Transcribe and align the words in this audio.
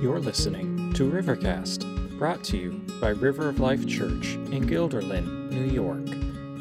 You're 0.00 0.20
listening 0.20 0.92
to 0.92 1.10
Rivercast, 1.10 2.18
brought 2.20 2.44
to 2.44 2.56
you 2.56 2.70
by 3.00 3.08
River 3.08 3.48
of 3.48 3.58
Life 3.58 3.84
Church 3.84 4.34
in 4.52 4.64
Guilderland, 4.64 5.50
New 5.50 5.64
York. 5.64 6.06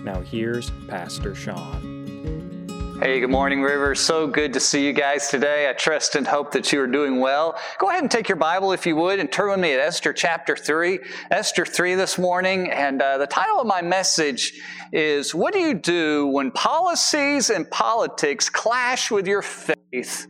Now, 0.04 0.22
here's 0.22 0.72
Pastor 0.88 1.36
Sean. 1.36 2.98
Hey, 3.00 3.20
good 3.20 3.30
morning, 3.30 3.62
River. 3.62 3.94
So 3.94 4.26
good 4.26 4.54
to 4.54 4.60
see 4.60 4.84
you 4.84 4.92
guys 4.92 5.28
today. 5.28 5.70
I 5.70 5.74
trust 5.74 6.16
and 6.16 6.26
hope 6.26 6.52
that 6.54 6.74
you 6.74 6.82
are 6.82 6.88
doing 6.88 7.20
well. 7.20 7.56
Go 7.78 7.90
ahead 7.90 8.02
and 8.02 8.10
take 8.10 8.28
your 8.28 8.38
Bible, 8.38 8.72
if 8.72 8.88
you 8.88 8.96
would, 8.96 9.20
and 9.20 9.32
turn 9.32 9.52
with 9.52 9.60
me 9.60 9.72
at 9.72 9.80
Esther 9.80 10.14
chapter 10.14 10.56
3. 10.56 10.98
Esther 11.30 11.64
3 11.64 11.94
this 11.94 12.18
morning. 12.18 12.72
And 12.72 13.04
uh, 13.04 13.20
the 13.20 13.28
title 13.28 13.60
of 13.60 13.68
my 13.68 13.84
message 13.84 14.60
is 14.92 15.36
What 15.36 15.54
do 15.54 15.60
you 15.60 15.76
do 15.76 16.26
when 16.26 16.50
policies 16.50 17.52
and 17.52 17.70
politics 17.70 18.50
clash 18.50 19.12
with 19.12 19.28
your 19.28 19.44
faith? 19.44 20.26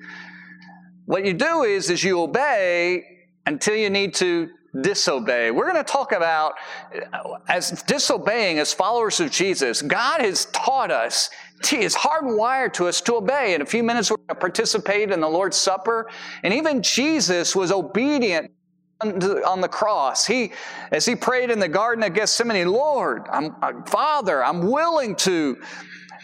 What 1.07 1.25
you 1.25 1.33
do 1.33 1.63
is, 1.63 1.89
is 1.89 2.03
you 2.03 2.21
obey 2.21 3.01
until 3.45 3.75
you 3.75 3.89
need 3.89 4.13
to 4.15 4.49
disobey. 4.81 5.51
We're 5.51 5.71
going 5.71 5.83
to 5.83 5.89
talk 5.89 6.11
about 6.11 6.55
uh, 7.13 7.37
as 7.47 7.81
disobeying 7.83 8.59
as 8.59 8.73
followers 8.73 9.21
of 9.21 9.31
Jesus. 9.31 9.81
God 9.81 10.19
has 10.19 10.47
taught 10.47 10.91
us, 10.91 11.29
is 11.71 11.95
hardwired 11.95 12.73
to 12.73 12.87
us 12.87 12.99
to 13.01 13.15
obey. 13.15 13.55
In 13.55 13.61
a 13.61 13.65
few 13.65 13.83
minutes, 13.83 14.11
we're 14.11 14.17
going 14.17 14.27
to 14.27 14.35
participate 14.35 15.09
in 15.09 15.21
the 15.21 15.29
Lord's 15.29 15.55
Supper. 15.55 16.09
And 16.43 16.53
even 16.53 16.83
Jesus 16.83 17.55
was 17.55 17.71
obedient 17.71 18.51
on 18.99 19.61
the 19.61 19.69
cross. 19.69 20.25
He, 20.25 20.51
as 20.91 21.05
he 21.05 21.15
prayed 21.15 21.51
in 21.51 21.59
the 21.59 21.69
Garden 21.69 22.03
of 22.03 22.13
Gethsemane, 22.13 22.67
Lord, 22.67 23.27
I'm, 23.31 23.55
uh, 23.61 23.71
Father, 23.85 24.43
I'm 24.43 24.69
willing 24.69 25.15
to 25.17 25.57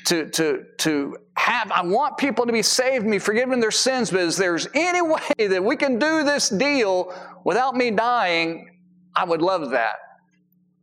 to, 0.05 0.29
to, 0.29 0.65
to 0.79 1.17
have, 1.35 1.71
I 1.71 1.83
want 1.83 2.17
people 2.17 2.45
to 2.45 2.53
be 2.53 2.61
saved 2.61 3.03
and 3.03 3.11
be 3.11 3.19
forgiven 3.19 3.59
their 3.59 3.71
sins, 3.71 4.11
but 4.11 4.21
if 4.21 4.35
there's 4.35 4.67
any 4.73 5.01
way 5.01 5.47
that 5.47 5.63
we 5.63 5.75
can 5.75 5.99
do 5.99 6.23
this 6.23 6.49
deal 6.49 7.13
without 7.43 7.75
me 7.75 7.91
dying, 7.91 8.69
I 9.15 9.25
would 9.25 9.41
love 9.41 9.71
that. 9.71 9.95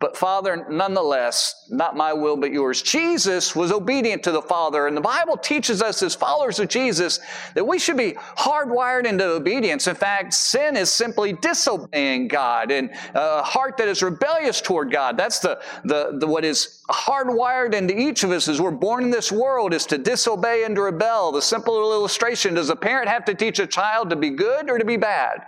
But 0.01 0.17
Father, 0.17 0.67
nonetheless, 0.70 1.67
not 1.69 1.95
my 1.95 2.15
will 2.15 2.39
but 2.39 2.53
yours. 2.53 2.81
Jesus 2.81 3.55
was 3.55 3.70
obedient 3.70 4.23
to 4.23 4.33
the 4.33 4.41
Father, 4.41 4.87
and 4.87 4.97
the 4.97 5.03
Bible 5.03 5.37
teaches 5.37 5.83
us 5.83 6.03
as 6.03 6.15
followers 6.15 6.59
of 6.59 6.69
Jesus 6.69 7.20
that 7.55 7.67
we 7.67 7.79
should 7.79 7.98
be 7.98 8.12
hardwired 8.39 9.05
into 9.05 9.27
obedience. 9.27 9.87
In 9.89 9.95
fact, 9.95 10.33
sin 10.33 10.75
is 10.75 10.89
simply 10.89 11.34
disobeying 11.34 12.28
God, 12.28 12.71
and 12.71 12.91
uh, 13.15 13.41
a 13.41 13.43
heart 13.43 13.77
that 13.77 13.89
is 13.89 14.03
rebellious 14.03 14.62
toward 14.62 14.91
God. 14.91 15.19
That's 15.19 15.39
the, 15.39 15.61
the, 15.84 16.17
the 16.19 16.27
what 16.27 16.47
is 16.47 16.83
hardwired 16.89 17.75
into 17.75 17.95
each 17.95 18.25
of 18.25 18.31
us 18.31 18.48
as 18.48 18.59
we're 18.59 18.71
born 18.71 19.05
in 19.05 19.11
this 19.11 19.31
world 19.31 19.75
is 19.75 19.84
to 19.87 19.98
disobey 19.98 20.65
and 20.65 20.75
to 20.77 20.83
rebel. 20.83 21.31
The 21.31 21.43
simple 21.43 21.93
illustration, 21.93 22.55
does 22.55 22.71
a 22.71 22.77
parent 22.77 23.11
have 23.11 23.27
to 23.27 23.34
teach 23.34 23.59
a 23.59 23.67
child 23.67 24.09
to 24.11 24.17
be 24.17 24.31
good 24.31 24.71
or 24.71 24.78
to 24.78 24.84
be 24.84 24.97
bad? 24.97 25.45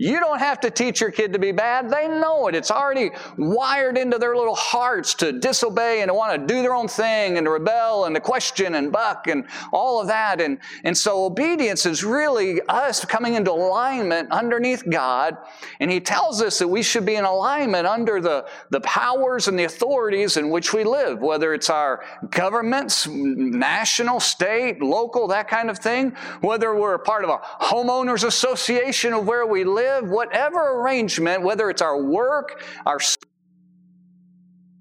You 0.00 0.18
don't 0.18 0.38
have 0.38 0.60
to 0.60 0.70
teach 0.70 1.02
your 1.02 1.10
kid 1.10 1.34
to 1.34 1.38
be 1.38 1.52
bad. 1.52 1.90
They 1.90 2.08
know 2.08 2.48
it. 2.48 2.54
It's 2.54 2.70
already 2.70 3.10
wired 3.36 3.98
into 3.98 4.16
their 4.16 4.34
little 4.34 4.54
hearts 4.54 5.12
to 5.16 5.30
disobey 5.30 6.00
and 6.00 6.08
to 6.08 6.14
want 6.14 6.40
to 6.40 6.54
do 6.54 6.62
their 6.62 6.74
own 6.74 6.88
thing 6.88 7.36
and 7.36 7.44
to 7.44 7.50
rebel 7.50 8.06
and 8.06 8.14
to 8.14 8.20
question 8.20 8.76
and 8.76 8.90
buck 8.90 9.26
and 9.26 9.44
all 9.74 10.00
of 10.00 10.06
that. 10.06 10.40
And, 10.40 10.58
and 10.84 10.96
so 10.96 11.26
obedience 11.26 11.84
is 11.84 12.02
really 12.02 12.62
us 12.66 13.04
coming 13.04 13.34
into 13.34 13.52
alignment 13.52 14.32
underneath 14.32 14.88
God. 14.88 15.36
And 15.80 15.90
He 15.90 16.00
tells 16.00 16.40
us 16.40 16.58
that 16.60 16.68
we 16.68 16.82
should 16.82 17.04
be 17.04 17.16
in 17.16 17.26
alignment 17.26 17.86
under 17.86 18.22
the, 18.22 18.46
the 18.70 18.80
powers 18.80 19.48
and 19.48 19.58
the 19.58 19.64
authorities 19.64 20.38
in 20.38 20.48
which 20.48 20.72
we 20.72 20.82
live, 20.82 21.20
whether 21.20 21.52
it's 21.52 21.68
our 21.68 22.02
governments, 22.30 23.06
national, 23.06 24.18
state, 24.18 24.82
local, 24.82 25.28
that 25.28 25.46
kind 25.46 25.68
of 25.68 25.78
thing, 25.78 26.12
whether 26.40 26.74
we're 26.74 26.94
a 26.94 26.98
part 26.98 27.22
of 27.22 27.28
a 27.28 27.36
homeowners 27.62 28.24
association 28.24 29.12
of 29.12 29.26
where 29.26 29.44
we 29.44 29.62
live 29.62 29.89
whatever 30.02 30.80
arrangement, 30.80 31.42
whether 31.42 31.70
it's 31.70 31.82
our 31.82 32.02
work, 32.02 32.62
our 32.86 32.98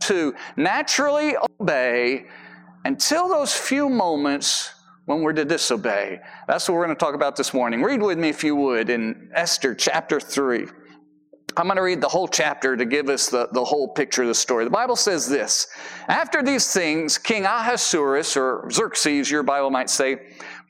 to 0.01 0.33
naturally 0.55 1.35
obey 1.59 2.25
until 2.85 3.27
those 3.27 3.53
few 3.53 3.89
moments 3.89 4.73
when 5.05 5.21
we're 5.21 5.33
to 5.33 5.45
disobey. 5.45 6.19
That's 6.47 6.67
what 6.67 6.75
we're 6.75 6.85
going 6.85 6.95
to 6.95 6.99
talk 6.99 7.15
about 7.15 7.35
this 7.35 7.53
morning. 7.53 7.81
Read 7.81 8.01
with 8.01 8.17
me, 8.17 8.29
if 8.29 8.43
you 8.43 8.55
would, 8.55 8.89
in 8.89 9.29
Esther 9.33 9.75
chapter 9.75 10.19
3. 10.19 10.67
I'm 11.57 11.65
going 11.65 11.77
to 11.77 11.81
read 11.81 11.99
the 11.99 12.07
whole 12.07 12.27
chapter 12.27 12.77
to 12.77 12.85
give 12.85 13.09
us 13.09 13.27
the, 13.27 13.49
the 13.51 13.63
whole 13.63 13.87
picture 13.89 14.21
of 14.21 14.27
the 14.27 14.35
story. 14.35 14.65
The 14.65 14.69
Bible 14.69 14.95
says 14.95 15.27
this 15.27 15.67
After 16.07 16.43
these 16.43 16.71
things, 16.71 17.17
King 17.17 17.45
Ahasuerus, 17.45 18.37
or 18.37 18.69
Xerxes, 18.71 19.29
your 19.29 19.43
Bible 19.43 19.71
might 19.71 19.89
say, 19.89 20.17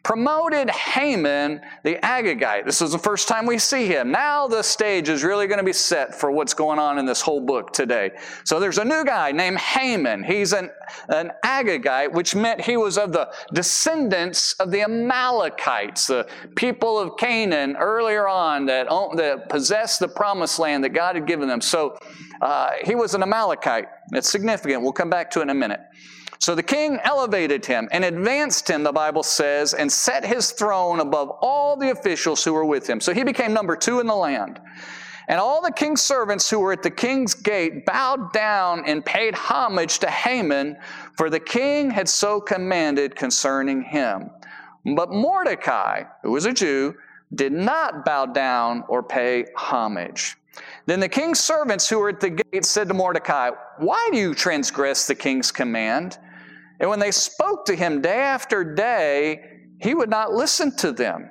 promoted 0.04 0.70
Haman 0.70 1.62
the 1.84 1.96
Agagite. 1.96 2.66
This 2.66 2.82
is 2.82 2.92
the 2.92 3.00
first 3.00 3.28
time 3.28 3.46
we 3.46 3.58
see 3.58 3.86
him. 3.86 4.12
Now 4.12 4.48
the 4.48 4.62
stage 4.62 5.10
is 5.10 5.24
really 5.24 5.48
going 5.48 5.60
to 5.60 5.66
be 5.66 5.74
set 5.74 6.16
for 6.16 6.32
what's 6.32 6.54
going 6.54 6.80
on 6.80 6.98
in 6.98 7.06
this 7.06 7.22
whole 7.22 7.42
book 7.42 7.74
today. 7.74 8.12
So 8.44 8.60
there's 8.60 8.78
a 8.78 8.86
new 8.86 9.04
guy 9.04 9.32
named 9.32 9.58
Haman. 9.58 10.24
He's 10.24 10.54
an, 10.54 10.70
an 11.10 11.32
Agagite, 11.44 12.14
which 12.14 12.34
meant 12.34 12.62
he 12.62 12.78
was 12.78 12.98
of 12.98 13.12
the 13.12 13.32
descendants 13.54 14.54
of 14.54 14.72
the 14.72 14.82
Amalekites, 14.82 16.08
the 16.08 16.28
people 16.56 16.98
of 16.98 17.18
Canaan 17.18 17.76
earlier 17.78 18.28
on 18.28 18.66
that, 18.68 18.88
that 19.16 19.50
possessed 19.50 20.00
the 20.00 20.08
promised 20.08 20.60
land 20.60 20.84
that 20.84 20.90
God 20.90 21.16
had 21.16 21.28
given 21.28 21.48
them. 21.48 21.62
So 21.62 21.98
uh, 22.42 22.72
he 22.84 22.96
was 22.96 23.14
an 23.16 23.24
Amalekite. 23.24 23.86
It's 24.14 24.30
significant. 24.30 24.82
We'll 24.82 24.94
come 24.94 25.10
back 25.10 25.30
to 25.32 25.40
it 25.40 25.44
in 25.44 25.50
a 25.50 25.56
minute. 25.56 25.82
So 26.40 26.56
the 26.56 26.64
king 26.64 27.00
elevated 27.04 27.66
him 27.66 27.90
and 27.92 28.06
advanced 28.06 28.70
him, 28.70 28.84
the 28.84 28.94
Bible 28.94 29.24
says, 29.24 29.74
and 29.74 29.92
set 29.92 30.26
his 30.26 30.52
throne 30.52 31.02
above 31.02 31.30
all 31.42 31.76
the 31.76 31.92
officials 31.92 32.44
who 32.44 32.54
were 32.54 32.66
with 32.66 32.90
him. 32.90 33.02
So 33.02 33.14
he 33.14 33.24
became 33.24 33.54
number 33.54 33.76
two 33.76 34.00
in 34.00 34.08
the 34.08 34.16
land. 34.16 34.60
And 35.28 35.40
all 35.40 35.62
the 35.62 35.72
king's 35.72 36.02
servants 36.02 36.50
who 36.50 36.60
were 36.60 36.72
at 36.72 36.82
the 36.82 36.90
king's 36.90 37.34
gate 37.34 37.86
bowed 37.86 38.32
down 38.32 38.84
and 38.86 39.06
paid 39.06 39.36
homage 39.36 40.00
to 40.00 40.10
Haman, 40.10 40.78
for 41.18 41.30
the 41.30 41.42
king 41.42 41.92
had 41.92 42.08
so 42.08 42.40
commanded 42.40 43.18
concerning 43.18 43.82
him. 43.82 44.32
But 44.96 45.12
Mordecai, 45.12 46.06
who 46.24 46.32
was 46.32 46.46
a 46.46 46.54
Jew, 46.54 46.96
did 47.36 47.52
not 47.52 48.06
bow 48.06 48.28
down 48.28 48.86
or 48.88 49.04
pay 49.04 49.46
homage. 49.56 50.38
Then 50.86 51.02
the 51.02 51.10
king's 51.10 51.40
servants 51.40 51.88
who 51.88 52.00
were 52.00 52.10
at 52.10 52.22
the 52.22 52.30
gate 52.30 52.66
said 52.66 52.88
to 52.88 52.94
Mordecai, 52.94 53.52
Why 53.78 54.10
do 54.12 54.18
you 54.18 54.34
transgress 54.34 55.06
the 55.06 55.16
king's 55.16 55.52
command? 55.52 56.18
And 56.80 56.90
when 56.90 57.00
they 57.00 57.12
spoke 57.12 57.66
to 57.66 57.76
him 57.76 58.02
day 58.02 58.20
after 58.20 58.64
day, 58.64 59.44
he 59.80 59.94
would 59.94 60.10
not 60.10 60.34
listen 60.34 60.76
to 60.78 60.92
them. 60.92 61.30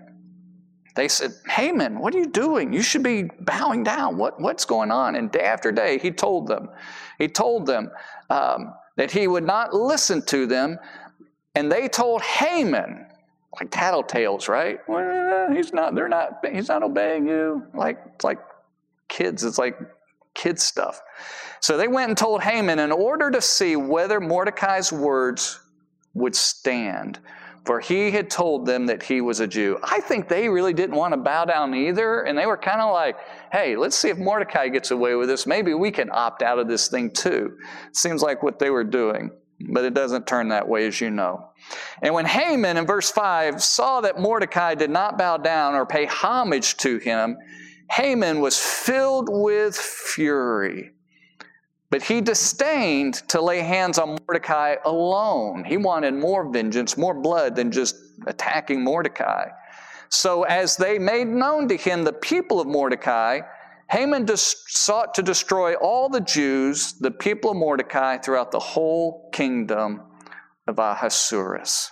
They 0.95 1.09
said, 1.09 1.33
Haman, 1.49 2.01
what 2.01 2.15
are 2.15 2.19
you 2.19 2.27
doing? 2.27 2.73
You 2.73 2.83
should 2.83 3.05
be 3.05 3.31
bowing 3.41 3.85
down. 3.85 4.17
What, 4.17 4.41
what's 4.41 4.65
going 4.65 4.91
on? 4.91 5.15
And 5.15 5.31
day 5.31 5.45
after 5.45 5.71
day, 5.71 5.99
he 5.99 6.11
told 6.11 6.49
them. 6.49 6.71
He 7.19 7.29
told 7.29 7.67
them 7.67 7.91
um, 8.31 8.75
that 8.97 9.11
he 9.11 9.29
would 9.29 9.45
not 9.45 9.73
listen 9.73 10.23
to 10.27 10.47
them. 10.47 10.79
And 11.55 11.71
they 11.71 11.89
told 11.89 12.23
Haman, 12.23 13.07
like 13.61 13.71
tattletales, 13.71 14.49
right? 14.49 14.81
Well, 14.89 15.53
he's 15.53 15.73
not, 15.73 15.95
they're 15.95 16.09
not, 16.09 16.45
he's 16.51 16.69
not 16.69 16.83
obeying 16.83 17.29
you. 17.29 17.63
Like, 17.75 18.01
it's 18.15 18.25
like 18.25 18.39
kids. 19.09 19.45
It's 19.45 19.59
like 19.59 19.79
kids 20.39 20.63
stuff. 20.63 21.03
So 21.61 21.77
they 21.77 21.89
went 21.89 22.09
and 22.09 22.17
told 22.17 22.43
Haman 22.43 22.79
in 22.79 22.93
order 22.93 23.31
to 23.31 23.43
see 23.43 23.77
whether 23.77 24.21
Mordecai's 24.21 24.93
words 24.93 25.61
would 26.15 26.35
stand. 26.35 27.19
For 27.65 27.81
he 27.81 28.11
had 28.11 28.31
told 28.31 28.65
them 28.65 28.87
that 28.87 29.03
he 29.03 29.21
was 29.21 29.41
a 29.41 29.47
Jew. 29.47 29.79
I 29.83 30.01
think 30.01 30.27
they 30.27 30.49
really 30.49 30.73
didn't 30.73 30.97
want 30.97 31.13
to 31.13 31.19
bow 31.19 31.45
down 31.45 31.75
either. 31.75 32.23
And 32.23 32.39
they 32.39 32.47
were 32.47 32.57
kind 32.57 32.81
of 32.81 32.95
like, 32.95 33.19
hey, 33.53 33.77
let's 33.77 33.95
see 33.95 34.09
if 34.09 34.17
Mordecai 34.17 34.69
gets 34.69 34.91
away 34.91 35.17
with 35.17 35.29
this. 35.29 35.47
Maybe 35.47 35.75
we 35.75 35.91
can 35.91 36.09
opt 36.11 36.43
out 36.43 36.59
of 36.59 36.67
this 36.67 36.89
thing 36.89 37.11
too. 37.11 37.59
Seems 37.93 38.23
like 38.23 38.43
what 38.43 38.59
they 38.59 38.71
were 38.71 38.85
doing. 38.85 39.33
But 39.61 39.85
it 39.85 39.93
doesn't 39.93 40.27
turn 40.27 40.49
that 40.49 40.67
way, 40.67 40.87
as 40.87 41.01
you 41.01 41.11
know. 41.11 41.51
And 42.01 42.15
when 42.15 42.25
Haman 42.25 42.79
in 42.79 42.87
verse 42.87 43.11
5 43.11 43.63
saw 43.63 44.01
that 44.01 44.19
Mordecai 44.19 44.75
did 44.75 44.89
not 44.89 45.19
bow 45.19 45.37
down 45.37 45.75
or 45.75 45.85
pay 45.85 46.07
homage 46.07 46.79
to 46.79 46.97
him, 46.97 47.37
Haman 47.91 48.41
was 48.41 48.59
filled 48.59 49.29
with 49.31 49.77
fury. 49.77 50.93
But 51.91 52.03
he 52.03 52.21
disdained 52.21 53.15
to 53.29 53.41
lay 53.41 53.61
hands 53.61 53.99
on 53.99 54.19
Mordecai 54.27 54.77
alone. 54.85 55.65
He 55.65 55.79
wanted 55.79 56.15
more 56.15 56.51
vengeance, 56.51 56.99
more 56.99 57.15
blood 57.15 57.57
than 57.57 57.73
just 57.73 57.97
attacking 58.27 58.85
Mordecai. 58.85 59.49
So, 60.11 60.43
as 60.45 60.77
they 60.77 60.99
made 60.99 61.29
known 61.29 61.69
to 61.69 61.77
him 61.77 62.05
the 62.05 62.13
people 62.13 62.61
of 62.61 62.67
Mordecai, 62.67 63.41
Haman 63.91 64.29
sought 64.37 65.15
to 65.15 65.23
destroy 65.23 65.75
all 65.75 66.11
the 66.11 66.21
Jews, 66.21 66.93
the 67.01 67.11
people 67.11 67.53
of 67.53 67.57
Mordecai, 67.57 68.19
throughout 68.19 68.51
the 68.51 68.59
whole 68.59 69.31
kingdom 69.33 70.03
of 70.67 70.79
Ahasuerus. 70.79 71.91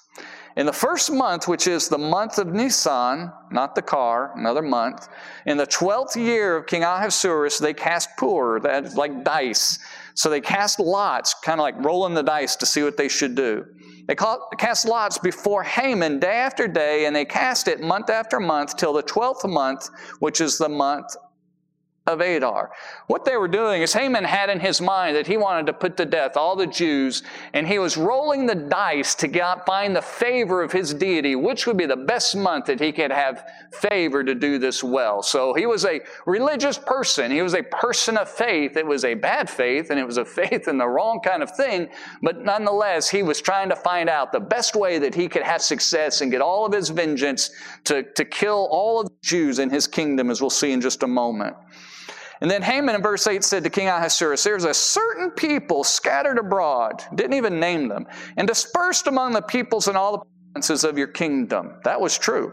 In 0.57 0.65
the 0.65 0.73
first 0.73 1.13
month, 1.13 1.47
which 1.47 1.67
is 1.67 1.89
the 1.89 1.99
month 1.99 2.39
of 2.39 2.47
Nisan, 2.47 3.31
not 3.51 3.75
the 3.75 3.83
car, 3.83 4.33
another 4.37 4.63
month, 4.63 5.09
in 5.45 5.59
the 5.59 5.67
12th 5.67 6.17
year 6.17 6.57
of 6.57 6.67
King 6.67 6.83
Ahasuerus, 6.83 7.59
they 7.59 7.75
cast 7.75 8.17
pur, 8.17 8.59
that's 8.61 8.95
like 8.95 9.23
dice. 9.23 9.79
So 10.15 10.31
they 10.31 10.41
cast 10.41 10.81
lots, 10.81 11.35
kind 11.45 11.61
of 11.61 11.63
like 11.65 11.77
rolling 11.85 12.15
the 12.15 12.23
dice 12.23 12.57
to 12.57 12.65
see 12.65 12.83
what 12.83 12.97
they 12.97 13.09
should 13.09 13.35
do. 13.35 13.67
They 14.09 14.15
cast 14.15 14.87
lots 14.87 15.19
before 15.19 15.63
Haman 15.63 16.21
day 16.21 16.37
after 16.37 16.67
day, 16.67 17.05
and 17.05 17.15
they 17.15 17.27
cast 17.27 17.69
it 17.69 17.83
month 17.83 18.09
after 18.09 18.41
month 18.41 18.79
till 18.79 18.95
the 18.95 19.03
12th 19.03 19.51
month, 19.51 19.91
which 20.21 20.41
is 20.41 20.57
the 20.57 20.71
month 20.71 21.17
of 22.07 22.21
Adar. 22.21 22.71
What 23.09 23.25
they 23.25 23.37
were 23.37 23.49
doing 23.49 23.83
is 23.83 23.93
Haman 23.93 24.25
had 24.25 24.49
in 24.49 24.61
his 24.61 24.81
mind 24.81 25.17
that 25.17 25.27
he 25.27 25.37
wanted 25.37 25.67
to 25.67 25.73
put 25.73 25.97
to 25.97 26.05
death 26.05 26.37
all 26.37 26.55
the 26.55 26.67
Jews, 26.67 27.23
and 27.53 27.67
he 27.67 27.79
was 27.79 27.97
rolling 27.97 28.47
the 28.47 28.55
dice 28.55 29.15
to 29.17 29.29
get, 29.29 29.67
find 29.67 29.95
the 29.95 30.03
favor 30.03 30.63
of 30.63 30.73
his 30.73 30.95
deity, 30.95 31.35
which 31.35 31.67
would 31.67 31.77
be 31.77 31.87
the 31.87 31.97
best 31.97 32.37
month 32.37 32.67
that 32.67 32.81
he 32.81 32.93
could 32.93 33.11
have 33.11 33.49
favor 33.73 34.23
to 34.23 34.35
do 34.35 34.59
this 34.59 34.85
well. 34.85 35.23
So 35.23 35.55
he 35.55 35.67
was 35.67 35.85
a 35.85 36.01
religious 36.27 36.79
person. 36.79 37.31
He 37.31 37.43
was 37.43 37.55
a 37.55 37.63
person 37.63 38.17
of 38.17 38.29
faith. 38.29 38.77
It 38.77 38.87
was 38.87 39.05
a 39.05 39.15
bad 39.15 39.51
faith, 39.51 39.91
and 39.91 39.99
it 39.99 40.07
was 40.07 40.19
a 40.19 40.25
faith 40.37 40.69
in 40.69 40.79
the 40.79 40.89
wrong 40.89 41.21
kind 41.21 41.43
of 41.43 41.51
thing, 41.57 41.89
but 42.23 42.45
nonetheless, 42.45 43.09
he 43.09 43.23
was 43.23 43.41
trying 43.41 43.69
to 43.69 43.77
find 43.77 44.09
out 44.09 44.33
the 44.33 44.41
best 44.41 44.77
way 44.77 44.99
that 44.99 45.15
he 45.15 45.29
could 45.29 45.43
have 45.43 45.63
success 45.63 46.21
and 46.21 46.31
get 46.31 46.41
all 46.41 46.65
of 46.65 46.73
his 46.73 46.89
vengeance 46.89 47.51
to, 47.85 48.03
to 48.15 48.25
kill 48.25 48.69
all 48.71 49.01
of 49.01 49.09
the 49.09 49.15
Jews 49.23 49.59
in 49.59 49.71
his 49.71 49.87
kingdom, 49.87 50.31
as 50.31 50.41
we'll 50.41 50.51
see 50.51 50.73
in 50.73 50.81
just 50.81 51.03
a 51.03 51.07
moment. 51.07 51.57
And 52.41 52.51
then 52.51 52.63
Haman 52.63 52.95
in 52.95 53.03
verse 53.03 53.27
8 53.27 53.43
said 53.43 53.65
to 53.65 53.71
King 53.71 53.89
Ahasuerus, 53.89 54.45
There's 54.45 54.65
a 54.65 54.75
certain 54.75 55.31
people 55.31 55.85
scattered 55.85 56.39
abroad, 56.39 57.03
didn't 57.15 57.35
even 57.35 57.59
name 57.59 57.89
them, 57.89 58.07
and 58.37 58.47
dispersed 58.47 59.07
among 59.07 59.33
the 59.33 59.43
peoples 59.43 59.89
in 59.89 59.97
all 59.97 60.13
the 60.13 60.25
provinces 60.53 60.85
of 60.85 60.99
your 60.99 61.09
kingdom. 61.09 61.75
That 61.85 62.01
was 62.01 62.19
true. 62.19 62.53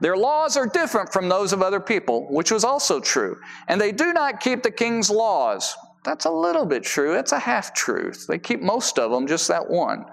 Their 0.00 0.16
laws 0.16 0.56
are 0.56 0.66
different 0.66 1.12
from 1.12 1.28
those 1.28 1.52
of 1.52 1.62
other 1.62 1.80
people, 1.80 2.26
which 2.30 2.50
was 2.50 2.64
also 2.64 3.00
true. 3.00 3.38
And 3.68 3.80
they 3.80 3.92
do 3.92 4.12
not 4.12 4.40
keep 4.40 4.62
the 4.62 4.70
king's 4.70 5.08
laws. 5.08 5.74
That's 6.04 6.26
a 6.26 6.30
little 6.30 6.66
bit 6.66 6.82
true. 6.82 7.12
That's 7.12 7.32
a 7.32 7.38
half 7.38 7.72
truth. 7.72 8.26
They 8.28 8.38
keep 8.38 8.60
most 8.60 8.98
of 8.98 9.10
them, 9.10 9.26
just 9.26 9.48
that 9.48 9.70
one. 9.70 10.04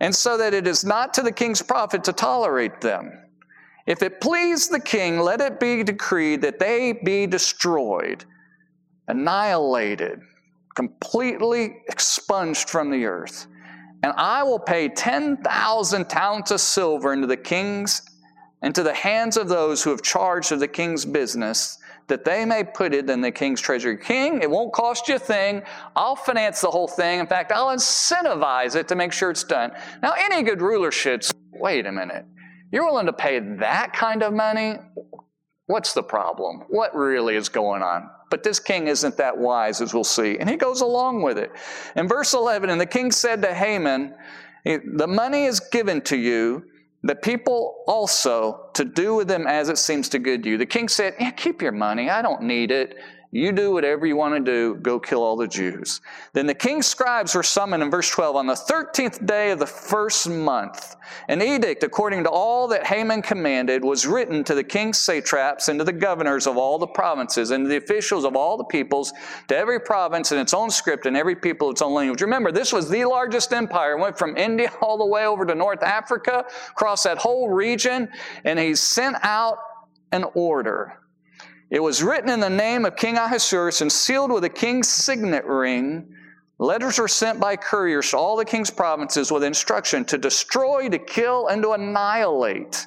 And 0.00 0.14
so 0.14 0.38
that 0.38 0.54
it 0.54 0.66
is 0.66 0.84
not 0.84 1.12
to 1.14 1.22
the 1.22 1.32
king's 1.32 1.60
profit 1.60 2.04
to 2.04 2.12
tolerate 2.14 2.80
them. 2.80 3.12
If 3.90 4.04
it 4.04 4.20
please 4.20 4.68
the 4.68 4.78
king, 4.78 5.18
let 5.18 5.40
it 5.40 5.58
be 5.58 5.82
decreed 5.82 6.42
that 6.42 6.60
they 6.60 6.92
be 6.92 7.26
destroyed, 7.26 8.24
annihilated, 9.08 10.20
completely 10.76 11.78
expunged 11.88 12.70
from 12.70 12.92
the 12.92 13.04
earth. 13.04 13.48
And 14.04 14.12
I 14.16 14.44
will 14.44 14.60
pay 14.60 14.90
10,000 14.90 16.08
talents 16.08 16.52
of 16.52 16.60
silver 16.60 17.12
into 17.12 17.26
the 17.26 17.36
king's 17.36 18.02
into 18.62 18.84
the 18.84 18.94
hands 18.94 19.36
of 19.36 19.48
those 19.48 19.82
who 19.82 19.90
have 19.90 20.02
charge 20.02 20.52
of 20.52 20.60
the 20.60 20.68
king's 20.68 21.04
business, 21.04 21.78
that 22.06 22.24
they 22.24 22.44
may 22.44 22.62
put 22.62 22.94
it 22.94 23.10
in 23.10 23.22
the 23.22 23.32
king's 23.32 23.60
treasury. 23.60 23.96
King, 23.96 24.40
it 24.40 24.50
won't 24.50 24.72
cost 24.72 25.08
you 25.08 25.16
a 25.16 25.18
thing. 25.18 25.62
I'll 25.96 26.14
finance 26.14 26.60
the 26.60 26.70
whole 26.70 26.86
thing. 26.86 27.18
In 27.18 27.26
fact, 27.26 27.50
I'll 27.50 27.74
incentivize 27.74 28.76
it 28.76 28.86
to 28.88 28.94
make 28.94 29.12
sure 29.12 29.30
it's 29.30 29.42
done. 29.42 29.72
Now, 30.00 30.12
any 30.16 30.44
good 30.44 30.60
ruler 30.60 30.92
should 30.92 31.26
wait 31.52 31.86
a 31.86 31.92
minute. 31.92 32.26
You're 32.72 32.84
willing 32.84 33.06
to 33.06 33.12
pay 33.12 33.38
that 33.38 33.92
kind 33.92 34.22
of 34.22 34.32
money? 34.32 34.76
What's 35.66 35.92
the 35.92 36.02
problem? 36.02 36.64
What 36.68 36.94
really 36.94 37.36
is 37.36 37.48
going 37.48 37.82
on? 37.82 38.10
But 38.30 38.42
this 38.42 38.60
king 38.60 38.86
isn't 38.86 39.16
that 39.16 39.36
wise, 39.36 39.80
as 39.80 39.92
we'll 39.92 40.04
see. 40.04 40.38
And 40.38 40.48
he 40.48 40.56
goes 40.56 40.80
along 40.80 41.22
with 41.22 41.36
it. 41.36 41.50
In 41.96 42.06
verse 42.08 42.32
11, 42.32 42.70
and 42.70 42.80
the 42.80 42.86
king 42.86 43.10
said 43.10 43.42
to 43.42 43.52
Haman, 43.52 44.14
eh, 44.66 44.78
The 44.96 45.06
money 45.08 45.44
is 45.44 45.58
given 45.58 46.00
to 46.02 46.16
you, 46.16 46.64
the 47.02 47.16
people 47.16 47.82
also 47.86 48.70
to 48.74 48.84
do 48.84 49.14
with 49.14 49.26
them 49.26 49.46
as 49.46 49.68
it 49.68 49.78
seems 49.78 50.08
to 50.10 50.18
good 50.18 50.44
you. 50.46 50.58
The 50.58 50.66
king 50.66 50.88
said, 50.88 51.14
Yeah, 51.18 51.30
keep 51.32 51.60
your 51.62 51.72
money. 51.72 52.08
I 52.08 52.22
don't 52.22 52.42
need 52.42 52.70
it. 52.70 52.96
You 53.32 53.52
do 53.52 53.70
whatever 53.70 54.06
you 54.06 54.16
want 54.16 54.34
to 54.34 54.40
do, 54.40 54.74
go 54.82 54.98
kill 54.98 55.22
all 55.22 55.36
the 55.36 55.46
Jews. 55.46 56.00
Then 56.32 56.46
the 56.46 56.54
king's 56.54 56.88
scribes 56.88 57.32
were 57.32 57.44
summoned 57.44 57.80
in 57.80 57.88
verse 57.88 58.10
12 58.10 58.34
on 58.34 58.48
the 58.48 58.54
13th 58.54 59.24
day 59.24 59.52
of 59.52 59.60
the 59.60 59.66
first 59.66 60.28
month. 60.28 60.96
An 61.28 61.40
edict, 61.40 61.84
according 61.84 62.24
to 62.24 62.30
all 62.30 62.66
that 62.68 62.84
Haman 62.84 63.22
commanded, 63.22 63.84
was 63.84 64.04
written 64.04 64.42
to 64.44 64.54
the 64.56 64.64
king's 64.64 64.98
satraps 64.98 65.68
and 65.68 65.78
to 65.78 65.84
the 65.84 65.92
governors 65.92 66.48
of 66.48 66.56
all 66.56 66.76
the 66.76 66.88
provinces 66.88 67.52
and 67.52 67.66
to 67.66 67.68
the 67.68 67.76
officials 67.76 68.24
of 68.24 68.34
all 68.34 68.56
the 68.56 68.64
peoples, 68.64 69.12
to 69.46 69.56
every 69.56 69.78
province 69.78 70.32
in 70.32 70.38
its 70.38 70.52
own 70.52 70.68
script 70.68 71.06
and 71.06 71.16
every 71.16 71.36
people 71.36 71.70
its 71.70 71.82
own 71.82 71.94
language. 71.94 72.22
Remember, 72.22 72.50
this 72.50 72.72
was 72.72 72.88
the 72.88 73.04
largest 73.04 73.52
empire. 73.52 73.92
It 73.92 74.00
went 74.00 74.18
from 74.18 74.36
India 74.36 74.72
all 74.80 74.98
the 74.98 75.06
way 75.06 75.26
over 75.26 75.46
to 75.46 75.54
North 75.54 75.84
Africa, 75.84 76.46
across 76.70 77.04
that 77.04 77.18
whole 77.18 77.48
region, 77.48 78.08
and 78.44 78.58
he 78.58 78.74
sent 78.74 79.16
out 79.22 79.58
an 80.10 80.24
order 80.34 80.96
it 81.70 81.80
was 81.80 82.02
written 82.02 82.30
in 82.30 82.40
the 82.40 82.50
name 82.50 82.84
of 82.84 82.96
King 82.96 83.16
Ahasuerus 83.16 83.80
and 83.80 83.92
sealed 83.92 84.32
with 84.32 84.44
a 84.44 84.48
king's 84.48 84.88
signet 84.88 85.44
ring. 85.44 86.12
Letters 86.58 86.98
were 86.98 87.08
sent 87.08 87.38
by 87.38 87.56
couriers 87.56 88.10
to 88.10 88.18
all 88.18 88.36
the 88.36 88.44
king's 88.44 88.70
provinces 88.70 89.30
with 89.30 89.44
instruction 89.44 90.04
to 90.06 90.18
destroy, 90.18 90.88
to 90.88 90.98
kill, 90.98 91.46
and 91.46 91.62
to 91.62 91.72
annihilate 91.72 92.86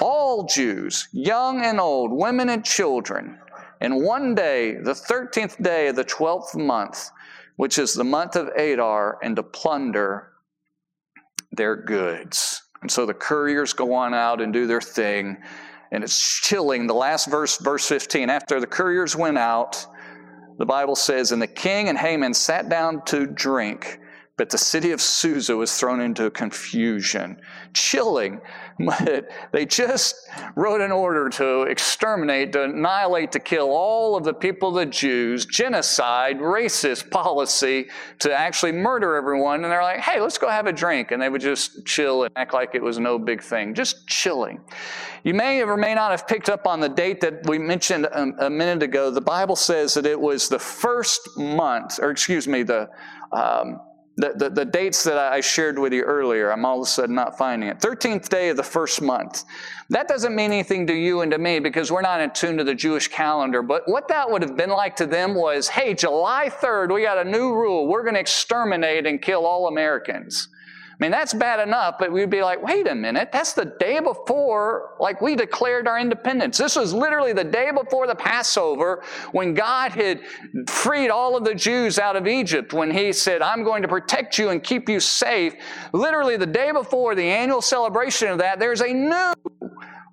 all 0.00 0.44
Jews, 0.44 1.08
young 1.12 1.64
and 1.64 1.80
old, 1.80 2.12
women 2.12 2.50
and 2.50 2.64
children. 2.64 3.38
And 3.80 4.02
one 4.02 4.34
day, 4.34 4.74
the 4.74 4.92
13th 4.92 5.62
day 5.62 5.88
of 5.88 5.96
the 5.96 6.04
12th 6.04 6.54
month, 6.54 7.10
which 7.56 7.78
is 7.78 7.94
the 7.94 8.04
month 8.04 8.36
of 8.36 8.48
Adar, 8.48 9.18
and 9.22 9.36
to 9.36 9.42
plunder 9.42 10.32
their 11.52 11.76
goods. 11.76 12.62
And 12.82 12.90
so 12.90 13.06
the 13.06 13.14
couriers 13.14 13.72
go 13.72 13.94
on 13.94 14.12
out 14.12 14.40
and 14.40 14.52
do 14.52 14.66
their 14.66 14.80
thing 14.80 15.38
and 15.94 16.02
it's 16.02 16.40
chilling. 16.40 16.86
The 16.88 16.94
last 16.94 17.30
verse, 17.30 17.56
verse 17.58 17.86
15, 17.86 18.28
after 18.28 18.58
the 18.58 18.66
couriers 18.66 19.14
went 19.14 19.38
out, 19.38 19.86
the 20.58 20.66
Bible 20.66 20.96
says, 20.96 21.30
And 21.30 21.40
the 21.40 21.46
king 21.46 21.88
and 21.88 21.96
Haman 21.96 22.34
sat 22.34 22.68
down 22.68 23.02
to 23.06 23.26
drink, 23.26 24.00
but 24.36 24.50
the 24.50 24.58
city 24.58 24.90
of 24.90 25.00
Susa 25.00 25.54
was 25.54 25.78
thrown 25.78 26.00
into 26.00 26.28
confusion. 26.30 27.40
Chilling. 27.72 28.40
But 28.80 29.30
they 29.52 29.66
just 29.66 30.16
wrote 30.56 30.80
an 30.80 30.90
order 30.90 31.28
to 31.28 31.62
exterminate, 31.62 32.52
to 32.54 32.64
annihilate, 32.64 33.30
to 33.32 33.38
kill 33.38 33.70
all 33.70 34.16
of 34.16 34.24
the 34.24 34.34
people, 34.34 34.72
the 34.72 34.86
Jews, 34.86 35.46
genocide, 35.46 36.38
racist 36.38 37.12
policy, 37.12 37.86
to 38.18 38.34
actually 38.34 38.72
murder 38.72 39.14
everyone. 39.14 39.62
And 39.62 39.72
they're 39.72 39.82
like, 39.82 40.00
hey, 40.00 40.20
let's 40.20 40.38
go 40.38 40.48
have 40.48 40.66
a 40.66 40.72
drink. 40.72 41.12
And 41.12 41.22
they 41.22 41.28
would 41.28 41.40
just 41.40 41.86
chill 41.86 42.24
and 42.24 42.32
act 42.34 42.52
like 42.52 42.74
it 42.74 42.82
was 42.82 42.98
no 42.98 43.16
big 43.16 43.40
thing. 43.40 43.72
Just 43.72 44.08
chilling. 44.08 44.60
You 45.22 45.34
may 45.34 45.62
or 45.62 45.76
may 45.76 45.94
not 45.94 46.10
have 46.10 46.26
picked 46.26 46.48
up 46.48 46.66
on 46.66 46.80
the 46.80 46.88
date 46.88 47.20
that 47.20 47.46
we 47.46 47.58
mentioned 47.58 48.06
a, 48.06 48.46
a 48.46 48.50
minute 48.50 48.82
ago. 48.82 49.12
The 49.12 49.20
Bible 49.20 49.54
says 49.54 49.94
that 49.94 50.06
it 50.06 50.20
was 50.20 50.48
the 50.48 50.58
first 50.58 51.38
month, 51.38 52.00
or 52.02 52.10
excuse 52.10 52.48
me, 52.48 52.64
the 52.64 52.88
um, 53.30 53.80
the, 54.16 54.32
the, 54.36 54.50
the, 54.50 54.64
dates 54.64 55.02
that 55.04 55.18
I 55.18 55.40
shared 55.40 55.78
with 55.78 55.92
you 55.92 56.02
earlier, 56.02 56.50
I'm 56.50 56.64
all 56.64 56.80
of 56.80 56.86
a 56.86 56.90
sudden 56.90 57.16
not 57.16 57.36
finding 57.36 57.68
it. 57.68 57.80
13th 57.80 58.28
day 58.28 58.48
of 58.48 58.56
the 58.56 58.62
first 58.62 59.02
month. 59.02 59.44
That 59.90 60.06
doesn't 60.06 60.34
mean 60.34 60.52
anything 60.52 60.86
to 60.86 60.94
you 60.94 61.22
and 61.22 61.32
to 61.32 61.38
me 61.38 61.58
because 61.58 61.90
we're 61.90 62.00
not 62.00 62.20
in 62.20 62.30
tune 62.30 62.56
to 62.58 62.64
the 62.64 62.74
Jewish 62.74 63.08
calendar. 63.08 63.60
But 63.60 63.82
what 63.86 64.06
that 64.08 64.30
would 64.30 64.42
have 64.42 64.56
been 64.56 64.70
like 64.70 64.94
to 64.96 65.06
them 65.06 65.34
was 65.34 65.68
hey, 65.68 65.94
July 65.94 66.48
3rd, 66.48 66.94
we 66.94 67.02
got 67.02 67.18
a 67.18 67.28
new 67.28 67.54
rule. 67.54 67.88
We're 67.88 68.02
going 68.02 68.14
to 68.14 68.20
exterminate 68.20 69.04
and 69.04 69.20
kill 69.20 69.46
all 69.46 69.66
Americans. 69.66 70.48
Mean, 71.04 71.10
that's 71.10 71.34
bad 71.34 71.60
enough, 71.60 71.96
but 71.98 72.10
we'd 72.10 72.30
be 72.30 72.42
like, 72.42 72.62
wait 72.62 72.88
a 72.88 72.94
minute, 72.94 73.28
that's 73.30 73.52
the 73.52 73.66
day 73.78 74.00
before, 74.00 74.94
like, 74.98 75.20
we 75.20 75.36
declared 75.36 75.86
our 75.86 75.98
independence. 75.98 76.56
This 76.56 76.76
was 76.76 76.94
literally 76.94 77.34
the 77.34 77.44
day 77.44 77.70
before 77.70 78.06
the 78.06 78.14
Passover 78.14 79.02
when 79.32 79.52
God 79.52 79.92
had 79.92 80.22
freed 80.66 81.10
all 81.10 81.36
of 81.36 81.44
the 81.44 81.54
Jews 81.54 81.98
out 81.98 82.16
of 82.16 82.26
Egypt, 82.26 82.72
when 82.72 82.90
He 82.90 83.12
said, 83.12 83.42
I'm 83.42 83.64
going 83.64 83.82
to 83.82 83.88
protect 83.88 84.38
you 84.38 84.48
and 84.48 84.64
keep 84.64 84.88
you 84.88 84.98
safe. 84.98 85.52
Literally, 85.92 86.38
the 86.38 86.46
day 86.46 86.72
before 86.72 87.14
the 87.14 87.22
annual 87.22 87.60
celebration 87.60 88.28
of 88.28 88.38
that, 88.38 88.58
there's 88.58 88.80
a 88.80 88.90
new 88.90 89.34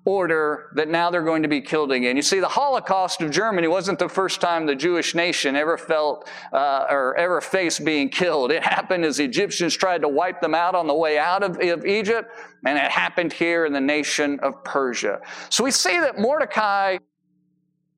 order 0.04 0.70
that 0.74 0.88
now 0.88 1.10
they're 1.10 1.22
going 1.22 1.42
to 1.42 1.48
be 1.48 1.60
killed 1.60 1.92
again. 1.92 2.16
You 2.16 2.22
see, 2.22 2.40
the 2.40 2.48
Holocaust 2.48 3.20
of 3.22 3.30
Germany 3.30 3.68
wasn't 3.68 4.00
the 4.00 4.08
first 4.08 4.40
time 4.40 4.66
the 4.66 4.74
Jewish 4.74 5.14
nation 5.14 5.54
ever 5.54 5.78
felt 5.78 6.28
uh, 6.52 6.86
or 6.90 7.16
ever 7.16 7.40
faced 7.40 7.84
being 7.84 8.08
killed. 8.08 8.50
It 8.50 8.64
happened 8.64 9.04
as 9.04 9.18
the 9.18 9.24
Egyptians 9.24 9.76
tried 9.76 10.00
to 10.02 10.08
wipe 10.08 10.40
them 10.40 10.56
out 10.56 10.74
on 10.74 10.88
the 10.88 10.94
way 10.94 11.18
out 11.18 11.44
of, 11.44 11.60
of 11.60 11.86
Egypt, 11.86 12.30
and 12.66 12.76
it 12.76 12.90
happened 12.90 13.32
here 13.32 13.64
in 13.64 13.72
the 13.72 13.80
nation 13.80 14.40
of 14.40 14.64
Persia. 14.64 15.20
So 15.50 15.62
we 15.62 15.70
see 15.70 16.00
that 16.00 16.18
Mordecai, 16.18 16.98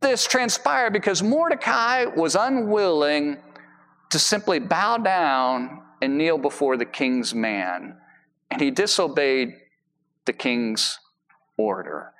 this 0.01 0.27
transpired 0.27 0.93
because 0.93 1.23
Mordecai 1.23 2.05
was 2.05 2.35
unwilling 2.35 3.39
to 4.11 4.19
simply 4.19 4.59
bow 4.59 4.99
down 4.99 5.83
and 6.03 6.19
kneel 6.19 6.37
before 6.37 6.77
the 6.77 6.85
king's 6.85 7.35
man, 7.35 7.97
and 8.51 8.61
he 8.61 8.71
disobeyed 8.71 9.55
the 10.27 10.35
king's 10.35 10.99
order. 11.57 12.13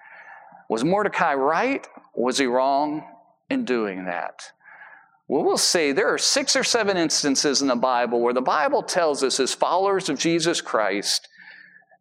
Was 0.69 0.85
Mordecai 0.85 1.35
right? 1.35 1.87
Was 2.15 2.39
he 2.39 2.47
wrong 2.47 3.05
in 3.51 3.65
doing 3.65 4.07
that? 4.07 4.51
Well, 5.29 5.45
we'll 5.45 5.57
see. 5.57 5.93
There 5.93 6.13
are 6.13 6.19
six 6.19 6.55
or 6.55 6.65
seven 6.65 6.97
instances 6.97 7.63
in 7.63 7.69
the 7.69 7.77
Bible 7.77 8.21
where 8.21 8.35
the 8.35 8.43
Bible 8.43 8.83
tells 8.83 9.23
us, 9.23 9.41
as 9.41 9.55
followers 9.55 10.09
of 10.09 10.19
Jesus 10.19 10.61
Christ, 10.61 11.29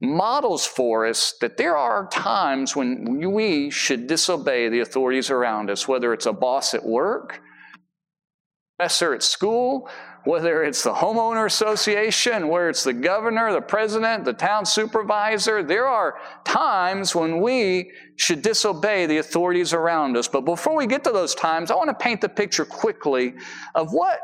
models 0.02 0.66
for 0.66 1.06
us 1.06 1.34
that 1.40 1.56
there 1.56 1.78
are 1.78 2.08
times 2.10 2.75
when 2.75 3.32
we 3.32 3.70
should 3.70 4.08
disobey 4.08 4.68
the 4.68 4.82
authorities 4.82 5.30
around 5.30 5.70
us, 5.70 5.88
whether 5.88 6.13
it's 6.13 6.25
a 6.25 6.34
boss 6.34 6.74
at 6.74 6.86
work, 6.86 7.42
professor 8.77 9.13
at 9.13 9.22
school, 9.22 9.88
whether 10.24 10.63
it's 10.63 10.84
the 10.84 10.94
homeowner 10.94 11.46
association, 11.46 12.48
where 12.48 12.70
it's 12.70 12.84
the 12.84 12.94
governor, 12.94 13.51
the 13.51 13.62
president, 13.62 14.25
the 14.25 14.34
town 14.34 14.65
supervisor, 14.65 15.62
there 15.62 15.86
are 15.86 16.18
times 16.44 17.13
when 17.13 17.39
we 17.39 17.92
should 18.15 18.42
disobey 18.42 19.06
the 19.06 19.18
authorities 19.18 19.74
around 19.74 20.18
us. 20.18 20.27
But 20.27 20.42
before 20.42 20.75
we 20.75 20.88
get 20.88 21.03
to 21.03 21.12
those 21.12 21.36
times, 21.36 21.70
I 21.70 21.75
want 21.75 21.89
to 21.89 22.03
paint 22.03 22.22
the 22.22 22.30
picture 22.30 22.65
quickly 22.65 23.36
of 23.75 23.92
what 23.92 24.20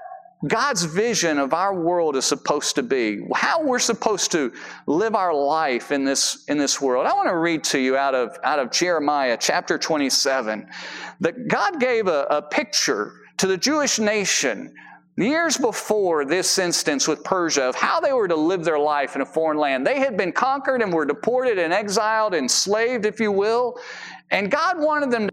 God's 0.48 0.84
vision 0.84 1.38
of 1.38 1.54
our 1.54 1.80
world 1.80 2.16
is 2.16 2.26
supposed 2.26 2.76
to 2.76 2.84
be, 2.84 3.22
how 3.36 3.62
we're 3.62 3.78
supposed 3.78 4.32
to 4.32 4.52
live 4.88 5.14
our 5.14 5.34
life 5.34 5.92
in 5.92 6.06
this, 6.06 6.46
in 6.48 6.58
this 6.58 6.82
world. 6.82 7.06
I 7.06 7.14
want 7.14 7.28
to 7.28 7.38
read 7.38 7.64
to 7.66 7.80
you 7.80 7.98
out 7.98 8.16
of, 8.16 8.38
out 8.44 8.58
of 8.58 8.72
Jeremiah 8.72 9.38
chapter 9.40 9.78
27 9.78 10.68
that 11.20 11.48
God 11.50 11.80
gave 11.80 12.08
a, 12.08 12.26
a 12.30 12.42
picture 12.42 13.19
to 13.40 13.48
the 13.48 13.58
Jewish 13.58 14.00
nation 14.00 14.74
years 15.18 15.58
before 15.58 16.24
this 16.26 16.58
instance 16.58 17.08
with 17.08 17.24
Persia 17.24 17.64
of 17.64 17.76
how 17.76 18.00
they 18.00 18.14
were 18.14 18.28
to 18.28 18.36
live 18.36 18.64
their 18.64 18.80
life 18.80 19.16
in 19.16 19.22
a 19.22 19.26
foreign 19.26 19.58
land. 19.58 19.86
They 19.86 20.00
had 20.00 20.16
been 20.16 20.32
conquered 20.32 20.82
and 20.82 20.94
were 20.94 21.06
deported 21.06 21.58
and 21.58 21.74
exiled, 21.74 22.34
enslaved, 22.34 23.06
if 23.06 23.20
you 23.20 23.32
will. 23.32 23.80
And 24.32 24.50
God 24.50 24.80
wanted 24.80 25.12
them 25.12 25.30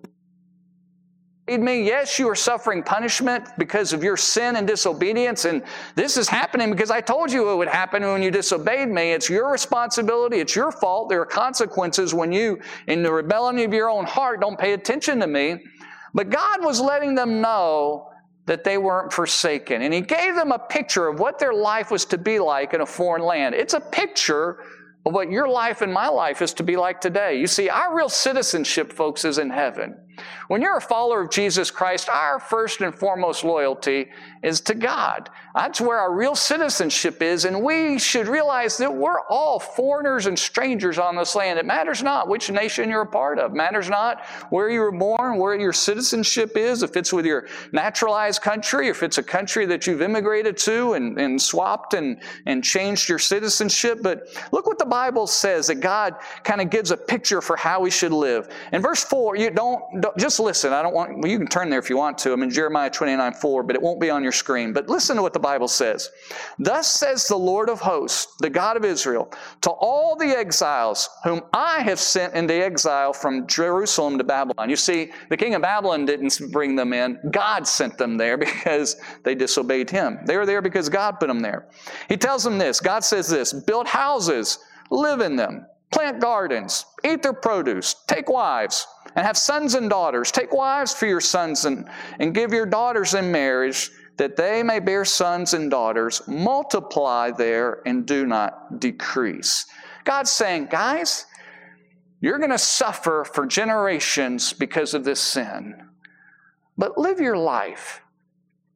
to 1.49 1.59
me. 1.59 1.85
Yes, 1.85 2.19
you 2.19 2.29
are 2.29 2.35
suffering 2.35 2.83
punishment 2.83 3.49
because 3.59 3.93
of 3.93 4.03
your 4.03 4.17
sin 4.17 4.57
and 4.57 4.67
disobedience. 4.67 5.45
And 5.45 5.63
this 5.95 6.17
is 6.17 6.29
happening 6.29 6.71
because 6.71 6.91
I 6.91 7.01
told 7.01 7.31
you 7.31 7.51
it 7.53 7.57
would 7.57 7.69
happen 7.69 8.03
when 8.03 8.23
you 8.23 8.33
disobeyed 8.33 8.89
me. 8.89 9.13
It's 9.13 9.31
your 9.31 9.53
responsibility. 9.53 10.39
It's 10.39 10.57
your 10.57 10.73
fault. 10.73 11.09
There 11.09 11.21
are 11.21 11.27
consequences 11.27 12.13
when 12.13 12.33
you, 12.33 12.59
in 12.89 13.05
the 13.05 13.13
rebellion 13.13 13.65
of 13.65 13.73
your 13.73 13.89
own 13.89 14.05
heart, 14.05 14.41
don't 14.41 14.59
pay 14.59 14.73
attention 14.73 15.21
to 15.21 15.29
me. 15.29 15.59
But 16.17 16.31
God 16.31 16.65
was 16.65 16.81
letting 16.81 17.15
them 17.15 17.43
know 17.43 18.11
that 18.47 18.65
they 18.65 18.79
weren't 18.79 19.13
forsaken. 19.13 19.83
And 19.83 19.93
He 19.93 20.01
gave 20.01 20.35
them 20.35 20.51
a 20.51 20.59
picture 20.59 21.09
of 21.09 21.21
what 21.21 21.39
their 21.39 21.53
life 21.53 21.91
was 21.91 22.07
to 22.07 22.17
be 22.17 22.39
like 22.39 22.73
in 22.73 22.81
a 22.81 22.87
foreign 22.87 23.23
land. 23.23 23.55
It's 23.55 23.75
a 23.75 23.81
picture 23.81 24.65
of 25.05 25.13
what 25.13 25.31
your 25.31 25.47
life 25.47 25.83
and 25.83 25.93
my 25.93 26.09
life 26.09 26.41
is 26.41 26.55
to 26.55 26.63
be 26.63 26.79
like 26.79 27.03
today. 27.03 27.39
You 27.39 27.47
see, 27.47 27.69
our 27.69 27.95
real 27.95 28.09
citizenship, 28.09 28.95
folks, 28.95 29.27
is 29.27 29.37
in 29.37 29.51
heaven. 29.51 30.06
When 30.49 30.63
you're 30.63 30.77
a 30.77 30.81
follower 30.81 31.23
of 31.23 31.31
Jesus 31.31 31.71
Christ, 31.71 32.09
our 32.09 32.39
first 32.39 32.81
and 32.81 32.95
foremost 32.95 33.45
loyalty 33.45 34.09
is 34.43 34.61
to 34.63 34.75
God. 34.75 35.29
That's 35.55 35.81
where 35.81 35.99
our 35.99 36.15
real 36.15 36.35
citizenship 36.35 37.23
is, 37.23 37.47
and 37.47 37.63
we 37.63 37.99
should 37.99 38.29
realize 38.29 38.77
that 38.77 38.95
we're 38.95 39.23
all 39.23 39.59
foreigners 39.59 40.27
and 40.27 40.39
strangers 40.39 40.99
on 40.99 41.17
this 41.17 41.35
land. 41.35 41.59
It 41.59 41.65
matters 41.65 42.03
not 42.03 42.29
which 42.29 42.51
nation 42.51 42.91
you're 42.91 43.03
a 43.03 43.07
part 43.07 43.39
of. 43.39 43.53
It 43.53 43.57
matters 43.57 43.89
not 43.89 44.25
where 44.51 44.71
you 44.71 44.81
were 44.81 44.93
born, 44.93 45.39
where 45.39 45.59
your 45.59 45.73
citizenship 45.73 46.57
is, 46.57 46.83
if 46.83 46.97
it's 46.97 47.13
with 47.13 47.27
your 47.27 47.49
naturalized 47.73 48.43
country, 48.43 48.89
if 48.89 49.03
it's 49.03 49.19
a 49.19 49.23
country 49.23 49.67
that 49.67 49.87
you've 49.87 50.03
immigrated 50.03 50.57
to 50.59 50.93
and, 50.93 51.19
and 51.19 51.41
swapped 51.41 51.95
and, 51.95 52.21
and 52.45 52.63
changed 52.63 53.09
your 53.09 53.19
citizenship. 53.19 54.01
But 54.03 54.29
look 54.53 54.67
what 54.67 54.79
the 54.79 54.87
Bible 54.87 55.27
says 55.27 55.67
that 55.69 55.77
God 55.77 56.17
kind 56.45 56.61
of 56.61 56.71
gives 56.71 56.91
a 56.91 56.97
picture 56.97 57.41
for 57.41 57.57
how 57.57 57.81
we 57.81 57.91
should 57.91 58.13
live. 58.13 58.49
In 58.73 58.83
verse 58.83 59.03
4, 59.03 59.37
you 59.37 59.51
don't 59.51 59.83
just 60.19 60.41
listen. 60.41 60.73
I 60.73 60.83
don't 60.83 60.95
want, 60.95 61.19
well, 61.19 61.31
you 61.31 61.39
can 61.39 61.47
turn 61.47 61.71
there 61.71 61.79
if 61.79 61.89
you 61.89 61.97
want 61.97 62.19
to. 62.19 62.33
I'm 62.33 62.43
in 62.43 62.51
Jeremiah 62.51 62.91
29 62.91 63.35
4, 63.35 63.63
but 63.63 63.77
it 63.77 63.83
won't 63.83 64.01
be 64.01 64.11
on 64.11 64.23
your 64.23 64.33
screen. 64.33 64.73
But 64.73 64.89
listen 64.89 65.17
to 65.17 65.23
what 65.23 65.33
the 65.33 65.41
Bible 65.41 65.69
says. 65.69 66.11
Thus 66.59 66.87
says 66.89 67.27
the 67.27 67.37
Lord 67.37 67.69
of 67.71 67.81
hosts, 67.81 68.35
the 68.41 68.51
God 68.51 68.77
of 68.77 68.85
Israel, 68.85 69.33
to 69.63 69.71
all 69.71 70.17
the 70.17 70.27
exiles 70.27 71.09
whom 71.25 71.43
I 71.53 71.81
have 71.81 71.99
sent 71.99 72.35
into 72.35 72.55
exile 72.55 73.13
from 73.13 73.47
Jerusalem 73.47 74.19
to 74.19 74.25
Babylon. 74.25 74.69
You 74.69 74.77
see, 74.77 75.13
the 75.31 75.37
king 75.37 75.55
of 75.55 75.63
Babylon 75.63 76.05
didn't 76.05 76.41
bring 76.53 76.77
them 76.77 76.93
in, 76.93 77.19
God 77.31 77.67
sent 77.67 77.97
them 77.97 78.17
there 78.17 78.37
because 78.39 78.97
they 79.23 79.35
disobeyed 79.35 79.89
him. 79.89 80.19
They 80.27 80.37
were 80.37 80.47
there 80.47 80.63
because 80.63 80.89
God 80.89 81.21
put 81.21 81.29
them 81.29 81.41
there. 81.41 81.69
He 82.09 82.17
tells 82.17 82.45
them 82.45 82.59
this 82.59 82.81
God 82.81 83.05
says 83.05 83.29
this 83.29 83.53
build 83.53 83.87
houses, 83.87 84.59
live 84.91 85.21
in 85.21 85.37
them, 85.37 85.67
plant 85.93 86.21
gardens, 86.21 86.85
eat 87.05 87.23
their 87.23 87.33
produce, 87.33 87.95
take 88.07 88.29
wives 88.29 88.87
and 89.17 89.27
have 89.27 89.37
sons 89.37 89.75
and 89.75 89.91
daughters. 89.91 90.31
Take 90.31 90.53
wives 90.53 90.95
for 90.95 91.07
your 91.07 91.23
sons 91.23 91.65
and, 91.65 91.89
and 92.21 92.35
give 92.35 92.53
your 92.53 92.67
daughters 92.67 93.15
in 93.15 93.33
marriage 93.33 93.91
that 94.19 94.37
they 94.37 94.63
may 94.63 94.79
bear 94.79 95.05
sons 95.05 95.55
and 95.55 95.71
daughters. 95.71 96.23
Multiply 96.29 97.33
there 97.33 97.83
and 97.87 98.07
do 98.07 98.27
not 98.27 98.79
decrease. 98.79 99.67
God's 100.05 100.31
saying, 100.31 100.69
guys, 100.71 101.27
you're 102.21 102.39
going 102.39 102.51
to 102.51 102.59
suffer 102.59 103.25
for 103.25 103.47
generations 103.47 104.53
because 104.53 104.95
of 104.95 105.05
this 105.05 105.21
sin. 105.21 105.75
But 106.79 106.99
live 106.99 107.21
your 107.21 107.37
life. 107.37 108.03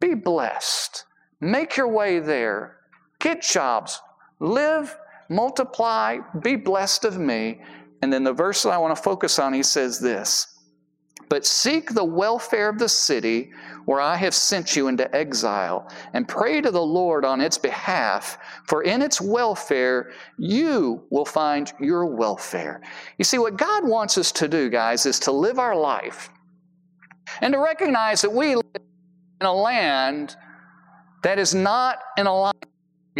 Be 0.01 0.15
blessed. 0.15 1.05
Make 1.41 1.77
your 1.77 1.89
way 1.89 2.19
there. 2.19 2.79
Get 3.19 3.43
jobs. 3.43 4.01
Live, 4.41 4.97
multiply, 5.29 6.19
be 6.43 6.57
blessed 6.57 7.05
of 7.05 7.19
me, 7.19 7.61
and 8.03 8.13
then 8.13 8.25
the 8.25 8.33
verse 8.33 8.63
that 8.63 8.71
I 8.71 8.79
want 8.79 8.97
to 8.97 9.03
focus 9.03 9.39
on, 9.39 9.53
he 9.53 9.63
says 9.63 9.99
this 9.99 10.59
But 11.29 11.47
seek 11.47 11.93
the 11.93 12.05
welfare 12.05 12.69
of 12.69 12.79
the 12.79 12.89
city 12.89 13.53
where 13.85 14.01
I 14.01 14.17
have 14.17 14.35
sent 14.35 14.77
you 14.77 14.89
into 14.89 15.15
exile, 15.15 15.91
and 16.13 16.29
pray 16.29 16.61
to 16.61 16.71
the 16.71 16.83
Lord 16.83 17.25
on 17.25 17.41
its 17.41 17.59
behalf, 17.59 18.39
for 18.67 18.83
in 18.83 19.03
its 19.03 19.21
welfare 19.21 20.13
you 20.39 21.05
will 21.11 21.25
find 21.25 21.73
your 21.81 22.07
welfare. 22.07 22.83
You 23.19 23.25
see, 23.25 23.39
what 23.39 23.57
God 23.57 23.87
wants 23.87 24.17
us 24.17 24.33
to 24.33 24.49
do, 24.49 24.71
guys, 24.71 25.07
is 25.07 25.19
to 25.21 25.33
live 25.33 25.59
our 25.59 25.77
life 25.77 26.31
and 27.41 27.53
to 27.53 27.59
recognize 27.59 28.23
that 28.23 28.33
we 28.33 28.55
live 28.55 28.83
in 29.41 29.47
a 29.47 29.53
land 29.53 30.37
that 31.23 31.39
is 31.39 31.55
not 31.55 31.99
in 32.17 32.27
alignment 32.27 32.70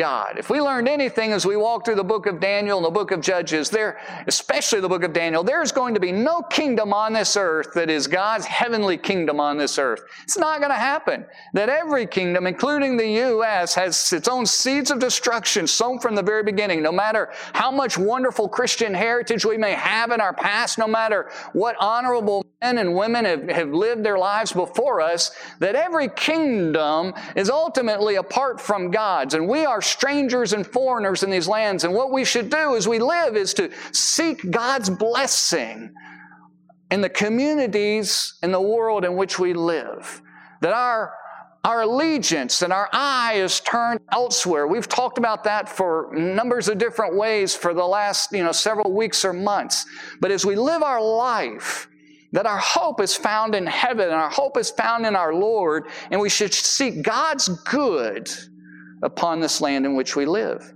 God. 0.01 0.39
If 0.39 0.49
we 0.49 0.63
learned 0.63 0.89
anything 0.89 1.33
as 1.33 1.45
we 1.45 1.57
walk 1.57 1.85
through 1.85 1.97
the 1.97 2.03
book 2.03 2.25
of 2.25 2.41
Daniel 2.41 2.79
and 2.79 2.87
the 2.87 2.91
book 2.91 3.11
of 3.11 3.21
Judges, 3.21 3.69
there, 3.69 4.01
especially 4.27 4.81
the 4.81 4.89
book 4.89 5.05
of 5.05 5.13
Daniel, 5.13 5.45
there's 5.45 5.73
going 5.73 5.93
to 5.93 6.01
be 6.01 6.11
no 6.11 6.41
kingdom 6.41 6.95
on 6.95 7.13
this 7.13 7.37
earth 7.37 7.75
that 7.75 7.91
is 7.91 8.07
God's 8.07 8.47
heavenly 8.47 8.97
kingdom 8.97 9.41
on 9.41 9.59
this 9.59 9.79
earth. 9.79 10.01
It's 10.23 10.39
not 10.39 10.61
going 10.61 10.71
to 10.71 10.79
happen. 10.79 11.27
That 11.53 11.69
every 11.69 12.07
kingdom, 12.07 12.47
including 12.47 12.97
the 12.97 13.09
U.S., 13.09 13.75
has 13.75 14.11
its 14.11 14.27
own 14.27 14.47
seeds 14.47 14.91
of 14.91 15.01
destruction 15.01 15.67
sown 15.67 15.99
from 15.99 16.15
the 16.15 16.23
very 16.23 16.45
beginning. 16.45 16.83
No 16.83 16.93
matter 16.93 17.29
how 17.53 17.71
much 17.71 17.99
wonderful 17.99 18.49
Christian 18.49 18.95
heritage 18.95 19.45
we 19.45 19.59
may 19.59 19.73
have 19.73 20.13
in 20.13 20.21
our 20.23 20.33
past, 20.33 20.79
no 20.79 20.87
matter 20.87 21.31
what 21.53 21.77
honorable 21.79 22.47
men 22.63 22.79
and 22.79 22.95
women 22.95 23.27
have, 23.27 23.49
have 23.51 23.71
lived 23.71 24.03
their 24.03 24.19
lives 24.19 24.53
before 24.53 25.03
us, 25.03 25.31
that 25.59 25.75
every 25.75 26.09
kingdom 26.09 27.13
is 27.37 27.51
ultimately 27.51 28.17
apart 28.17 28.61
from 28.61 28.91
God's. 28.91 29.35
And 29.35 29.47
we 29.47 29.67
are 29.67 29.83
strangers 29.91 30.53
and 30.53 30.67
foreigners 30.67 31.23
in 31.23 31.31
these 31.31 31.49
lands. 31.49 31.85
And 31.85 31.95
what 31.95 32.13
we 32.13 32.25
should 32.25 32.51
do 32.51 32.77
as 32.77 32.89
we 32.89 32.99
live 32.99 33.37
is 33.37 33.55
to 33.55 33.71
seek 33.93 34.51
God's 34.51 34.91
blessing 34.91 35.93
in 36.91 37.01
the 37.01 37.09
communities 37.09 38.35
in 38.43 38.53
the 38.53 38.61
world 38.61 39.05
in 39.05 39.17
which 39.17 39.39
we 39.39 39.55
live. 39.55 40.23
That 40.61 40.73
our 40.73 41.15
our 41.63 41.83
allegiance 41.83 42.63
and 42.63 42.73
our 42.73 42.89
eye 42.91 43.35
is 43.35 43.61
turned 43.61 44.01
elsewhere. 44.13 44.67
We've 44.67 44.89
talked 44.89 45.19
about 45.19 45.45
that 45.45 45.69
for 45.69 46.11
numbers 46.15 46.69
of 46.69 46.79
different 46.79 47.17
ways 47.17 47.55
for 47.55 47.75
the 47.75 47.85
last, 47.85 48.33
you 48.33 48.43
know, 48.43 48.53
several 48.53 48.93
weeks 48.95 49.27
or 49.27 49.35
months. 49.35 49.85
But 50.21 50.31
as 50.31 50.47
we 50.47 50.57
live 50.57 50.83
our 50.83 51.03
life, 51.03 51.87
that 52.33 52.47
our 52.47 52.59
hope 52.59 53.01
is 53.01 53.15
found 53.15 53.55
in 53.55 53.67
heaven 53.67 54.07
and 54.07 54.15
our 54.15 54.31
hope 54.31 54.57
is 54.57 54.71
found 54.71 55.05
in 55.05 55.15
our 55.15 55.35
Lord, 55.35 55.89
and 56.11 56.19
we 56.19 56.31
should 56.31 56.55
seek 56.55 57.03
God's 57.03 57.49
good 57.49 58.31
upon 59.03 59.41
this 59.41 59.61
land 59.61 59.87
in 59.87 59.95
which 59.95 60.17
we 60.17 60.27
live. 60.27 60.75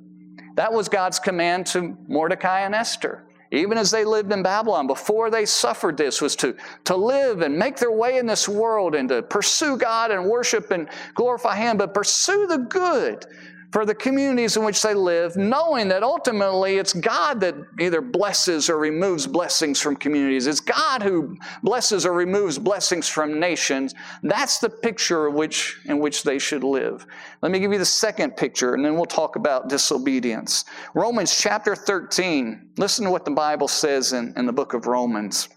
That 0.55 0.73
was 0.73 0.89
God's 0.89 1.19
command 1.19 1.67
to 1.69 1.97
Mordecai 2.07 2.61
and 2.61 2.75
Esther. 2.75 3.27
Even 3.51 3.79
as 3.79 3.91
they 3.91 4.05
lived 4.05 4.33
in 4.33 4.43
Babylon, 4.43 4.87
before 4.87 5.31
they 5.31 5.47
suffered 5.47 5.97
this, 5.97 6.21
was 6.21 6.35
to, 6.37 6.57
to 6.85 6.97
live 6.97 7.41
and 7.41 7.57
make 7.57 7.77
their 7.77 7.93
way 7.93 8.19
in 8.19 8.27
this 8.27 8.49
world 8.49 8.95
and 8.95 9.09
to 9.09 9.23
pursue 9.23 9.77
God 9.77 10.11
and 10.11 10.25
worship 10.25 10.71
and 10.71 10.89
glorify 11.15 11.57
Him, 11.57 11.77
but 11.77 11.95
pursue 11.95 12.47
the 12.47 12.59
good 12.59 13.27
for 13.75 13.85
the 13.85 13.93
communities 13.93 14.57
in 14.57 14.63
which 14.63 14.81
they 14.83 14.95
live, 14.95 15.37
knowing 15.37 15.89
that 15.89 16.05
ultimately 16.05 16.77
it's 16.77 16.93
God 16.93 17.41
that 17.41 17.57
either 17.81 18.01
blesses 18.01 18.71
or 18.71 18.79
removes 18.79 19.27
blessings 19.27 19.81
from 19.81 19.97
communities. 19.97 20.47
It's 20.47 20.61
God 20.61 21.03
who 21.03 21.37
blesses 21.65 22.07
or 22.07 22.13
removes 22.13 22.57
blessings 22.57 23.09
from 23.09 23.41
nations. 23.41 23.93
That's 24.23 24.61
the 24.61 24.71
picture 24.71 25.29
which, 25.29 25.81
in 25.87 25.99
which 25.99 26.23
they 26.23 26.39
should 26.39 26.63
live. 26.63 27.05
Let 27.43 27.51
me 27.51 27.59
give 27.59 27.73
you 27.73 27.81
the 27.81 27.85
second 27.85 28.37
picture, 28.37 28.75
and 28.75 28.85
then 28.85 28.95
we'll 28.95 29.07
talk 29.07 29.35
about 29.35 29.69
disobedience. 29.69 30.67
Romans 30.95 31.37
chapter 31.37 31.75
13. 31.75 32.75
Listen 32.77 33.07
to 33.07 33.11
what 33.11 33.25
the 33.25 33.33
Bible 33.33 33.67
says 33.67 34.13
in, 34.13 34.33
in 34.37 34.47
the 34.47 34.53
book 34.53 34.75
of 34.75 34.87
Romans. 34.87 35.49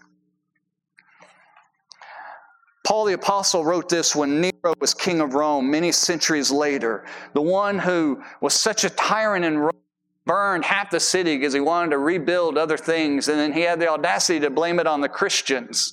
Paul 2.88 3.04
the 3.04 3.12
Apostle 3.12 3.66
wrote 3.66 3.90
this 3.90 4.16
when 4.16 4.40
Nero 4.40 4.72
was 4.80 4.94
king 4.94 5.20
of 5.20 5.34
Rome 5.34 5.70
many 5.70 5.92
centuries 5.92 6.50
later. 6.50 7.04
The 7.34 7.42
one 7.42 7.78
who 7.78 8.22
was 8.40 8.54
such 8.54 8.82
a 8.84 8.88
tyrant 8.88 9.44
in 9.44 9.58
Rome 9.58 9.76
burned 10.24 10.64
half 10.64 10.90
the 10.90 10.98
city 10.98 11.36
because 11.36 11.52
he 11.52 11.60
wanted 11.60 11.90
to 11.90 11.98
rebuild 11.98 12.56
other 12.56 12.78
things, 12.78 13.28
and 13.28 13.38
then 13.38 13.52
he 13.52 13.60
had 13.60 13.78
the 13.78 13.90
audacity 13.90 14.40
to 14.40 14.48
blame 14.48 14.80
it 14.80 14.86
on 14.86 15.02
the 15.02 15.08
Christians. 15.10 15.92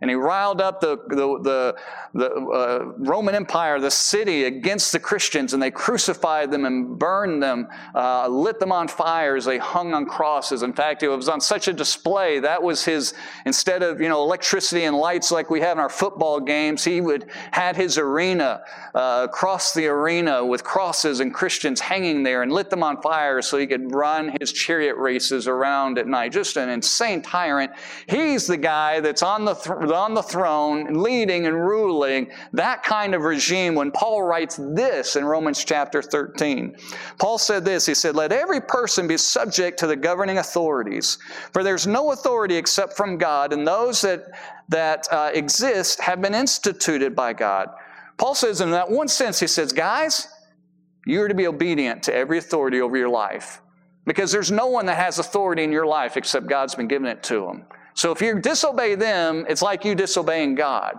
And 0.00 0.10
he 0.10 0.16
riled 0.16 0.60
up 0.60 0.80
the, 0.80 0.96
the, 1.08 1.16
the, 1.42 1.76
the 2.14 2.30
uh, 2.34 2.92
Roman 2.98 3.34
Empire, 3.34 3.80
the 3.80 3.90
city, 3.90 4.44
against 4.44 4.92
the 4.92 4.98
Christians, 4.98 5.54
and 5.54 5.62
they 5.62 5.70
crucified 5.70 6.50
them 6.50 6.64
and 6.64 6.98
burned 6.98 7.42
them, 7.42 7.68
uh, 7.94 8.28
lit 8.28 8.60
them 8.60 8.72
on 8.72 8.88
fires. 8.88 9.44
They 9.44 9.58
hung 9.58 9.94
on 9.94 10.06
crosses. 10.06 10.62
In 10.62 10.72
fact, 10.72 11.02
it 11.02 11.08
was 11.08 11.28
on 11.28 11.40
such 11.40 11.68
a 11.68 11.72
display. 11.72 12.40
That 12.40 12.62
was 12.62 12.84
his, 12.84 13.14
instead 13.44 13.82
of, 13.82 14.00
you 14.00 14.08
know, 14.08 14.22
electricity 14.22 14.84
and 14.84 14.96
lights 14.96 15.30
like 15.30 15.50
we 15.50 15.60
have 15.60 15.76
in 15.76 15.80
our 15.80 15.88
football 15.88 16.40
games, 16.40 16.84
he 16.84 17.00
would 17.00 17.30
had 17.52 17.76
his 17.76 17.98
arena, 17.98 18.62
uh, 18.94 19.22
across 19.24 19.74
the 19.74 19.86
arena 19.86 20.44
with 20.44 20.64
crosses 20.64 21.20
and 21.20 21.32
Christians 21.32 21.80
hanging 21.80 22.22
there 22.22 22.42
and 22.42 22.52
lit 22.52 22.70
them 22.70 22.82
on 22.82 23.00
fire 23.02 23.42
so 23.42 23.58
he 23.58 23.66
could 23.66 23.94
run 23.94 24.36
his 24.40 24.52
chariot 24.52 24.96
races 24.96 25.48
around 25.48 25.98
at 25.98 26.06
night. 26.06 26.32
Just 26.32 26.56
an 26.56 26.68
insane 26.68 27.22
tyrant. 27.22 27.72
He's 28.08 28.46
the 28.46 28.56
guy 28.56 29.00
that's 29.00 29.22
on 29.22 29.44
the, 29.44 29.54
on 29.92 30.14
the 30.14 30.22
throne, 30.22 31.02
leading 31.02 31.46
and 31.46 31.56
ruling 31.56 32.30
that 32.52 32.82
kind 32.82 33.14
of 33.14 33.22
regime 33.22 33.74
when 33.74 33.90
Paul 33.90 34.22
writes 34.22 34.58
this 34.74 35.16
in 35.16 35.24
Romans 35.24 35.64
chapter 35.64 36.02
13. 36.02 36.76
Paul 37.18 37.38
said 37.38 37.64
this 37.64 37.86
He 37.86 37.94
said, 37.94 38.14
Let 38.14 38.32
every 38.32 38.60
person 38.60 39.06
be 39.06 39.16
subject 39.16 39.78
to 39.80 39.86
the 39.86 39.96
governing 39.96 40.38
authorities, 40.38 41.18
for 41.52 41.62
there's 41.62 41.86
no 41.86 42.12
authority 42.12 42.56
except 42.56 42.96
from 42.96 43.18
God, 43.18 43.52
and 43.52 43.66
those 43.66 44.00
that, 44.02 44.24
that 44.68 45.06
uh, 45.10 45.30
exist 45.34 46.00
have 46.00 46.20
been 46.20 46.34
instituted 46.34 47.14
by 47.14 47.32
God. 47.32 47.70
Paul 48.16 48.34
says, 48.34 48.60
in 48.60 48.70
that 48.70 48.90
one 48.90 49.08
sense, 49.08 49.38
he 49.40 49.46
says, 49.46 49.72
Guys, 49.72 50.28
you 51.06 51.22
are 51.22 51.28
to 51.28 51.34
be 51.34 51.46
obedient 51.46 52.02
to 52.04 52.14
every 52.14 52.38
authority 52.38 52.80
over 52.80 52.96
your 52.96 53.08
life. 53.08 53.62
Because 54.06 54.30
there's 54.30 54.52
no 54.52 54.68
one 54.68 54.86
that 54.86 54.96
has 54.96 55.18
authority 55.18 55.64
in 55.64 55.72
your 55.72 55.86
life 55.86 56.16
except 56.16 56.46
God's 56.46 56.74
been 56.74 56.88
giving 56.88 57.08
it 57.08 57.22
to 57.24 57.40
them. 57.40 57.64
So 57.96 58.12
if 58.12 58.20
you 58.20 58.38
disobey 58.40 58.94
them, 58.94 59.46
it's 59.48 59.62
like 59.62 59.84
you 59.84 59.94
disobeying 59.94 60.54
God. 60.54 60.98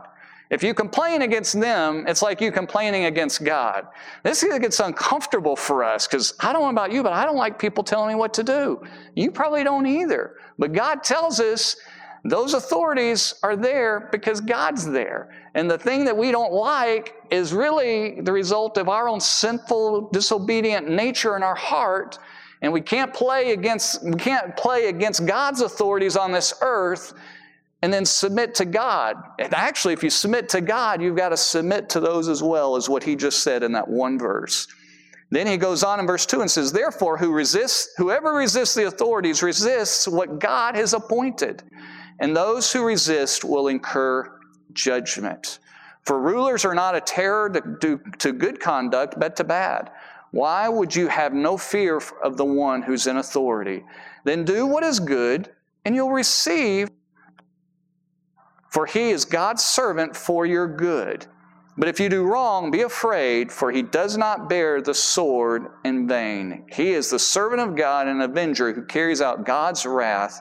If 0.49 0.63
you 0.63 0.73
complain 0.73 1.21
against 1.21 1.59
them, 1.59 2.05
it's 2.07 2.21
like 2.23 2.41
you 2.41 2.51
complaining 2.51 3.05
against 3.05 3.43
God. 3.43 3.85
This 4.23 4.43
gets 4.43 4.79
uncomfortable 4.79 5.55
for 5.55 5.83
us 5.83 6.07
because 6.07 6.33
I 6.39 6.51
don't 6.51 6.63
know 6.63 6.69
about 6.69 6.91
you, 6.91 7.03
but 7.03 7.13
I 7.13 7.23
don't 7.25 7.35
like 7.35 7.59
people 7.59 7.83
telling 7.83 8.09
me 8.09 8.15
what 8.15 8.33
to 8.33 8.43
do. 8.43 8.81
You 9.13 9.29
probably 9.29 9.63
don't 9.63 9.85
either. 9.85 10.35
But 10.57 10.73
God 10.73 11.03
tells 11.03 11.39
us 11.39 11.75
those 12.23 12.55
authorities 12.55 13.35
are 13.43 13.55
there 13.55 14.09
because 14.11 14.41
God's 14.41 14.85
there. 14.85 15.29
And 15.53 15.69
the 15.69 15.77
thing 15.77 16.03
that 16.05 16.17
we 16.17 16.31
don't 16.31 16.51
like 16.51 17.13
is 17.29 17.53
really 17.53 18.21
the 18.21 18.31
result 18.31 18.77
of 18.77 18.89
our 18.89 19.07
own 19.07 19.19
sinful, 19.19 20.09
disobedient 20.09 20.89
nature 20.89 21.35
in 21.35 21.43
our 21.43 21.55
heart. 21.55 22.17
And 22.61 22.73
we 22.73 22.81
can't 22.81 23.13
play 23.13 23.51
against, 23.51 24.03
we 24.03 24.15
can't 24.15 24.55
play 24.57 24.87
against 24.87 25.25
God's 25.25 25.61
authorities 25.61 26.15
on 26.15 26.31
this 26.31 26.53
earth 26.61 27.13
and 27.81 27.93
then 27.93 28.05
submit 28.05 28.55
to 28.55 28.65
God. 28.65 29.15
And 29.39 29.53
actually, 29.53 29.93
if 29.93 30.03
you 30.03 30.09
submit 30.09 30.49
to 30.49 30.61
God, 30.61 31.01
you've 31.01 31.15
got 31.15 31.29
to 31.29 31.37
submit 31.37 31.89
to 31.89 31.99
those 31.99 32.27
as 32.27 32.41
well, 32.41 32.75
as 32.75 32.89
what 32.89 33.03
he 33.03 33.15
just 33.15 33.43
said 33.43 33.61
in 33.61 33.71
that 33.73 33.87
one 33.87 34.17
verse. 34.17 34.67
Then 35.29 35.45
he 35.45 35.57
goes 35.57 35.83
on 35.83 35.99
in 35.99 36.07
verse 36.07 36.25
2 36.25 36.41
and 36.41 36.49
says, 36.49 36.71
Therefore, 36.71 37.17
who 37.17 37.31
resists, 37.31 37.89
whoever 37.97 38.33
resists 38.33 38.73
the 38.75 38.87
authorities 38.87 39.43
resists 39.43 40.07
what 40.07 40.39
God 40.39 40.75
has 40.75 40.93
appointed, 40.93 41.63
and 42.19 42.35
those 42.35 42.71
who 42.71 42.85
resist 42.85 43.43
will 43.43 43.67
incur 43.67 44.39
judgment. 44.73 45.59
For 46.03 46.19
rulers 46.19 46.63
are 46.63 46.73
not 46.73 46.95
a 46.95 47.01
terror 47.01 47.49
to, 47.81 47.99
to 48.19 48.31
good 48.31 48.61
conduct, 48.61 49.15
but 49.19 49.35
to 49.35 49.43
bad. 49.43 49.91
Why 50.37 50.69
would 50.69 50.95
you 50.95 51.07
have 51.07 51.33
no 51.33 51.57
fear 51.57 51.99
of 52.21 52.37
the 52.37 52.45
one 52.45 52.83
who's 52.83 53.07
in 53.07 53.17
authority? 53.17 53.83
Then 54.23 54.45
do 54.45 54.67
what 54.67 54.83
is 54.83 54.99
good, 54.99 55.49
and 55.83 55.95
you'll 55.95 56.11
receive 56.11 56.89
for 58.69 58.85
he 58.85 59.09
is 59.09 59.25
God's 59.25 59.63
servant 59.63 60.15
for 60.15 60.45
your 60.45 60.67
good. 60.67 61.25
But 61.75 61.89
if 61.89 61.99
you 61.99 62.07
do 62.07 62.21
wrong, 62.21 62.69
be 62.69 62.83
afraid, 62.83 63.51
for 63.51 63.71
he 63.71 63.81
does 63.81 64.15
not 64.15 64.47
bear 64.47 64.79
the 64.79 64.93
sword 64.93 65.63
in 65.83 66.07
vain. 66.07 66.67
He 66.71 66.91
is 66.91 67.09
the 67.09 67.17
servant 67.17 67.61
of 67.61 67.75
God 67.75 68.05
and 68.07 68.21
avenger 68.21 68.71
who 68.73 68.85
carries 68.85 69.21
out 69.21 69.43
God's 69.43 69.87
wrath 69.87 70.39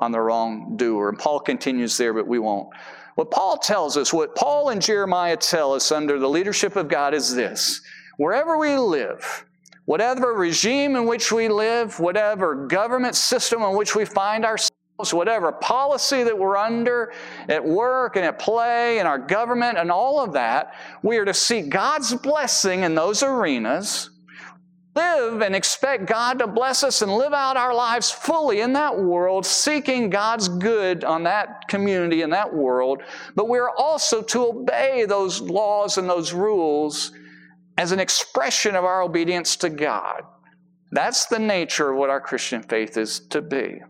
on 0.00 0.10
the 0.10 0.20
wrongdoer. 0.20 1.10
And 1.10 1.18
Paul 1.18 1.40
continues 1.40 1.98
there, 1.98 2.14
but 2.14 2.26
we 2.26 2.38
won't. 2.38 2.70
What 3.16 3.30
Paul 3.30 3.58
tells 3.58 3.98
us, 3.98 4.10
what 4.10 4.34
Paul 4.34 4.70
and 4.70 4.80
Jeremiah 4.80 5.36
tell 5.36 5.74
us 5.74 5.92
under 5.92 6.18
the 6.18 6.30
leadership 6.30 6.76
of 6.76 6.88
God 6.88 7.12
is 7.12 7.34
this 7.34 7.82
wherever 8.18 8.58
we 8.58 8.76
live, 8.76 9.46
whatever 9.86 10.34
regime 10.34 10.96
in 10.96 11.06
which 11.06 11.32
we 11.32 11.48
live, 11.48 11.98
whatever 11.98 12.66
government 12.66 13.14
system 13.14 13.62
in 13.62 13.74
which 13.74 13.94
we 13.94 14.04
find 14.04 14.44
ourselves, 14.44 15.14
whatever 15.14 15.52
policy 15.52 16.24
that 16.24 16.36
we're 16.36 16.56
under 16.56 17.12
at 17.48 17.64
work 17.64 18.16
and 18.16 18.24
at 18.24 18.38
play 18.38 18.98
in 18.98 19.06
our 19.06 19.18
government 19.18 19.78
and 19.78 19.90
all 19.90 20.20
of 20.20 20.32
that, 20.32 20.74
we 21.02 21.16
are 21.16 21.24
to 21.24 21.32
seek 21.32 21.70
God's 21.70 22.12
blessing 22.14 22.82
in 22.82 22.96
those 22.96 23.22
arenas, 23.22 24.10
live 24.96 25.40
and 25.40 25.54
expect 25.54 26.06
God 26.06 26.40
to 26.40 26.48
bless 26.48 26.82
us 26.82 27.02
and 27.02 27.14
live 27.14 27.32
out 27.32 27.56
our 27.56 27.72
lives 27.72 28.10
fully 28.10 28.60
in 28.60 28.72
that 28.72 28.98
world, 28.98 29.46
seeking 29.46 30.10
God's 30.10 30.48
good 30.48 31.04
on 31.04 31.22
that 31.22 31.68
community 31.68 32.22
and 32.22 32.32
that 32.32 32.52
world. 32.52 33.00
But 33.36 33.48
we're 33.48 33.70
also 33.70 34.22
to 34.22 34.48
obey 34.48 35.04
those 35.04 35.40
laws 35.40 35.98
and 35.98 36.10
those 36.10 36.32
rules 36.32 37.12
as 37.78 37.92
an 37.92 38.00
expression 38.00 38.74
of 38.74 38.84
our 38.84 39.02
obedience 39.02 39.56
to 39.56 39.70
God. 39.70 40.24
That's 40.90 41.26
the 41.26 41.38
nature 41.38 41.92
of 41.92 41.96
what 41.96 42.10
our 42.10 42.20
Christian 42.20 42.62
faith 42.62 42.96
is 42.96 43.20
to 43.28 43.40
be. 43.40 43.80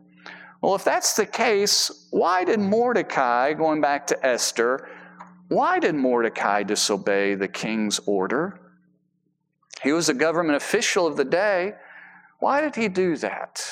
Well, 0.60 0.74
if 0.74 0.84
that's 0.84 1.16
the 1.16 1.24
case, 1.24 2.06
why 2.10 2.44
did 2.44 2.60
Mordecai, 2.60 3.54
going 3.54 3.80
back 3.80 4.06
to 4.08 4.26
Esther, 4.26 4.88
why 5.48 5.78
did 5.78 5.94
Mordecai 5.94 6.64
disobey 6.64 7.34
the 7.34 7.48
king's 7.48 7.98
order? 8.00 8.60
He 9.82 9.92
was 9.92 10.10
a 10.10 10.14
government 10.14 10.56
official 10.56 11.06
of 11.06 11.16
the 11.16 11.24
day. 11.24 11.72
Why 12.40 12.60
did 12.60 12.76
he 12.76 12.88
do 12.88 13.16
that? 13.16 13.64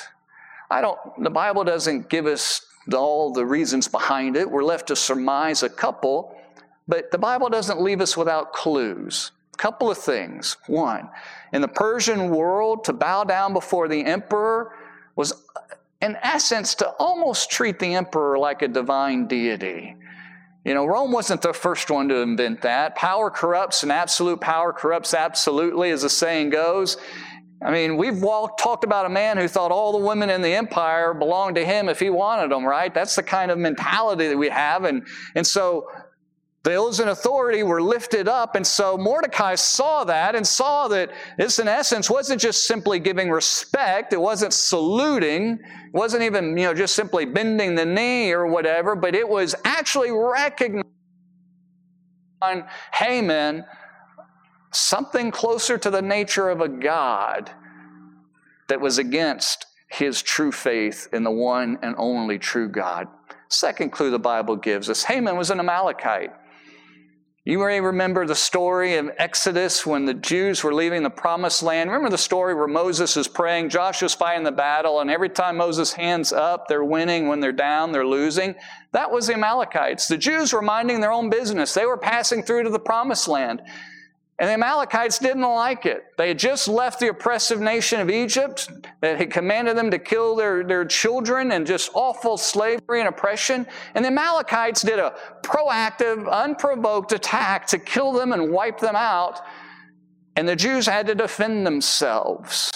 I 0.71 0.81
don't, 0.81 0.97
the 1.21 1.29
Bible 1.29 1.63
doesn't 1.63 2.09
give 2.09 2.25
us 2.25 2.65
all 2.91 3.33
the 3.33 3.45
reasons 3.45 3.87
behind 3.87 4.35
it. 4.35 4.49
We're 4.49 4.63
left 4.63 4.87
to 4.87 4.95
surmise 4.95 5.61
a 5.61 5.69
couple, 5.69 6.35
but 6.87 7.11
the 7.11 7.17
Bible 7.19 7.49
doesn't 7.49 7.79
leave 7.79 8.01
us 8.01 8.17
without 8.17 8.53
clues. 8.53 9.31
Couple 9.57 9.89
of 9.89 9.97
things. 9.97 10.57
One, 10.67 11.09
in 11.51 11.61
the 11.61 11.67
Persian 11.67 12.29
world, 12.29 12.83
to 12.85 12.93
bow 12.93 13.23
down 13.23 13.53
before 13.53 13.87
the 13.87 14.05
emperor 14.05 14.73
was 15.15 15.33
in 16.01 16.15
essence, 16.21 16.75
to 16.75 16.87
almost 16.99 17.49
treat 17.49 17.79
the 17.79 17.95
emperor 17.95 18.37
like 18.37 18.61
a 18.61 18.67
divine 18.67 19.27
deity. 19.27 19.95
You 20.63 20.73
know, 20.73 20.85
Rome 20.85 21.11
wasn't 21.11 21.41
the 21.41 21.53
first 21.53 21.89
one 21.89 22.07
to 22.09 22.17
invent 22.17 22.61
that. 22.61 22.95
Power 22.95 23.31
corrupts, 23.31 23.83
and 23.83 23.91
absolute 23.91 24.39
power 24.39 24.73
corrupts 24.73 25.13
absolutely, 25.13 25.89
as 25.91 26.03
the 26.03 26.09
saying 26.09 26.51
goes. 26.51 26.97
I 27.65 27.71
mean, 27.71 27.97
we've 27.97 28.21
walked, 28.21 28.59
talked 28.59 28.83
about 28.83 29.07
a 29.07 29.09
man 29.09 29.37
who 29.37 29.47
thought 29.47 29.71
all 29.71 29.91
the 29.91 30.05
women 30.05 30.29
in 30.29 30.43
the 30.43 30.53
empire 30.53 31.15
belonged 31.15 31.55
to 31.55 31.65
him 31.65 31.89
if 31.89 31.99
he 31.99 32.11
wanted 32.11 32.51
them, 32.51 32.63
right? 32.63 32.93
That's 32.93 33.15
the 33.15 33.23
kind 33.23 33.49
of 33.49 33.57
mentality 33.57 34.27
that 34.27 34.37
we 34.37 34.49
have. 34.49 34.83
And, 34.83 35.07
and 35.33 35.47
so 35.47 35.89
those 36.73 36.99
in 36.99 37.07
authority 37.07 37.63
were 37.63 37.81
lifted 37.81 38.27
up. 38.27 38.55
And 38.55 38.67
so 38.67 38.97
Mordecai 38.97 39.55
saw 39.55 40.03
that 40.03 40.35
and 40.35 40.45
saw 40.45 40.87
that 40.89 41.11
this, 41.37 41.59
in 41.59 41.67
essence, 41.67 42.09
wasn't 42.09 42.41
just 42.41 42.67
simply 42.67 42.99
giving 42.99 43.29
respect. 43.29 44.11
It 44.11 44.19
wasn't 44.19 44.53
saluting. 44.53 45.59
It 45.61 45.93
wasn't 45.93 46.23
even, 46.23 46.57
you 46.57 46.65
know, 46.65 46.73
just 46.73 46.95
simply 46.95 47.25
bending 47.25 47.75
the 47.75 47.85
knee 47.85 48.31
or 48.33 48.47
whatever, 48.47 48.95
but 48.95 49.15
it 49.15 49.27
was 49.27 49.55
actually 49.63 50.11
recognizing 50.11 50.83
Haman 52.93 53.63
something 54.71 55.31
closer 55.31 55.77
to 55.77 55.89
the 55.89 56.01
nature 56.01 56.49
of 56.49 56.59
a 56.59 56.67
God 56.67 57.49
that 58.67 58.81
was 58.81 58.97
against 58.97 59.65
his 59.89 60.21
true 60.21 60.51
faith 60.51 61.07
in 61.13 61.23
the 61.23 61.31
one 61.31 61.79
and 61.81 61.95
only 61.97 62.37
true 62.37 62.67
God. 62.67 63.07
Second 63.47 63.91
clue 63.91 64.11
the 64.11 64.19
Bible 64.19 64.57
gives 64.57 64.89
us 64.89 65.03
Haman 65.03 65.37
was 65.37 65.49
an 65.49 65.61
Amalekite. 65.61 66.33
You 67.47 67.59
may 67.59 67.79
remember 67.79 68.25
the 68.25 68.35
story 68.35 68.95
of 68.95 69.09
Exodus 69.17 69.85
when 69.85 70.03
the 70.03 70.13
Jews 70.13 70.65
were 70.65 70.73
leaving 70.73 71.01
the 71.01 71.09
promised 71.09 71.63
land. 71.63 71.89
Remember 71.89 72.09
the 72.09 72.17
story 72.17 72.53
where 72.53 72.67
Moses 72.67 73.15
is 73.15 73.29
praying, 73.29 73.69
Joshua's 73.69 74.13
fighting 74.13 74.43
the 74.43 74.51
battle, 74.51 74.99
and 74.99 75.09
every 75.09 75.29
time 75.29 75.55
Moses 75.55 75.93
hands 75.93 76.33
up, 76.33 76.67
they're 76.67 76.83
winning. 76.83 77.29
When 77.29 77.39
they're 77.39 77.53
down, 77.53 77.93
they're 77.93 78.05
losing. 78.05 78.55
That 78.91 79.11
was 79.11 79.27
the 79.27 79.35
Amalekites. 79.35 80.09
The 80.09 80.17
Jews 80.17 80.51
were 80.51 80.61
minding 80.61 80.99
their 80.99 81.13
own 81.13 81.29
business. 81.29 81.73
They 81.73 81.85
were 81.85 81.95
passing 81.95 82.43
through 82.43 82.63
to 82.63 82.69
the 82.69 82.79
promised 82.79 83.29
land. 83.29 83.61
And 84.39 84.49
the 84.49 84.53
Amalekites 84.53 85.17
didn't 85.17 85.41
like 85.41 85.87
it. 85.87 86.15
They 86.15 86.27
had 86.27 86.37
just 86.37 86.67
left 86.67 86.99
the 86.99 87.07
oppressive 87.07 87.59
nation 87.59 87.99
of 87.99 88.09
Egypt 88.11 88.69
that 89.01 89.17
had 89.17 89.31
commanded 89.31 89.75
them 89.75 89.89
to 89.89 89.97
kill 89.97 90.35
their, 90.35 90.63
their 90.63 90.85
children 90.85 91.51
and 91.51 91.65
just 91.65 91.89
awful 91.95 92.37
slavery 92.37 92.99
and 92.99 93.09
oppression. 93.09 93.65
And 93.95 94.05
the 94.05 94.09
Amalekites 94.09 94.83
did 94.83 94.99
a 94.99 95.15
proactive, 95.41 96.29
unprovoked 96.31 97.13
attack 97.13 97.65
to 97.67 97.79
kill 97.79 98.11
them 98.11 98.31
and 98.31 98.51
wipe 98.51 98.79
them 98.79 98.95
out. 98.95 99.41
And 100.35 100.47
the 100.47 100.55
Jews 100.55 100.85
had 100.85 101.07
to 101.07 101.15
defend 101.15 101.65
themselves. 101.65 102.71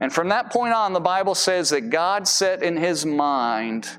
And 0.00 0.10
from 0.10 0.30
that 0.30 0.50
point 0.50 0.72
on, 0.72 0.94
the 0.94 1.00
Bible 1.00 1.34
says 1.34 1.68
that 1.70 1.90
God 1.90 2.26
set 2.26 2.62
in 2.62 2.78
his 2.78 3.04
mind 3.04 3.98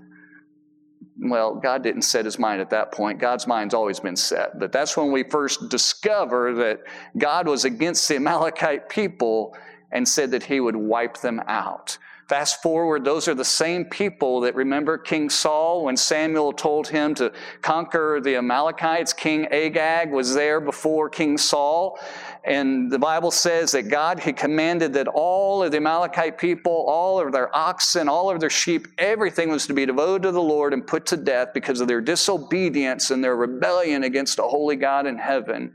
well, 1.29 1.55
God 1.55 1.83
didn't 1.83 2.03
set 2.03 2.25
his 2.25 2.38
mind 2.38 2.62
at 2.62 2.69
that 2.71 2.91
point. 2.91 3.19
God's 3.19 3.47
mind's 3.47 3.73
always 3.73 3.99
been 3.99 4.15
set. 4.15 4.59
But 4.59 4.71
that's 4.71 4.97
when 4.97 5.12
we 5.12 5.23
first 5.23 5.69
discover 5.69 6.53
that 6.55 6.81
God 7.17 7.47
was 7.47 7.65
against 7.65 8.07
the 8.07 8.17
Amalekite 8.17 8.89
people 8.89 9.55
and 9.91 10.07
said 10.07 10.31
that 10.31 10.43
he 10.43 10.59
would 10.59 10.75
wipe 10.75 11.17
them 11.17 11.41
out. 11.47 11.97
Fast 12.29 12.62
forward, 12.62 13.03
those 13.03 13.27
are 13.27 13.33
the 13.33 13.43
same 13.43 13.83
people 13.83 14.41
that 14.41 14.55
remember 14.55 14.97
King 14.97 15.29
Saul 15.29 15.83
when 15.83 15.97
Samuel 15.97 16.53
told 16.53 16.88
him 16.88 17.13
to 17.15 17.33
conquer 17.62 18.21
the 18.23 18.38
Amalekites. 18.38 19.12
King 19.12 19.47
Agag 19.47 20.09
was 20.09 20.33
there 20.33 20.62
before 20.62 21.09
King 21.09 21.38
Saul. 21.38 21.99
And 22.45 22.89
the 22.89 22.99
Bible 22.99 23.29
says 23.29 23.73
that 23.73 23.83
God 23.83 24.19
had 24.19 24.38
commanded 24.38 24.93
that 24.93 25.07
all 25.07 25.63
of 25.63 25.71
the 25.71 25.77
Amalekite 25.77 26.38
people, 26.38 26.86
all 26.88 27.19
of 27.19 27.33
their 27.33 27.53
oxen, 27.55 28.07
all 28.07 28.29
of 28.29 28.39
their 28.39 28.49
sheep, 28.49 28.88
everything 28.97 29.49
was 29.49 29.67
to 29.67 29.73
be 29.73 29.86
devoted 29.86 30.23
to 30.23 30.31
the 30.31 30.41
Lord 30.41 30.73
and 30.73 30.86
put 30.88 31.05
to 31.07 31.17
death 31.17 31.49
because 31.53 31.81
of 31.81 31.89
their 31.89 32.01
disobedience 32.01 33.12
and 33.12 33.21
their 33.21 33.36
rebellion 33.36 34.03
against 34.03 34.39
a 34.39 34.43
holy 34.43 34.77
God 34.77 35.07
in 35.07 35.17
heaven. 35.17 35.73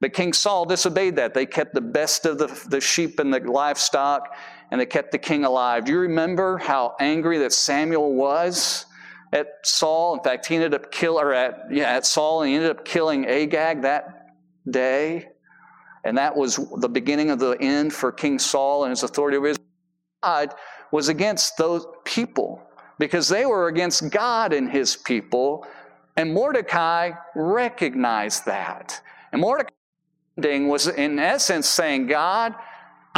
But 0.00 0.12
King 0.12 0.32
Saul 0.32 0.64
disobeyed 0.64 1.16
that. 1.16 1.34
They 1.34 1.46
kept 1.46 1.74
the 1.74 1.80
best 1.80 2.24
of 2.24 2.38
the, 2.38 2.46
the 2.68 2.80
sheep 2.80 3.18
and 3.18 3.34
the 3.34 3.40
livestock 3.40 4.36
and 4.70 4.80
they 4.80 4.86
kept 4.86 5.12
the 5.12 5.18
king 5.18 5.44
alive. 5.44 5.84
Do 5.84 5.92
you 5.92 6.00
remember 6.00 6.58
how 6.58 6.94
angry 7.00 7.38
that 7.38 7.52
Samuel 7.52 8.14
was 8.14 8.86
at 9.32 9.46
Saul? 9.64 10.16
In 10.16 10.22
fact, 10.22 10.46
he 10.46 10.56
ended 10.56 10.74
up 10.74 10.90
killing, 10.90 11.24
or 11.24 11.32
at, 11.32 11.66
yeah, 11.70 11.94
at 11.94 12.06
Saul, 12.06 12.42
and 12.42 12.50
he 12.50 12.56
ended 12.56 12.70
up 12.70 12.84
killing 12.84 13.26
Agag 13.26 13.82
that 13.82 14.34
day. 14.70 15.28
And 16.04 16.16
that 16.18 16.36
was 16.36 16.56
the 16.76 16.88
beginning 16.88 17.30
of 17.30 17.38
the 17.38 17.52
end 17.60 17.92
for 17.92 18.12
King 18.12 18.38
Saul 18.38 18.84
and 18.84 18.90
his 18.90 19.02
authority 19.02 19.36
over 19.36 19.48
Israel. 19.48 19.64
God 20.22 20.54
was 20.92 21.08
against 21.08 21.56
those 21.56 21.86
people 22.04 22.62
because 22.98 23.28
they 23.28 23.46
were 23.46 23.68
against 23.68 24.10
God 24.10 24.52
and 24.52 24.70
his 24.70 24.96
people. 24.96 25.66
And 26.16 26.32
Mordecai 26.32 27.12
recognized 27.34 28.46
that. 28.46 29.00
And 29.32 29.40
Mordecai 29.40 29.70
was, 30.36 30.88
in 30.88 31.18
essence, 31.18 31.68
saying, 31.68 32.06
God, 32.06 32.54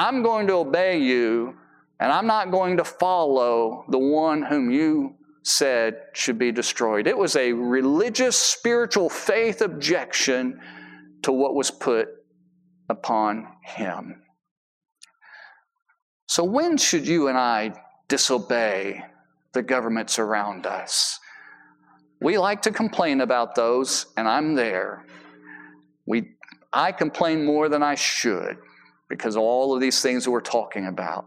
I'm 0.00 0.22
going 0.22 0.46
to 0.46 0.54
obey 0.54 0.98
you, 0.98 1.58
and 2.00 2.10
I'm 2.10 2.26
not 2.26 2.50
going 2.50 2.78
to 2.78 2.84
follow 2.84 3.84
the 3.90 3.98
one 3.98 4.40
whom 4.40 4.70
you 4.70 5.16
said 5.42 6.00
should 6.14 6.38
be 6.38 6.52
destroyed. 6.52 7.06
It 7.06 7.18
was 7.18 7.36
a 7.36 7.52
religious, 7.52 8.38
spiritual 8.38 9.10
faith 9.10 9.60
objection 9.60 10.58
to 11.20 11.32
what 11.32 11.54
was 11.54 11.70
put 11.70 12.08
upon 12.88 13.46
him. 13.62 14.22
So, 16.28 16.44
when 16.44 16.78
should 16.78 17.06
you 17.06 17.28
and 17.28 17.36
I 17.36 17.74
disobey 18.08 19.04
the 19.52 19.62
governments 19.62 20.18
around 20.18 20.64
us? 20.64 21.20
We 22.22 22.38
like 22.38 22.62
to 22.62 22.70
complain 22.70 23.20
about 23.20 23.54
those, 23.54 24.06
and 24.16 24.26
I'm 24.26 24.54
there. 24.54 25.04
We, 26.06 26.36
I 26.72 26.92
complain 26.92 27.44
more 27.44 27.68
than 27.68 27.82
I 27.82 27.96
should 27.96 28.56
because 29.10 29.36
all 29.36 29.74
of 29.74 29.80
these 29.80 30.00
things 30.00 30.24
that 30.24 30.30
we're 30.30 30.40
talking 30.40 30.86
about. 30.86 31.26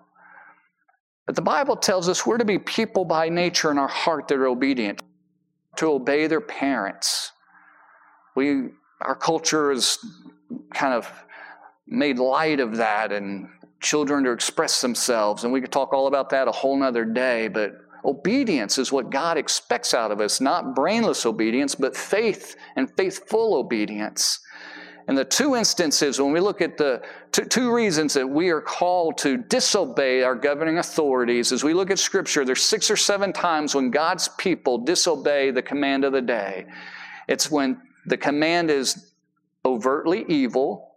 But 1.27 1.35
the 1.35 1.41
Bible 1.41 1.75
tells 1.75 2.09
us 2.09 2.25
we're 2.25 2.39
to 2.39 2.45
be 2.45 2.57
people 2.57 3.05
by 3.05 3.29
nature 3.29 3.69
in 3.69 3.77
our 3.77 3.87
heart 3.87 4.27
that 4.29 4.37
are 4.39 4.47
obedient, 4.47 5.01
to 5.75 5.87
obey 5.87 6.25
their 6.27 6.41
parents. 6.41 7.31
We, 8.35 8.69
our 9.01 9.15
culture 9.15 9.71
has 9.71 9.99
kind 10.73 10.93
of 10.93 11.11
made 11.85 12.17
light 12.17 12.59
of 12.59 12.77
that 12.77 13.11
and 13.11 13.47
children 13.81 14.23
to 14.23 14.31
express 14.31 14.81
themselves. 14.81 15.43
And 15.43 15.53
we 15.53 15.61
could 15.61 15.71
talk 15.71 15.93
all 15.93 16.07
about 16.07 16.29
that 16.31 16.47
a 16.47 16.51
whole 16.51 16.77
nother 16.77 17.05
day, 17.05 17.47
but 17.47 17.73
obedience 18.05 18.77
is 18.77 18.91
what 18.91 19.09
God 19.09 19.37
expects 19.37 19.93
out 19.93 20.11
of 20.11 20.19
us, 20.19 20.41
not 20.41 20.75
brainless 20.75 21.25
obedience, 21.25 21.75
but 21.75 21.95
faith 21.95 22.55
and 22.75 22.89
faithful 22.95 23.55
obedience. 23.55 24.39
And 25.07 25.17
the 25.17 25.25
two 25.25 25.55
instances, 25.55 26.19
when 26.19 26.31
we 26.31 26.39
look 26.39 26.61
at 26.61 26.77
the 26.77 27.01
two, 27.31 27.43
two, 27.45 27.73
reasons 27.73 28.13
that 28.13 28.27
we 28.27 28.49
are 28.49 28.61
called 28.61 29.17
to 29.19 29.37
disobey 29.37 30.23
our 30.23 30.35
governing 30.35 30.77
authorities, 30.77 31.51
as 31.51 31.63
we 31.63 31.73
look 31.73 31.91
at 31.91 31.99
Scripture, 31.99 32.45
there's 32.45 32.61
six 32.61 32.89
or 32.89 32.95
seven 32.95 33.33
times 33.33 33.75
when 33.75 33.91
God's 33.91 34.29
people 34.29 34.77
disobey 34.77 35.51
the 35.51 35.61
command 35.61 36.05
of 36.05 36.13
the 36.13 36.21
day. 36.21 36.67
It's 37.27 37.51
when 37.51 37.81
the 38.05 38.17
command 38.17 38.71
is 38.71 39.11
overtly 39.65 40.25
evil, 40.29 40.91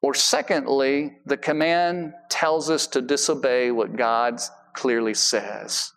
or 0.00 0.14
secondly, 0.14 1.18
the 1.26 1.36
command 1.36 2.12
tells 2.28 2.70
us 2.70 2.86
to 2.88 3.02
disobey 3.02 3.72
what 3.72 3.96
God 3.96 4.40
clearly 4.74 5.14
says. 5.14 5.92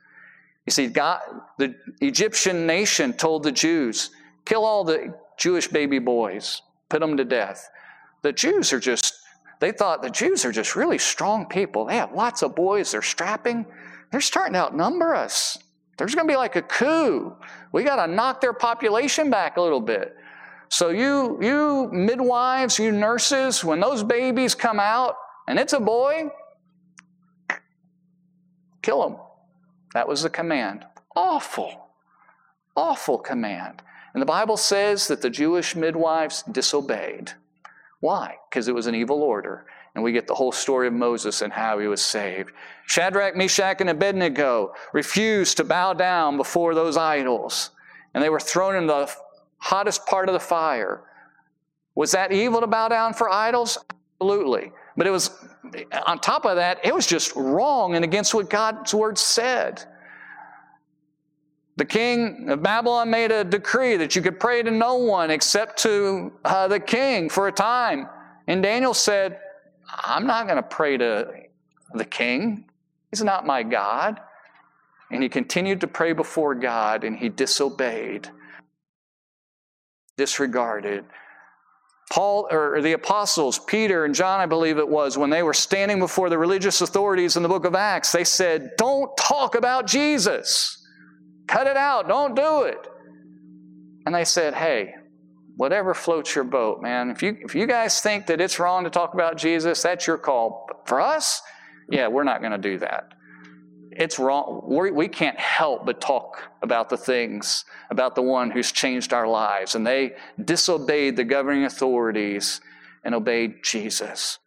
You 0.65 0.71
see, 0.71 0.87
God, 0.87 1.21
the 1.59 1.75
Egyptian 2.01 2.65
nation 2.65 3.13
told 3.13 3.43
the 3.43 3.51
Jews, 3.51 4.09
kill 4.45 4.65
all 4.65 4.83
the 4.83 5.13
Jewish 5.37 5.67
baby 5.67 5.99
boys 5.99 6.63
put 6.89 6.99
them 6.99 7.17
to 7.17 7.25
death. 7.25 7.69
The 8.21 8.33
Jews 8.33 8.73
are 8.73 8.79
just, 8.79 9.15
they 9.59 9.71
thought 9.71 10.01
the 10.01 10.09
Jews 10.09 10.43
are 10.45 10.51
just 10.51 10.75
really 10.75 10.97
strong 10.97 11.45
people. 11.45 11.85
They 11.85 11.95
have 11.95 12.13
lots 12.13 12.41
of 12.41 12.55
boys, 12.55 12.91
they're 12.91 13.01
strapping. 13.01 13.65
They're 14.11 14.21
starting 14.21 14.53
to 14.53 14.59
outnumber 14.59 15.13
us. 15.13 15.57
There's 15.97 16.15
going 16.15 16.27
to 16.27 16.31
be 16.31 16.37
like 16.37 16.55
a 16.55 16.61
coup. 16.61 17.35
We 17.71 17.83
got 17.83 18.03
to 18.03 18.11
knock 18.11 18.41
their 18.41 18.53
population 18.53 19.29
back 19.29 19.57
a 19.57 19.61
little 19.61 19.81
bit. 19.81 20.15
So 20.69 20.89
you 20.89 21.37
you 21.41 21.89
midwives, 21.91 22.79
you 22.79 22.91
nurses, 22.91 23.63
when 23.63 23.79
those 23.79 24.03
babies 24.03 24.55
come 24.55 24.79
out 24.79 25.15
and 25.47 25.59
it's 25.59 25.73
a 25.73 25.79
boy, 25.79 26.29
kill 28.81 29.01
them. 29.01 29.17
That 29.93 30.07
was 30.07 30.21
the 30.21 30.29
command. 30.29 30.85
Awful. 31.15 31.89
Awful 32.75 33.17
command. 33.17 33.81
And 34.19 34.21
the 34.27 34.33
Bible 34.33 34.57
says 34.57 35.07
that 35.07 35.21
the 35.21 35.29
Jewish 35.29 35.77
midwives 35.77 36.43
disobeyed. 36.43 37.31
Why? 38.01 38.35
Because 38.49 38.67
it 38.67 38.75
was 38.75 38.85
an 38.85 38.93
evil 38.93 39.23
order. 39.23 39.65
And 39.95 40.03
we 40.03 40.11
get 40.11 40.27
the 40.27 40.35
whole 40.35 40.51
story 40.51 40.87
of 40.87 40.93
Moses 40.93 41.41
and 41.41 41.53
how 41.53 41.79
he 41.79 41.87
was 41.87 42.01
saved. 42.01 42.51
Shadrach, 42.85 43.37
Meshach, 43.37 43.79
and 43.79 43.89
Abednego 43.89 44.73
refused 44.91 45.55
to 45.55 45.63
bow 45.63 45.93
down 45.93 46.35
before 46.35 46.75
those 46.75 46.97
idols. 46.97 47.69
And 48.13 48.21
they 48.21 48.27
were 48.27 48.41
thrown 48.41 48.75
in 48.75 48.87
the 48.87 49.09
hottest 49.55 50.05
part 50.05 50.27
of 50.27 50.33
the 50.33 50.39
fire. 50.41 51.01
Was 51.95 52.11
that 52.11 52.33
evil 52.33 52.59
to 52.59 52.67
bow 52.67 52.89
down 52.89 53.13
for 53.13 53.29
idols? 53.29 53.77
Absolutely. 54.19 54.73
But 54.97 55.07
it 55.07 55.11
was, 55.11 55.31
on 56.07 56.19
top 56.19 56.43
of 56.43 56.57
that, 56.57 56.81
it 56.83 56.93
was 56.93 57.07
just 57.07 57.33
wrong 57.37 57.95
and 57.95 58.03
against 58.03 58.33
what 58.33 58.49
God's 58.49 58.93
word 58.93 59.17
said. 59.17 59.85
The 61.79 61.85
king 61.85 62.49
of 62.49 62.61
Babylon 62.61 63.09
made 63.09 63.31
a 63.31 63.45
decree 63.45 63.95
that 63.95 64.13
you 64.13 64.21
could 64.21 64.37
pray 64.37 64.61
to 64.61 64.69
no 64.69 64.95
one 64.95 65.31
except 65.31 65.81
to 65.83 66.33
uh, 66.43 66.67
the 66.67 66.81
king 66.81 67.29
for 67.29 67.47
a 67.47 67.53
time. 67.53 68.09
And 68.47 68.61
Daniel 68.61 68.93
said, 68.93 69.39
I'm 69.89 70.27
not 70.27 70.45
going 70.45 70.57
to 70.57 70.63
pray 70.63 70.97
to 70.97 71.31
the 71.93 72.03
king. 72.03 72.65
He's 73.11 73.23
not 73.23 73.45
my 73.45 73.63
God. 73.63 74.19
And 75.09 75.23
he 75.23 75.29
continued 75.29 75.79
to 75.79 75.87
pray 75.87 76.11
before 76.11 76.53
God 76.53 77.05
and 77.05 77.15
he 77.15 77.29
disobeyed, 77.29 78.27
disregarded. 80.17 81.05
Paul 82.11 82.49
or 82.51 82.81
the 82.81 82.91
apostles, 82.91 83.57
Peter 83.57 84.03
and 84.03 84.13
John, 84.13 84.41
I 84.41 84.47
believe 84.47 84.79
it 84.79 84.89
was, 84.89 85.17
when 85.17 85.29
they 85.29 85.43
were 85.43 85.53
standing 85.53 85.99
before 85.99 86.29
the 86.29 86.37
religious 86.37 86.81
authorities 86.81 87.37
in 87.37 87.43
the 87.43 87.47
book 87.47 87.63
of 87.63 87.73
Acts, 87.73 88.11
they 88.11 88.25
said, 88.25 88.71
Don't 88.77 89.15
talk 89.15 89.55
about 89.55 89.87
Jesus. 89.87 90.75
Cut 91.49 91.65
it 91.65 91.77
out. 91.77 92.07
Don't 92.07 92.35
do 92.35 92.61
it. 92.61 92.87
And 94.05 94.13
they 94.13 94.23
said, 94.23 94.53
Hey, 94.53 94.93
whatever 95.55 95.95
floats 95.95 96.35
your 96.35 96.43
boat, 96.43 96.79
man. 96.79 97.09
If 97.09 97.23
you, 97.23 97.37
if 97.41 97.55
you 97.55 97.65
guys 97.65 98.01
think 98.01 98.27
that 98.27 98.39
it's 98.39 98.59
wrong 98.59 98.83
to 98.83 98.91
talk 98.91 99.15
about 99.15 99.35
Jesus, 99.35 99.81
that's 99.81 100.05
your 100.05 100.19
call. 100.19 100.65
But 100.67 100.87
for 100.87 101.01
us, 101.01 101.41
yeah, 101.89 102.07
we're 102.07 102.23
not 102.23 102.41
going 102.41 102.51
to 102.51 102.59
do 102.59 102.77
that. 102.77 103.13
It's 103.91 104.19
wrong. 104.19 104.61
We're, 104.67 104.93
we 104.93 105.07
can 105.07 105.33
not 105.33 105.39
help 105.39 105.87
but 105.87 105.99
talk 105.99 106.51
about 106.61 106.87
the 106.87 106.97
things, 106.97 107.65
about 107.89 108.13
the 108.13 108.21
one 108.21 108.51
who's 108.51 108.71
changed 108.71 109.11
our 109.11 109.27
lives. 109.27 109.73
And 109.73 109.87
they 109.87 110.17
disobeyed 110.45 111.15
the 111.15 111.23
governing 111.23 111.65
authorities 111.65 112.61
and 113.03 113.15
obeyed 113.15 113.63
Jesus 113.63 114.37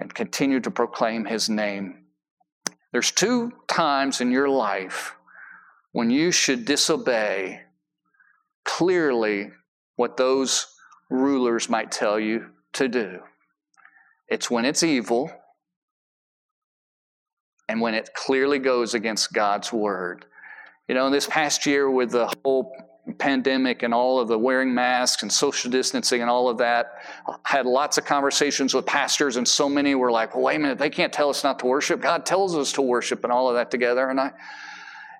and 0.00 0.12
continued 0.12 0.64
to 0.64 0.72
proclaim 0.72 1.26
his 1.26 1.48
name. 1.48 2.06
There's 2.90 3.12
two 3.12 3.52
times 3.68 4.20
in 4.20 4.32
your 4.32 4.48
life 4.48 5.14
when 5.98 6.10
you 6.10 6.30
should 6.30 6.64
disobey 6.64 7.60
clearly 8.64 9.50
what 9.96 10.16
those 10.16 10.68
rulers 11.10 11.68
might 11.68 11.90
tell 11.90 12.20
you 12.20 12.46
to 12.72 12.86
do. 12.86 13.18
It's 14.28 14.48
when 14.48 14.64
it's 14.64 14.84
evil 14.84 15.28
and 17.68 17.80
when 17.80 17.94
it 17.94 18.10
clearly 18.14 18.60
goes 18.60 18.94
against 18.94 19.32
God's 19.32 19.72
word. 19.72 20.24
You 20.86 20.94
know, 20.94 21.04
in 21.06 21.12
this 21.12 21.26
past 21.26 21.66
year 21.66 21.90
with 21.90 22.12
the 22.12 22.32
whole 22.44 22.72
pandemic 23.18 23.82
and 23.82 23.92
all 23.92 24.20
of 24.20 24.28
the 24.28 24.38
wearing 24.38 24.72
masks 24.72 25.24
and 25.24 25.32
social 25.32 25.68
distancing 25.68 26.20
and 26.20 26.30
all 26.30 26.48
of 26.48 26.58
that, 26.58 26.92
I 27.26 27.34
had 27.42 27.66
lots 27.66 27.98
of 27.98 28.04
conversations 28.04 28.72
with 28.72 28.86
pastors, 28.86 29.34
and 29.34 29.48
so 29.48 29.68
many 29.68 29.96
were 29.96 30.12
like, 30.12 30.36
well, 30.36 30.44
wait 30.44 30.56
a 30.56 30.58
minute, 30.60 30.78
they 30.78 30.90
can't 30.90 31.12
tell 31.12 31.28
us 31.28 31.42
not 31.42 31.58
to 31.58 31.66
worship. 31.66 32.00
God 32.00 32.24
tells 32.24 32.54
us 32.56 32.70
to 32.74 32.82
worship 32.82 33.24
and 33.24 33.32
all 33.32 33.48
of 33.48 33.56
that 33.56 33.72
together. 33.72 34.10
And 34.10 34.20
I, 34.20 34.30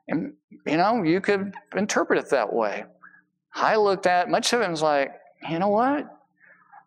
And, 0.09 0.33
you 0.67 0.77
know, 0.77 1.03
you 1.03 1.21
could 1.21 1.55
interpret 1.77 2.19
it 2.19 2.31
that 2.31 2.53
way. 2.53 2.85
I 3.55 3.77
looked 3.77 4.07
at 4.07 4.31
much 4.31 4.53
of 4.53 4.61
it 4.61 4.65
and 4.65 4.73
was 4.73 4.83
like, 4.83 5.13
you 5.49 5.59
know 5.59 5.69
what? 5.69 6.07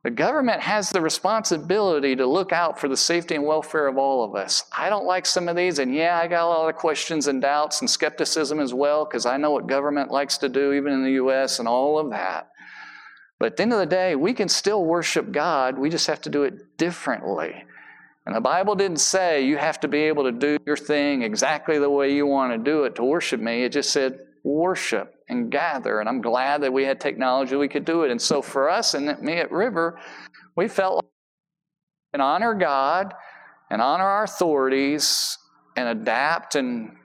The 0.04 0.10
government 0.10 0.62
has 0.62 0.90
the 0.90 1.00
responsibility 1.00 2.16
to 2.16 2.26
look 2.26 2.52
out 2.52 2.80
for 2.80 2.88
the 2.88 2.98
safety 2.98 3.36
and 3.36 3.46
welfare 3.46 3.88
of 3.88 4.00
all 4.00 4.24
of 4.24 4.36
us. 4.36 4.64
I 4.76 4.90
don't 4.90 5.06
like 5.06 5.28
some 5.28 5.48
of 5.48 5.56
these, 5.56 5.78
and 5.78 5.94
yeah, 5.94 6.18
I 6.18 6.28
got 6.28 6.46
a 6.46 6.50
lot 6.50 6.70
of 6.70 6.76
questions 6.76 7.28
and 7.28 7.40
doubts 7.40 7.82
and 7.82 7.90
skepticism 7.90 8.60
as 8.60 8.74
well, 8.74 9.06
because 9.06 9.28
I 9.28 9.38
know 9.38 9.52
what 9.52 9.68
government 9.68 10.10
likes 10.10 10.40
to 10.40 10.50
do, 10.50 10.74
even 10.74 10.92
in 10.94 11.04
the 11.04 11.12
U.S., 11.12 11.60
and 11.60 11.68
all 11.68 12.00
of 12.00 12.10
that. 12.10 12.50
But 13.38 13.52
at 13.52 13.58
the 13.58 13.64
end 13.64 13.74
of 13.74 13.80
the 13.80 13.86
day, 13.86 14.16
we 14.16 14.34
can 14.34 14.50
still 14.50 14.84
worship 14.84 15.32
God, 15.32 15.78
we 15.78 15.90
just 15.92 16.08
have 16.08 16.22
to 16.22 16.30
do 16.30 16.44
it 16.44 16.78
differently. 16.78 17.64
And 18.26 18.36
the 18.36 18.42
Bible 18.42 18.76
didn't 18.76 19.00
say 19.00 19.46
you 19.46 19.58
have 19.58 19.80
to 19.80 19.88
be 19.88 20.00
able 20.04 20.24
to 20.24 20.32
do 20.32 20.58
your 20.66 20.78
thing 20.78 21.24
exactly 21.24 21.80
the 21.80 21.90
way 21.90 22.14
you 22.14 22.28
want 22.28 22.54
to 22.54 22.58
do 22.58 22.84
it 22.84 22.96
to 22.96 23.04
worship 23.04 23.42
me. 23.42 23.64
It 23.64 23.72
just 23.72 23.92
said 23.92 24.20
worship 24.44 25.16
and 25.28 25.52
gather. 25.52 26.00
And 26.00 26.08
I'm 26.08 26.22
glad 26.22 26.62
that 26.62 26.74
we 26.74 26.84
had 26.84 27.00
technology 27.00 27.56
we 27.56 27.68
could 27.68 27.86
do 27.86 28.04
it. 28.04 28.12
And 28.12 28.22
so 28.22 28.42
for 28.42 28.70
us 28.70 28.94
and 28.94 29.20
me 29.22 29.34
at 29.34 29.52
River, 29.52 30.00
we 30.56 30.68
felt 30.68 30.96
like 30.96 31.06
and 32.14 32.22
honor 32.22 32.54
God 32.54 33.14
and 33.70 33.82
honor 33.82 34.04
our 34.04 34.24
authorities 34.24 35.38
and 35.76 35.88
adapt 35.88 36.56
and 36.56 36.98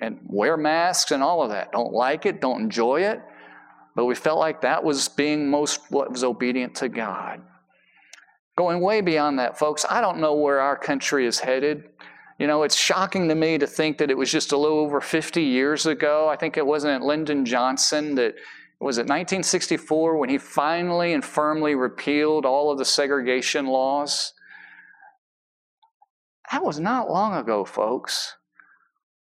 and 0.00 0.18
wear 0.26 0.56
masks 0.56 1.12
and 1.12 1.22
all 1.22 1.42
of 1.42 1.50
that. 1.50 1.70
Don't 1.70 1.92
like 1.92 2.26
it, 2.26 2.40
don't 2.40 2.60
enjoy 2.60 3.02
it, 3.02 3.20
but 3.94 4.04
we 4.04 4.16
felt 4.16 4.38
like 4.38 4.62
that 4.62 4.82
was 4.82 5.08
being 5.08 5.48
most 5.48 5.80
what 5.90 6.10
was 6.10 6.24
obedient 6.24 6.74
to 6.76 6.88
God. 6.88 7.40
Going 8.62 8.80
way 8.80 9.00
beyond 9.00 9.40
that, 9.40 9.58
folks, 9.58 9.84
I 9.90 10.00
don't 10.00 10.20
know 10.20 10.34
where 10.34 10.60
our 10.60 10.76
country 10.76 11.26
is 11.26 11.40
headed. 11.40 11.82
You 12.38 12.46
know, 12.46 12.62
it's 12.62 12.76
shocking 12.76 13.28
to 13.28 13.34
me 13.34 13.58
to 13.58 13.66
think 13.66 13.98
that 13.98 14.08
it 14.08 14.16
was 14.16 14.30
just 14.30 14.52
a 14.52 14.56
little 14.56 14.78
over 14.78 15.00
50 15.00 15.42
years 15.42 15.84
ago. 15.84 16.28
I 16.28 16.36
think 16.36 16.56
it 16.56 16.64
wasn't 16.64 17.04
Lyndon 17.04 17.44
Johnson 17.44 18.14
that 18.14 18.36
was 18.80 18.98
it 18.98 19.08
1964 19.08 20.16
when 20.16 20.28
he 20.28 20.38
finally 20.38 21.12
and 21.12 21.24
firmly 21.24 21.74
repealed 21.74 22.46
all 22.46 22.70
of 22.70 22.78
the 22.78 22.84
segregation 22.84 23.66
laws. 23.66 24.32
That 26.52 26.62
was 26.62 26.78
not 26.78 27.10
long 27.10 27.34
ago, 27.34 27.64
folks. 27.64 28.36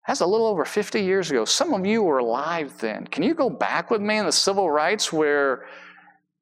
That's 0.05 0.19
a 0.19 0.25
little 0.25 0.47
over 0.47 0.65
50 0.65 0.99
years 0.99 1.31
ago. 1.31 1.45
Some 1.45 1.73
of 1.73 1.85
you 1.85 2.03
were 2.03 2.17
alive 2.17 2.73
then. 2.79 3.07
Can 3.07 3.23
you 3.23 3.33
go 3.33 3.49
back 3.49 3.89
with 3.89 4.01
me 4.01 4.17
in 4.17 4.25
the 4.25 4.33
civil 4.33 4.69
rights 4.69 5.13
where 5.13 5.65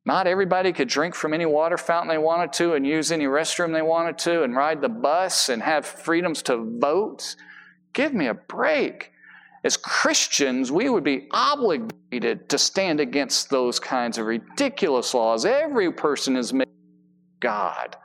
not 0.07 0.25
everybody 0.25 0.71
could 0.71 0.87
drink 0.87 1.13
from 1.13 1.33
any 1.33 1.45
water 1.45 1.77
fountain 1.77 2.07
they 2.07 2.17
wanted 2.17 2.53
to 2.53 2.75
and 2.75 2.87
use 2.87 3.11
any 3.11 3.25
restroom 3.25 3.73
they 3.73 3.81
wanted 3.81 4.17
to 4.17 4.43
and 4.43 4.55
ride 4.55 4.79
the 4.79 4.87
bus 4.87 5.49
and 5.49 5.61
have 5.61 5.85
freedoms 5.85 6.41
to 6.43 6.55
vote. 6.79 7.35
Give 7.91 8.13
me 8.13 8.27
a 8.27 8.33
break. 8.33 9.11
As 9.65 9.75
Christians, 9.75 10.71
we 10.71 10.87
would 10.87 11.03
be 11.03 11.27
obligated 11.31 12.47
to 12.47 12.57
stand 12.57 13.01
against 13.01 13.49
those 13.49 13.81
kinds 13.81 14.17
of 14.17 14.27
ridiculous 14.27 15.13
laws. 15.13 15.43
Every 15.43 15.91
person 15.91 16.37
is 16.37 16.53
made 16.53 16.69
God. 17.41 17.97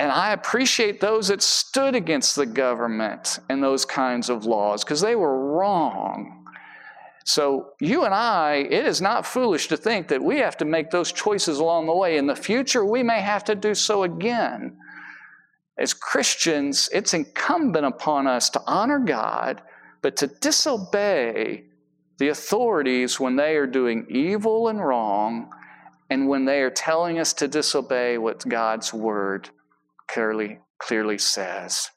And 0.00 0.10
I 0.10 0.32
appreciate 0.32 1.00
those 1.00 1.28
that 1.28 1.42
stood 1.42 1.94
against 1.94 2.34
the 2.34 2.46
government 2.46 3.38
and 3.48 3.62
those 3.62 3.84
kinds 3.84 4.30
of 4.30 4.46
laws 4.46 4.82
because 4.82 5.00
they 5.00 5.14
were 5.14 5.52
wrong. 5.52 6.41
So, 7.24 7.70
you 7.80 8.04
and 8.04 8.12
I, 8.12 8.66
it 8.68 8.84
is 8.84 9.00
not 9.00 9.26
foolish 9.26 9.68
to 9.68 9.76
think 9.76 10.08
that 10.08 10.22
we 10.22 10.38
have 10.38 10.56
to 10.58 10.64
make 10.64 10.90
those 10.90 11.12
choices 11.12 11.58
along 11.58 11.86
the 11.86 11.94
way. 11.94 12.16
In 12.16 12.26
the 12.26 12.34
future, 12.34 12.84
we 12.84 13.02
may 13.02 13.20
have 13.20 13.44
to 13.44 13.54
do 13.54 13.74
so 13.74 14.02
again. 14.02 14.76
As 15.78 15.94
Christians, 15.94 16.88
it's 16.92 17.14
incumbent 17.14 17.86
upon 17.86 18.26
us 18.26 18.50
to 18.50 18.62
honor 18.66 18.98
God, 18.98 19.62
but 20.00 20.16
to 20.16 20.26
disobey 20.26 21.64
the 22.18 22.28
authorities 22.28 23.18
when 23.18 23.36
they 23.36 23.56
are 23.56 23.66
doing 23.66 24.06
evil 24.10 24.68
and 24.68 24.84
wrong, 24.84 25.50
and 26.10 26.28
when 26.28 26.44
they 26.44 26.60
are 26.60 26.70
telling 26.70 27.18
us 27.18 27.32
to 27.34 27.48
disobey 27.48 28.18
what 28.18 28.46
God's 28.46 28.92
word 28.92 29.48
clearly, 30.08 30.58
clearly 30.78 31.18
says. 31.18 31.90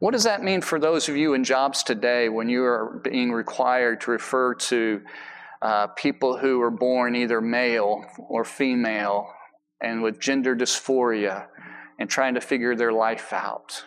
What 0.00 0.12
does 0.12 0.24
that 0.24 0.42
mean 0.42 0.62
for 0.62 0.80
those 0.80 1.10
of 1.10 1.16
you 1.18 1.34
in 1.34 1.44
jobs 1.44 1.82
today 1.82 2.30
when 2.30 2.48
you 2.48 2.64
are 2.64 3.02
being 3.04 3.32
required 3.32 4.00
to 4.00 4.10
refer 4.10 4.54
to 4.54 5.02
uh, 5.60 5.88
people 5.88 6.38
who 6.38 6.58
are 6.62 6.70
born 6.70 7.14
either 7.14 7.42
male 7.42 8.06
or 8.30 8.42
female 8.42 9.30
and 9.82 10.02
with 10.02 10.18
gender 10.18 10.56
dysphoria 10.56 11.48
and 11.98 12.08
trying 12.08 12.32
to 12.32 12.40
figure 12.40 12.74
their 12.74 12.94
life 12.94 13.30
out? 13.34 13.84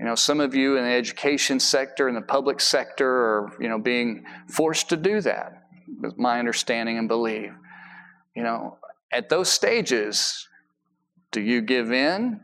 You 0.00 0.04
know, 0.04 0.16
some 0.16 0.40
of 0.40 0.52
you 0.52 0.76
in 0.76 0.82
the 0.82 0.90
education 0.90 1.60
sector 1.60 2.08
and 2.08 2.16
the 2.16 2.22
public 2.22 2.60
sector 2.60 3.08
are, 3.08 3.52
you 3.60 3.68
know, 3.68 3.78
being 3.78 4.24
forced 4.48 4.88
to 4.88 4.96
do 4.96 5.20
that, 5.20 5.62
with 6.00 6.18
my 6.18 6.40
understanding 6.40 6.98
and 6.98 7.06
belief. 7.06 7.52
You 8.34 8.42
know, 8.42 8.78
at 9.12 9.28
those 9.28 9.48
stages, 9.48 10.48
do 11.30 11.40
you 11.40 11.60
give 11.60 11.92
in 11.92 12.40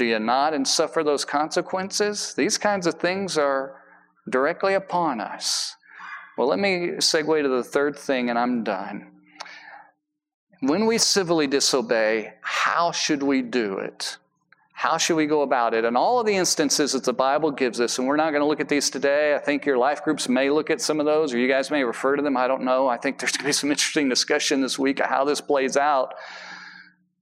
do 0.00 0.06
you 0.06 0.18
not 0.18 0.54
and 0.54 0.66
suffer 0.66 1.04
those 1.04 1.26
consequences? 1.26 2.32
These 2.32 2.56
kinds 2.56 2.86
of 2.86 2.94
things 2.94 3.36
are 3.36 3.82
directly 4.30 4.72
upon 4.72 5.20
us. 5.20 5.76
Well, 6.38 6.48
let 6.48 6.58
me 6.58 6.92
segue 7.00 7.42
to 7.42 7.48
the 7.50 7.62
third 7.62 7.98
thing, 7.98 8.30
and 8.30 8.38
I'm 8.38 8.64
done. 8.64 9.08
When 10.60 10.86
we 10.86 10.96
civilly 10.96 11.46
disobey, 11.46 12.32
how 12.40 12.92
should 12.92 13.22
we 13.22 13.42
do 13.42 13.76
it? 13.76 14.16
How 14.72 14.96
should 14.96 15.16
we 15.16 15.26
go 15.26 15.42
about 15.42 15.74
it? 15.74 15.84
And 15.84 15.98
all 15.98 16.18
of 16.18 16.24
the 16.24 16.34
instances 16.34 16.92
that 16.92 17.04
the 17.04 17.12
Bible 17.12 17.50
gives 17.50 17.78
us, 17.78 17.98
and 17.98 18.08
we're 18.08 18.16
not 18.16 18.30
going 18.30 18.40
to 18.40 18.46
look 18.46 18.60
at 18.60 18.70
these 18.70 18.88
today. 18.88 19.34
I 19.34 19.38
think 19.38 19.66
your 19.66 19.76
life 19.76 20.02
groups 20.02 20.30
may 20.30 20.48
look 20.48 20.70
at 20.70 20.80
some 20.80 20.98
of 20.98 21.04
those, 21.04 21.34
or 21.34 21.38
you 21.38 21.46
guys 21.46 21.70
may 21.70 21.84
refer 21.84 22.16
to 22.16 22.22
them. 22.22 22.38
I 22.38 22.48
don't 22.48 22.62
know. 22.62 22.88
I 22.88 22.96
think 22.96 23.18
there's 23.18 23.32
going 23.32 23.42
to 23.42 23.48
be 23.48 23.52
some 23.52 23.70
interesting 23.70 24.08
discussion 24.08 24.62
this 24.62 24.78
week 24.78 24.98
of 25.00 25.10
how 25.10 25.26
this 25.26 25.42
plays 25.42 25.76
out. 25.76 26.14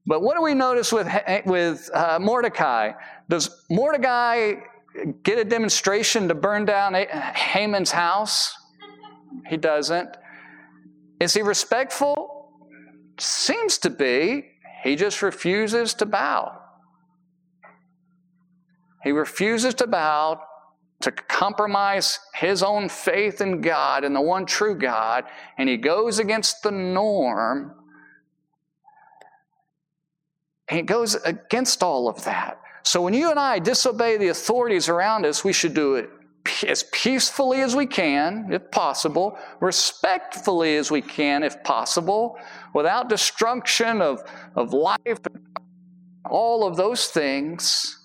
But 0.08 0.22
what 0.22 0.38
do 0.38 0.42
we 0.42 0.54
notice 0.54 0.90
with, 0.90 1.06
with 1.44 1.90
uh, 1.92 2.18
Mordecai? 2.18 2.92
Does 3.28 3.62
Mordecai 3.68 4.54
get 5.22 5.38
a 5.38 5.44
demonstration 5.44 6.28
to 6.28 6.34
burn 6.34 6.64
down 6.64 6.94
Haman's 6.94 7.90
house? 7.90 8.54
He 9.48 9.58
doesn't. 9.58 10.16
Is 11.20 11.34
he 11.34 11.42
respectful? 11.42 12.54
Seems 13.18 13.76
to 13.78 13.90
be. 13.90 14.46
He 14.82 14.96
just 14.96 15.20
refuses 15.20 15.92
to 15.94 16.06
bow. 16.06 16.58
He 19.04 19.12
refuses 19.12 19.74
to 19.74 19.86
bow 19.86 20.40
to 21.02 21.12
compromise 21.12 22.18
his 22.34 22.62
own 22.62 22.88
faith 22.88 23.42
in 23.42 23.60
God 23.60 24.04
and 24.04 24.16
the 24.16 24.22
one 24.22 24.46
true 24.46 24.74
God, 24.74 25.24
and 25.58 25.68
he 25.68 25.76
goes 25.76 26.18
against 26.18 26.62
the 26.62 26.70
norm 26.70 27.74
and 30.68 30.78
it 30.78 30.86
goes 30.86 31.14
against 31.14 31.82
all 31.82 32.08
of 32.08 32.24
that. 32.24 32.60
So 32.82 33.02
when 33.02 33.14
you 33.14 33.30
and 33.30 33.38
I 33.38 33.58
disobey 33.58 34.16
the 34.16 34.28
authorities 34.28 34.88
around 34.88 35.26
us, 35.26 35.44
we 35.44 35.52
should 35.52 35.74
do 35.74 35.96
it 35.96 36.10
as 36.66 36.84
peacefully 36.92 37.60
as 37.60 37.76
we 37.76 37.86
can, 37.86 38.50
if 38.52 38.70
possible, 38.70 39.38
respectfully 39.60 40.76
as 40.76 40.90
we 40.90 41.02
can, 41.02 41.42
if 41.42 41.62
possible, 41.62 42.38
without 42.74 43.08
destruction 43.08 44.00
of, 44.00 44.22
of 44.56 44.72
life, 44.72 45.18
all 46.24 46.66
of 46.66 46.76
those 46.76 47.08
things 47.08 47.97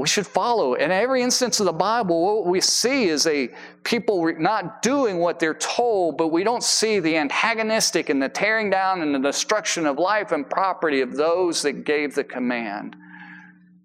we 0.00 0.08
should 0.08 0.26
follow. 0.26 0.72
In 0.72 0.90
every 0.90 1.20
instance 1.20 1.60
of 1.60 1.66
the 1.66 1.74
Bible, 1.74 2.38
what 2.38 2.46
we 2.46 2.62
see 2.62 3.10
is 3.10 3.26
a 3.26 3.50
people 3.84 4.32
not 4.38 4.80
doing 4.80 5.18
what 5.18 5.38
they're 5.38 5.52
told, 5.52 6.16
but 6.16 6.28
we 6.28 6.42
don't 6.42 6.62
see 6.62 7.00
the 7.00 7.18
antagonistic 7.18 8.08
and 8.08 8.22
the 8.22 8.30
tearing 8.30 8.70
down 8.70 9.02
and 9.02 9.14
the 9.14 9.18
destruction 9.18 9.84
of 9.84 9.98
life 9.98 10.32
and 10.32 10.48
property 10.48 11.02
of 11.02 11.16
those 11.16 11.60
that 11.60 11.84
gave 11.84 12.14
the 12.14 12.24
command. 12.24 12.96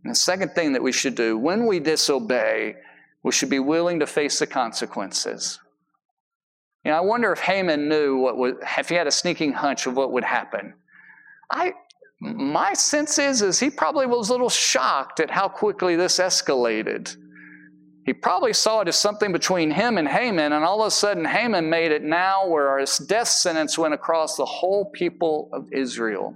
And 0.05 0.11
the 0.11 0.15
second 0.15 0.53
thing 0.55 0.71
that 0.71 0.81
we 0.81 0.93
should 0.93 1.15
do 1.15 1.37
when 1.37 1.65
we 1.65 1.81
disobey, 1.81 2.77
we 3.21 3.33
should 3.33 3.49
be 3.49 3.59
willing 3.59 3.99
to 3.99 4.07
face 4.07 4.39
the 4.39 4.47
consequences. 4.47 5.59
You 6.85 6.91
know, 6.91 6.97
I 6.97 7.01
wonder 7.01 7.33
if 7.33 7.39
Haman 7.39 7.89
knew 7.89 8.15
what 8.15 8.37
would, 8.37 8.59
if 8.77 8.87
he 8.87 8.95
had 8.95 9.07
a 9.07 9.11
sneaking 9.11 9.51
hunch 9.51 9.85
of 9.85 9.97
what 9.97 10.13
would 10.13 10.23
happen. 10.23 10.75
I, 11.51 11.73
my 12.19 12.73
sense 12.73 13.19
is, 13.19 13.41
is 13.41 13.59
he 13.59 13.69
probably 13.69 14.05
was 14.05 14.29
a 14.29 14.31
little 14.31 14.49
shocked 14.49 15.19
at 15.19 15.29
how 15.29 15.47
quickly 15.47 15.95
this 15.95 16.17
escalated. 16.19 17.15
He 18.05 18.13
probably 18.13 18.53
saw 18.53 18.81
it 18.81 18.87
as 18.87 18.97
something 18.97 19.31
between 19.31 19.71
him 19.71 19.97
and 19.97 20.07
Haman, 20.07 20.53
and 20.53 20.63
all 20.63 20.81
of 20.81 20.87
a 20.87 20.91
sudden 20.91 21.25
Haman 21.25 21.69
made 21.69 21.91
it 21.91 22.03
now 22.03 22.47
where 22.47 22.77
his 22.77 22.97
death 22.99 23.27
sentence 23.27 23.77
went 23.77 23.95
across 23.95 24.37
the 24.37 24.45
whole 24.45 24.85
people 24.91 25.49
of 25.51 25.67
Israel. 25.73 26.35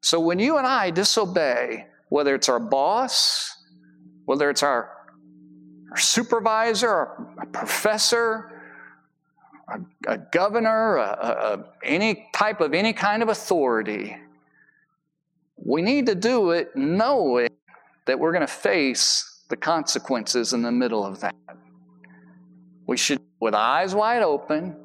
So 0.00 0.20
when 0.20 0.38
you 0.38 0.58
and 0.58 0.66
I 0.66 0.90
disobey, 0.90 1.86
whether 2.08 2.34
it's 2.34 2.48
our 2.48 2.60
boss, 2.60 3.54
whether 4.26 4.48
it's 4.48 4.62
our, 4.62 4.90
our 5.90 5.96
supervisor, 5.96 6.88
our, 6.88 7.46
professor, 7.52 8.57
a, 9.72 10.12
a 10.12 10.18
governor, 10.18 10.96
a, 10.96 11.02
a, 11.02 11.64
any 11.84 12.28
type 12.34 12.60
of 12.60 12.74
any 12.74 12.92
kind 12.92 13.22
of 13.22 13.28
authority, 13.28 14.16
we 15.56 15.82
need 15.82 16.06
to 16.06 16.14
do 16.14 16.50
it 16.50 16.74
knowing 16.74 17.48
that 18.06 18.18
we're 18.18 18.32
going 18.32 18.46
to 18.46 18.52
face 18.52 19.42
the 19.48 19.56
consequences 19.56 20.52
in 20.52 20.62
the 20.62 20.72
middle 20.72 21.04
of 21.04 21.20
that. 21.20 21.34
We 22.86 22.96
should, 22.96 23.20
with 23.40 23.54
eyes 23.54 23.94
wide 23.94 24.22
open, 24.22 24.76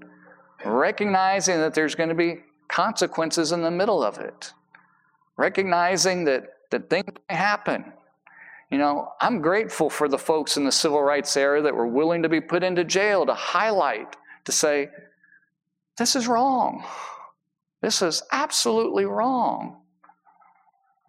recognizing 0.65 1.57
that 1.59 1.73
there's 1.73 1.95
going 1.95 2.09
to 2.09 2.15
be 2.15 2.39
consequences 2.67 3.51
in 3.51 3.61
the 3.61 3.71
middle 3.71 4.03
of 4.03 4.17
it, 4.17 4.53
recognizing 5.37 6.25
that, 6.25 6.43
that 6.71 6.89
things 6.89 7.05
may 7.29 7.35
happen. 7.35 7.93
You 8.71 8.77
know, 8.79 9.09
I'm 9.21 9.41
grateful 9.41 9.89
for 9.89 10.07
the 10.07 10.17
folks 10.17 10.57
in 10.57 10.63
the 10.65 10.71
civil 10.71 11.01
rights 11.01 11.37
era 11.37 11.61
that 11.61 11.75
were 11.75 11.87
willing 11.87 12.23
to 12.23 12.29
be 12.29 12.41
put 12.41 12.63
into 12.63 12.83
jail 12.83 13.25
to 13.25 13.33
highlight, 13.33 14.15
to 14.45 14.51
say, 14.51 14.89
this 15.97 16.15
is 16.15 16.27
wrong. 16.27 16.83
This 17.81 18.01
is 18.01 18.23
absolutely 18.31 19.05
wrong. 19.05 19.77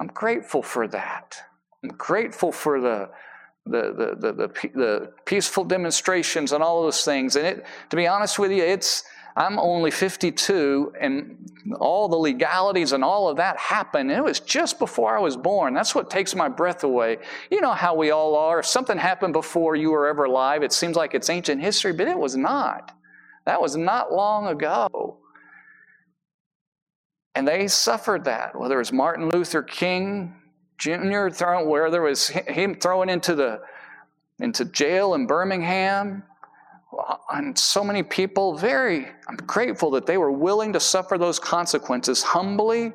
I'm 0.01 0.09
grateful 0.09 0.62
for 0.62 0.88
that. 0.88 1.37
I'm 1.83 1.90
grateful 1.90 2.51
for 2.51 2.81
the, 2.81 3.11
the, 3.64 4.16
the, 4.20 4.33
the, 4.33 4.70
the, 4.75 5.12
peaceful 5.25 5.64
demonstrations 5.64 6.53
and 6.53 6.62
all 6.62 6.83
those 6.83 7.05
things. 7.05 7.37
And 7.37 7.47
it, 7.47 7.66
to 7.90 7.97
be 7.97 8.07
honest 8.07 8.38
with 8.38 8.51
you, 8.51 8.62
it's, 8.62 9.05
I'm 9.37 9.59
only 9.59 9.90
52, 9.90 10.94
and 11.01 11.51
all 11.81 12.09
the 12.09 12.16
legalities 12.16 12.92
and 12.92 13.03
all 13.03 13.29
of 13.29 13.37
that 13.38 13.57
happened. 13.57 14.11
And 14.11 14.18
it 14.18 14.23
was 14.23 14.40
just 14.40 14.79
before 14.79 15.16
I 15.16 15.20
was 15.20 15.37
born. 15.37 15.75
That's 15.75 15.94
what 15.94 16.09
takes 16.09 16.35
my 16.35 16.49
breath 16.49 16.85
away. 16.85 17.18
You 17.51 17.61
know 17.61 17.73
how 17.73 17.94
we 17.94 18.11
all 18.11 18.37
are. 18.37 18.61
If 18.61 18.66
something 18.66 18.99
happened 18.99 19.33
before 19.33 19.75
you 19.75 19.90
were 19.90 20.07
ever 20.07 20.25
alive, 20.25 20.62
it 20.62 20.73
seems 20.73 20.97
like 20.97 21.14
it's 21.14 21.31
ancient 21.31 21.61
history, 21.61 21.92
but 21.92 22.07
it 22.07 22.18
was 22.18 22.37
not. 22.37 22.97
That 23.46 23.61
was 23.61 23.76
not 23.76 24.12
long 24.12 24.46
ago. 24.46 25.18
And 27.35 27.46
they 27.46 27.68
suffered 27.68 28.24
that, 28.24 28.59
whether 28.59 28.76
it 28.76 28.78
was 28.78 28.92
Martin 28.92 29.28
Luther 29.28 29.62
King 29.62 30.35
Jr. 30.78 31.28
thrown, 31.30 31.68
where 31.68 31.90
there 31.90 32.02
was 32.02 32.28
him 32.28 32.76
thrown 32.76 33.09
into 33.09 33.35
the 33.35 33.61
into 34.40 34.64
jail 34.64 35.14
in 35.14 35.26
Birmingham, 35.26 36.24
and 37.30 37.59
so 37.59 37.83
many 37.83 38.02
people 38.02 38.57
very 38.57 39.07
i'm 39.28 39.37
grateful 39.37 39.90
that 39.90 40.07
they 40.07 40.18
were 40.18 40.30
willing 40.30 40.72
to 40.72 40.80
suffer 40.80 41.18
those 41.18 41.38
consequences 41.38 42.22
humbly 42.22 42.92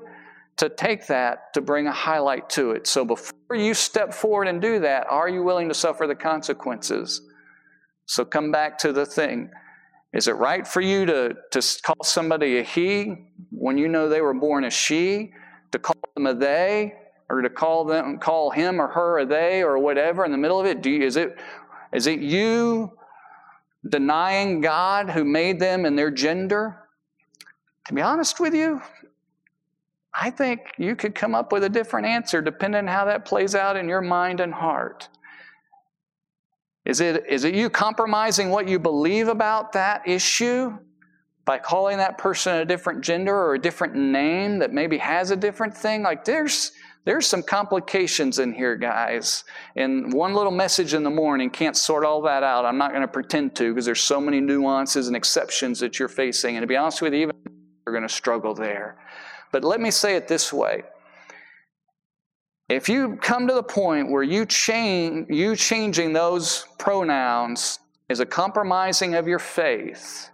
to 0.58 0.70
take 0.70 1.08
that 1.08 1.54
to 1.54 1.62
bring 1.62 1.88
a 1.88 1.92
highlight 1.92 2.50
to 2.50 2.72
it 2.72 2.88
so 2.88 3.04
before 3.06 3.56
you 3.56 3.74
step 3.74 4.14
forward 4.14 4.48
and 4.48 4.62
do 4.62 4.80
that 4.80 5.06
are 5.10 5.30
you 5.30 5.44
willing 5.44 5.68
to 5.68 5.74
suffer 5.74 6.08
the 6.08 6.16
consequences 6.16 7.22
so 8.06 8.24
come 8.26 8.52
back 8.52 8.78
to 8.78 8.94
the 8.94 9.06
thing 9.06 9.50
is 10.14 10.28
it 10.28 10.34
right 10.34 10.68
for 10.68 10.82
you 10.82 11.06
to, 11.06 11.36
to 11.52 11.82
call 11.84 12.04
somebody 12.04 12.58
a 12.58 12.64
he 12.64 13.28
when 13.52 13.78
you 13.78 13.88
know 13.88 14.10
they 14.10 14.22
were 14.22 14.34
born 14.34 14.64
a 14.64 14.70
she 14.70 15.32
to 15.72 15.80
call 15.80 16.00
them 16.16 16.28
a 16.28 16.34
they 16.34 16.94
or 17.30 17.42
to 17.42 17.50
call 17.50 17.86
them 17.86 18.18
call 18.18 18.50
him 18.50 18.82
or 18.82 18.88
her 18.88 19.20
a 19.20 19.26
they 19.26 19.62
or 19.62 19.78
whatever 19.78 20.26
in 20.26 20.32
the 20.32 20.38
middle 20.38 20.60
of 20.60 20.66
it 20.66 20.82
do 20.82 20.90
you, 20.90 21.06
is 21.06 21.16
it 21.16 21.38
is 21.94 22.08
it 22.08 22.20
you 22.20 22.92
denying 23.88 24.62
God 24.62 25.10
who 25.10 25.24
made 25.24 25.60
them 25.60 25.86
and 25.86 25.98
their 25.98 26.12
gender? 26.12 26.78
To 27.88 27.94
be 27.94 28.02
honest 28.02 28.40
with 28.40 28.54
you, 28.54 28.82
I 30.14 30.30
think 30.30 30.74
you 30.78 30.96
could 30.96 31.16
come 31.16 31.34
up 31.34 31.52
with 31.52 31.64
a 31.64 31.70
different 31.70 32.08
answer 32.08 32.42
depending 32.42 32.80
on 32.80 32.88
how 32.88 33.06
that 33.06 33.26
plays 33.26 33.56
out 33.56 33.78
in 33.78 33.88
your 33.88 34.02
mind 34.02 34.40
and 34.40 34.54
heart. 34.54 35.08
Is 36.90 37.02
it, 37.02 37.28
is 37.30 37.44
it 37.44 37.54
you 37.54 37.70
compromising 37.70 38.50
what 38.50 38.68
you 38.68 38.80
believe 38.80 39.28
about 39.28 39.74
that 39.74 40.08
issue 40.08 40.76
by 41.46 41.60
calling 41.60 41.98
that 41.98 42.18
person 42.18 42.56
a 42.56 42.66
different 42.66 43.02
gender 43.02 43.36
or 43.36 43.54
a 43.54 43.60
different 43.60 43.94
name 43.94 44.58
that 44.58 44.74
maybe 44.74 44.98
has 44.98 45.30
a 45.30 45.36
different 45.36 45.78
thing? 45.78 46.02
Like 46.02 46.26
there's 46.26 46.72
there's 47.06 47.28
some 47.28 47.44
complications 47.44 48.40
in 48.40 48.54
here, 48.54 48.76
guys. 48.76 49.44
And 49.76 50.12
one 50.12 50.34
little 50.34 50.52
message 50.52 50.96
in 50.96 51.04
the 51.04 51.12
morning 51.12 51.52
can't 51.52 51.78
sort 51.78 52.04
all 52.04 52.24
that 52.24 52.42
out. 52.42 52.66
I'm 52.66 52.80
not 52.80 52.90
going 52.90 53.04
to 53.04 53.08
pretend 53.08 53.56
to 53.58 53.72
because 53.72 53.86
there's 53.86 54.02
so 54.02 54.20
many 54.20 54.42
nuances 54.42 55.08
and 55.08 55.16
exceptions 55.16 55.80
that 55.82 56.00
you're 56.00 56.08
facing. 56.08 56.56
And 56.56 56.64
to 56.64 56.68
be 56.68 56.76
honest 56.76 57.04
with 57.04 57.14
you, 57.14 57.22
even 57.22 57.36
you're 57.86 57.94
going 57.96 58.08
to 58.08 58.14
struggle 58.14 58.56
there. 58.56 58.98
But 59.52 59.64
let 59.64 59.80
me 59.80 59.92
say 59.92 60.16
it 60.16 60.28
this 60.28 60.52
way. 60.52 60.84
If 62.70 62.88
you 62.88 63.18
come 63.18 63.48
to 63.48 63.54
the 63.56 63.64
point 63.64 64.12
where 64.12 64.22
you 64.22 64.46
change 64.46 65.28
you 65.30 65.56
changing 65.56 66.14
those 66.14 66.68
pronouns 66.78 67.80
is 68.08 68.20
a 68.20 68.26
compromising 68.28 69.16
of 69.16 69.28
your 69.28 69.40
faith, 69.40 70.30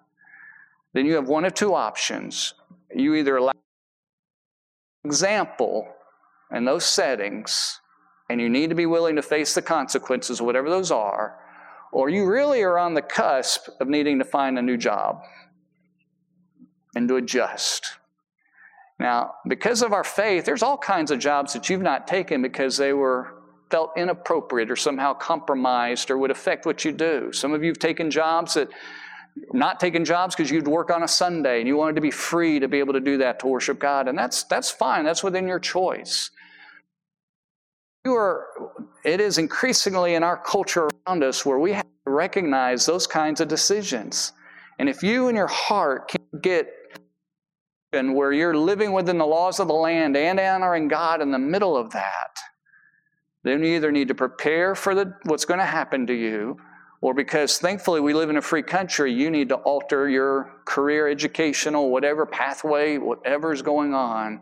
then 0.93 1.05
you 1.05 1.15
have 1.15 1.29
one 1.29 1.45
of 1.45 1.53
two 1.53 1.73
options. 1.73 2.53
You 2.93 3.15
either 3.15 3.37
allow 3.37 3.53
example 5.05 5.87
in 6.51 6.65
those 6.65 6.85
settings, 6.85 7.79
and 8.29 8.41
you 8.41 8.49
need 8.49 8.69
to 8.69 8.75
be 8.75 8.85
willing 8.85 9.15
to 9.15 9.21
face 9.21 9.53
the 9.55 9.61
consequences, 9.61 10.41
whatever 10.41 10.69
those 10.69 10.91
are, 10.91 11.39
or 11.93 12.09
you 12.09 12.25
really 12.25 12.61
are 12.63 12.77
on 12.77 12.95
the 12.95 13.01
cusp 13.01 13.69
of 13.79 13.87
needing 13.87 14.19
to 14.19 14.25
find 14.25 14.59
a 14.59 14.61
new 14.61 14.77
job 14.77 15.21
and 16.95 17.07
to 17.07 17.15
adjust. 17.15 17.97
Now, 18.99 19.35
because 19.47 19.81
of 19.81 19.91
our 19.91 20.03
faith, 20.03 20.45
there's 20.45 20.63
all 20.63 20.77
kinds 20.77 21.11
of 21.11 21.19
jobs 21.19 21.53
that 21.53 21.69
you've 21.69 21.81
not 21.81 22.07
taken 22.07 22.41
because 22.41 22.77
they 22.77 22.93
were 22.93 23.41
felt 23.69 23.91
inappropriate 23.97 24.71
or 24.71 24.75
somehow 24.75 25.13
compromised 25.13 26.09
or 26.09 26.17
would 26.17 26.31
affect 26.31 26.65
what 26.65 26.85
you 26.85 26.91
do. 26.91 27.31
Some 27.33 27.53
of 27.53 27.61
you 27.63 27.69
have 27.69 27.79
taken 27.79 28.09
jobs 28.09 28.53
that 28.53 28.69
not 29.51 29.81
taking 29.81 30.05
jobs 30.05 30.33
because 30.33 30.49
you'd 30.49 30.67
work 30.67 30.89
on 30.89 31.03
a 31.03 31.07
Sunday 31.07 31.59
and 31.59 31.67
you 31.67 31.75
wanted 31.75 31.95
to 31.95 32.01
be 32.01 32.11
free 32.11 32.59
to 32.59 32.69
be 32.69 32.79
able 32.79 32.93
to 32.93 33.01
do 33.01 33.17
that 33.17 33.39
to 33.39 33.47
worship 33.47 33.79
God. 33.79 34.07
And 34.07 34.17
that's 34.17 34.43
that's 34.43 34.71
fine. 34.71 35.03
That's 35.03 35.23
within 35.23 35.45
your 35.45 35.59
choice 35.59 36.31
you 38.05 38.13
are, 38.13 38.45
it 39.03 39.19
is 39.19 39.37
increasingly 39.37 40.13
in 40.13 40.23
our 40.23 40.37
culture 40.37 40.87
around 41.07 41.23
us 41.23 41.45
where 41.45 41.59
we 41.59 41.73
have 41.73 41.85
to 42.05 42.11
recognize 42.11 42.85
those 42.85 43.07
kinds 43.07 43.41
of 43.41 43.47
decisions. 43.47 44.31
And 44.77 44.87
if 44.87 45.01
you 45.01 45.27
in 45.27 45.35
your 45.35 45.47
heart 45.47 46.09
can 46.09 46.21
get 46.39 46.71
and 47.95 48.15
where 48.15 48.31
you're 48.31 48.55
living 48.55 48.91
within 48.91 49.17
the 49.17 49.25
laws 49.25 49.59
of 49.59 49.67
the 49.67 49.73
land 49.73 50.15
and 50.15 50.39
honoring 50.39 50.87
God 50.87 51.21
in 51.21 51.31
the 51.31 51.39
middle 51.39 51.75
of 51.75 51.91
that, 51.91 52.37
then 53.43 53.63
you 53.63 53.75
either 53.75 53.91
need 53.91 54.07
to 54.09 54.15
prepare 54.15 54.75
for 54.75 54.95
the, 54.95 55.13
what's 55.23 55.45
going 55.45 55.59
to 55.59 55.65
happen 55.65 56.07
to 56.07 56.13
you, 56.13 56.57
or 57.01 57.13
because 57.13 57.57
thankfully 57.57 58.01
we 58.01 58.13
live 58.13 58.29
in 58.29 58.37
a 58.37 58.41
free 58.41 58.63
country, 58.63 59.13
you 59.13 59.29
need 59.29 59.49
to 59.49 59.55
alter 59.55 60.09
your 60.09 60.61
career, 60.65 61.07
educational, 61.07 61.91
whatever 61.91 62.25
pathway, 62.25 62.97
whatever's 62.97 63.61
going 63.61 63.93
on, 63.93 64.41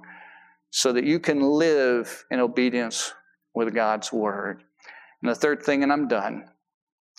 so 0.69 0.93
that 0.93 1.03
you 1.03 1.19
can 1.19 1.41
live 1.41 2.25
in 2.31 2.39
obedience 2.39 3.13
with 3.53 3.73
God's 3.73 4.11
word. 4.11 4.63
And 5.21 5.29
the 5.29 5.35
third 5.35 5.63
thing, 5.63 5.83
and 5.83 5.91
I'm 5.91 6.07
done. 6.07 6.45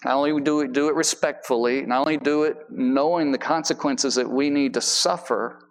Not 0.04 0.16
only 0.16 0.40
do 0.42 0.60
it, 0.60 0.72
do 0.72 0.88
it 0.88 0.94
respectfully, 0.94 1.82
not 1.82 2.00
only 2.00 2.16
do 2.16 2.44
it 2.44 2.56
knowing 2.70 3.32
the 3.32 3.38
consequences 3.38 4.14
that 4.16 4.28
we 4.28 4.50
need 4.50 4.74
to 4.74 4.80
suffer, 4.80 5.63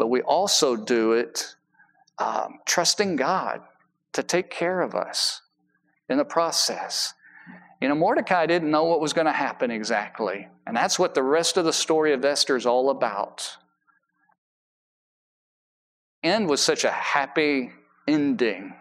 but 0.00 0.08
we 0.08 0.22
also 0.22 0.76
do 0.76 1.12
it 1.12 1.56
um, 2.16 2.60
trusting 2.64 3.16
God 3.16 3.60
to 4.14 4.22
take 4.22 4.50
care 4.50 4.80
of 4.80 4.94
us 4.94 5.42
in 6.08 6.16
the 6.16 6.24
process. 6.24 7.12
You 7.82 7.88
know, 7.88 7.94
Mordecai 7.94 8.46
didn't 8.46 8.70
know 8.70 8.84
what 8.84 9.02
was 9.02 9.12
going 9.12 9.26
to 9.26 9.32
happen 9.32 9.70
exactly. 9.70 10.48
And 10.66 10.74
that's 10.74 10.98
what 10.98 11.12
the 11.14 11.22
rest 11.22 11.58
of 11.58 11.66
the 11.66 11.72
story 11.74 12.14
of 12.14 12.24
Esther 12.24 12.56
is 12.56 12.64
all 12.64 12.88
about. 12.88 13.58
End 16.22 16.48
was 16.48 16.62
such 16.62 16.84
a 16.84 16.90
happy 16.90 17.70
ending 18.08 18.72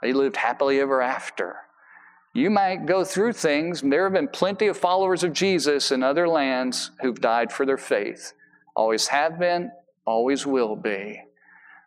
they 0.00 0.14
lived 0.14 0.36
happily 0.36 0.80
ever 0.80 1.02
after. 1.02 1.56
You 2.32 2.48
might 2.48 2.86
go 2.86 3.04
through 3.04 3.34
things. 3.34 3.82
There 3.82 4.04
have 4.04 4.12
been 4.14 4.28
plenty 4.28 4.66
of 4.66 4.78
followers 4.78 5.24
of 5.24 5.34
Jesus 5.34 5.90
in 5.90 6.02
other 6.02 6.26
lands 6.26 6.90
who've 7.02 7.20
died 7.20 7.52
for 7.52 7.66
their 7.66 7.76
faith. 7.76 8.32
Always 8.74 9.08
have 9.08 9.38
been, 9.38 9.70
always 10.06 10.46
will 10.46 10.76
be. 10.76 11.22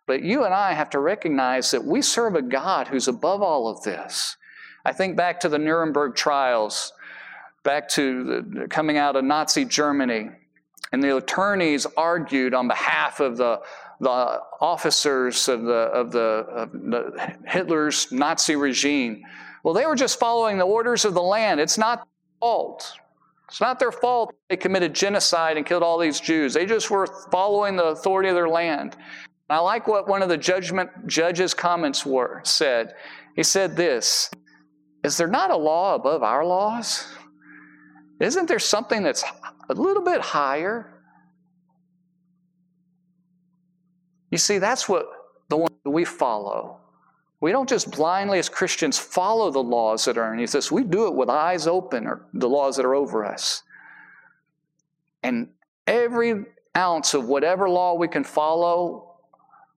But 0.05 0.23
you 0.23 0.43
and 0.43 0.53
I 0.53 0.73
have 0.73 0.89
to 0.91 0.99
recognize 0.99 1.71
that 1.71 1.83
we 1.83 2.01
serve 2.01 2.35
a 2.35 2.41
God 2.41 2.87
who's 2.87 3.07
above 3.07 3.41
all 3.41 3.67
of 3.67 3.83
this. 3.83 4.37
I 4.85 4.91
think 4.91 5.15
back 5.15 5.39
to 5.41 5.49
the 5.49 5.59
Nuremberg 5.59 6.15
trials, 6.15 6.93
back 7.63 7.89
to 7.89 8.23
the, 8.23 8.67
coming 8.69 8.97
out 8.97 9.15
of 9.15 9.23
Nazi 9.23 9.65
Germany, 9.65 10.29
and 10.91 11.03
the 11.03 11.17
attorneys 11.17 11.85
argued 11.97 12.53
on 12.53 12.67
behalf 12.67 13.19
of 13.19 13.37
the 13.37 13.61
the 13.99 14.41
officers 14.61 15.47
of 15.47 15.63
the, 15.63 15.73
of 15.73 16.11
the, 16.11 16.19
of 16.19 16.71
the 16.71 17.35
Hitler's 17.45 18.11
Nazi 18.11 18.55
regime. 18.55 19.23
Well, 19.63 19.73
they 19.73 19.85
were 19.85 19.95
just 19.95 20.19
following 20.19 20.57
the 20.57 20.65
orders 20.65 21.03
of 21.05 21.13
the 21.13 21.21
land. 21.21 21.59
It's 21.59 21.77
not 21.77 22.07
fault. 22.39 22.93
It's 23.49 23.59
not 23.59 23.79
their 23.79 23.91
fault 23.91 24.33
they 24.47 24.57
committed 24.57 24.93
genocide 24.93 25.57
and 25.57 25.65
killed 25.65 25.81
all 25.81 25.97
these 25.97 26.19
Jews. 26.19 26.53
They 26.53 26.67
just 26.67 26.91
were 26.91 27.07
following 27.31 27.75
the 27.75 27.85
authority 27.85 28.29
of 28.29 28.35
their 28.35 28.47
land. 28.47 28.93
And 28.93 29.57
I 29.57 29.59
like 29.59 29.87
what 29.87 30.07
one 30.07 30.21
of 30.21 30.29
the 30.29 30.37
judgment 30.37 30.89
judge's 31.07 31.55
comments 31.55 32.05
were 32.05 32.41
said. 32.43 32.93
He 33.35 33.41
said 33.41 33.75
this: 33.75 34.29
Is 35.03 35.17
there 35.17 35.27
not 35.27 35.49
a 35.49 35.57
law 35.57 35.95
above 35.95 36.21
our 36.21 36.45
laws? 36.45 37.07
Isn't 38.19 38.47
there 38.47 38.59
something 38.59 39.01
that's 39.01 39.23
a 39.69 39.73
little 39.73 40.03
bit 40.03 40.21
higher? 40.21 41.01
You 44.29 44.37
see, 44.37 44.59
that's 44.59 44.87
what 44.87 45.07
the 45.49 45.57
one 45.57 45.71
that 45.83 45.89
we 45.89 46.05
follow. 46.05 46.78
We 47.41 47.51
don't 47.51 47.69
just 47.69 47.91
blindly, 47.91 48.37
as 48.39 48.49
Christians, 48.49 48.99
follow 48.99 49.49
the 49.49 49.63
laws 49.63 50.05
that 50.05 50.17
are 50.17 50.25
underneath 50.25 50.55
us. 50.55 50.71
We 50.71 50.83
do 50.83 51.07
it 51.07 51.15
with 51.15 51.29
eyes 51.29 51.67
open, 51.67 52.05
or 52.05 52.25
the 52.33 52.49
laws 52.49 52.75
that 52.75 52.85
are 52.85 52.95
over 52.95 53.25
us. 53.25 53.63
And 55.23 55.49
every 55.87 56.45
ounce 56.75 57.13
of 57.13 57.27
whatever 57.27 57.69
law 57.69 57.93
we 57.93 58.07
can 58.07 58.23
follow 58.23 59.15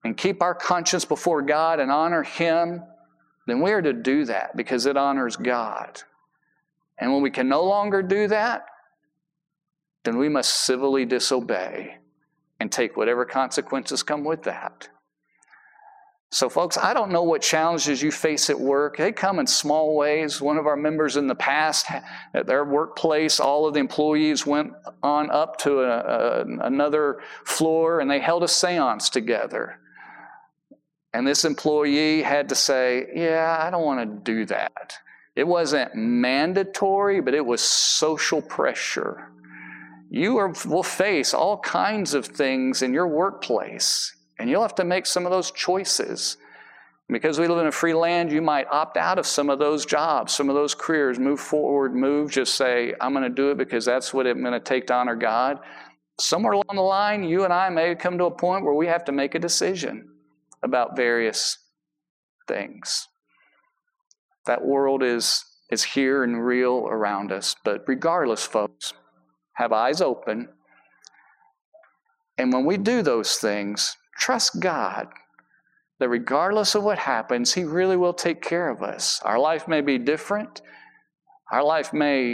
and 0.03 0.17
keep 0.17 0.41
our 0.41 0.53
conscience 0.53 1.05
before 1.05 1.41
God 1.41 1.79
and 1.79 1.89
honor 1.89 2.23
Him, 2.23 2.83
then 3.47 3.61
we 3.61 3.71
are 3.71 3.81
to 3.81 3.93
do 3.93 4.25
that 4.25 4.55
because 4.55 4.85
it 4.85 4.97
honors 4.97 5.37
God. 5.37 6.01
And 6.97 7.13
when 7.13 7.21
we 7.21 7.31
can 7.31 7.47
no 7.47 7.63
longer 7.63 8.01
do 8.01 8.27
that, 8.27 8.65
then 10.03 10.17
we 10.17 10.27
must 10.27 10.65
civilly 10.65 11.05
disobey 11.05 11.97
and 12.59 12.71
take 12.71 12.97
whatever 12.97 13.25
consequences 13.25 14.03
come 14.03 14.23
with 14.23 14.43
that. 14.43 14.89
So, 16.33 16.49
folks, 16.49 16.79
I 16.79 16.95
don't 16.95 17.11
know 17.11 17.21
what 17.21 17.43
challenges 17.43 18.01
you 18.01 18.11
face 18.11 18.49
at 18.49 18.59
work. 18.59 18.97
They 18.97 19.11
come 19.11 19.37
in 19.37 19.45
small 19.45 19.95
ways. 19.95 20.41
One 20.41 20.57
of 20.57 20.65
our 20.65 20.75
members 20.75 21.15
in 21.15 21.27
the 21.27 21.35
past, 21.35 21.85
at 22.33 22.47
their 22.47 22.65
workplace, 22.65 23.39
all 23.39 23.67
of 23.67 23.75
the 23.75 23.79
employees 23.79 24.43
went 24.43 24.73
on 25.03 25.29
up 25.29 25.57
to 25.59 25.81
a, 25.81 25.99
a, 25.99 26.45
another 26.65 27.19
floor 27.45 27.99
and 27.99 28.09
they 28.09 28.19
held 28.19 28.41
a 28.41 28.47
seance 28.47 29.11
together. 29.11 29.79
And 31.13 31.27
this 31.27 31.45
employee 31.45 32.23
had 32.23 32.49
to 32.49 32.55
say, 32.55 33.09
Yeah, 33.13 33.55
I 33.61 33.69
don't 33.69 33.85
want 33.85 33.99
to 33.99 34.33
do 34.33 34.43
that. 34.47 34.95
It 35.35 35.47
wasn't 35.47 35.93
mandatory, 35.93 37.21
but 37.21 37.35
it 37.35 37.45
was 37.45 37.61
social 37.61 38.41
pressure. 38.41 39.29
You 40.09 40.37
are, 40.37 40.51
will 40.65 40.81
face 40.81 41.31
all 41.35 41.59
kinds 41.59 42.15
of 42.15 42.25
things 42.25 42.81
in 42.81 42.91
your 42.91 43.07
workplace 43.07 44.15
and 44.39 44.49
you'll 44.49 44.61
have 44.61 44.75
to 44.75 44.83
make 44.83 45.05
some 45.05 45.25
of 45.25 45.31
those 45.31 45.51
choices. 45.51 46.37
Because 47.09 47.37
we 47.37 47.47
live 47.47 47.59
in 47.59 47.67
a 47.67 47.71
free 47.71 47.93
land, 47.93 48.31
you 48.31 48.41
might 48.41 48.65
opt 48.71 48.97
out 48.97 49.19
of 49.19 49.27
some 49.27 49.49
of 49.49 49.59
those 49.59 49.85
jobs, 49.85 50.33
some 50.33 50.49
of 50.49 50.55
those 50.55 50.73
careers, 50.73 51.19
move 51.19 51.39
forward, 51.39 51.93
move, 51.93 52.31
just 52.31 52.55
say, 52.55 52.93
I'm 53.01 53.13
going 53.13 53.23
to 53.23 53.29
do 53.29 53.51
it 53.51 53.57
because 53.57 53.85
that's 53.85 54.13
what 54.13 54.25
I'm 54.25 54.41
going 54.41 54.53
to 54.53 54.59
take 54.59 54.87
to 54.87 54.93
honor 54.93 55.15
God. 55.15 55.59
Somewhere 56.19 56.53
along 56.53 56.75
the 56.75 56.81
line, 56.81 57.23
you 57.23 57.43
and 57.43 57.53
I 57.53 57.69
may 57.69 57.93
come 57.95 58.17
to 58.17 58.25
a 58.25 58.31
point 58.31 58.63
where 58.63 58.73
we 58.73 58.87
have 58.87 59.03
to 59.05 59.11
make 59.11 59.35
a 59.35 59.39
decision 59.39 60.09
about 60.63 60.95
various 60.95 61.57
things. 62.47 63.07
That 64.45 64.63
world 64.63 65.03
is, 65.03 65.43
is 65.69 65.83
here 65.83 66.23
and 66.23 66.45
real 66.45 66.87
around 66.87 67.31
us. 67.31 67.55
But 67.63 67.83
regardless, 67.87 68.45
folks, 68.45 68.93
have 69.53 69.73
eyes 69.73 70.01
open. 70.01 70.49
And 72.37 72.51
when 72.51 72.65
we 72.65 72.77
do 72.77 73.01
those 73.01 73.35
things, 73.35 73.97
Trust 74.17 74.59
God 74.59 75.07
that 75.99 76.09
regardless 76.09 76.75
of 76.75 76.83
what 76.83 76.97
happens, 76.97 77.53
He 77.53 77.63
really 77.63 77.97
will 77.97 78.13
take 78.13 78.41
care 78.41 78.69
of 78.69 78.83
us. 78.83 79.21
Our 79.23 79.39
life 79.39 79.67
may 79.67 79.81
be 79.81 79.97
different. 79.97 80.61
Our 81.51 81.63
life 81.63 81.93
may, 81.93 82.31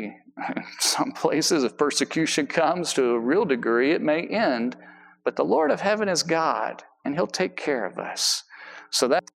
in 0.56 0.64
some 0.80 1.12
places, 1.12 1.64
if 1.64 1.78
persecution 1.78 2.48
comes 2.48 2.94
to 2.94 3.12
a 3.12 3.20
real 3.20 3.46
degree, 3.46 3.92
it 3.92 4.02
may 4.02 4.26
end. 4.26 4.76
But 5.24 5.36
the 5.36 5.46
Lord 5.46 5.72
of 5.72 5.82
heaven 5.82 6.10
is 6.10 6.24
God, 6.24 6.84
and 7.06 7.14
He'll 7.14 7.28
take 7.28 7.56
care 7.56 7.86
of 7.86 8.00
us. 8.00 8.44
So 8.90 9.08
that's 9.08 9.30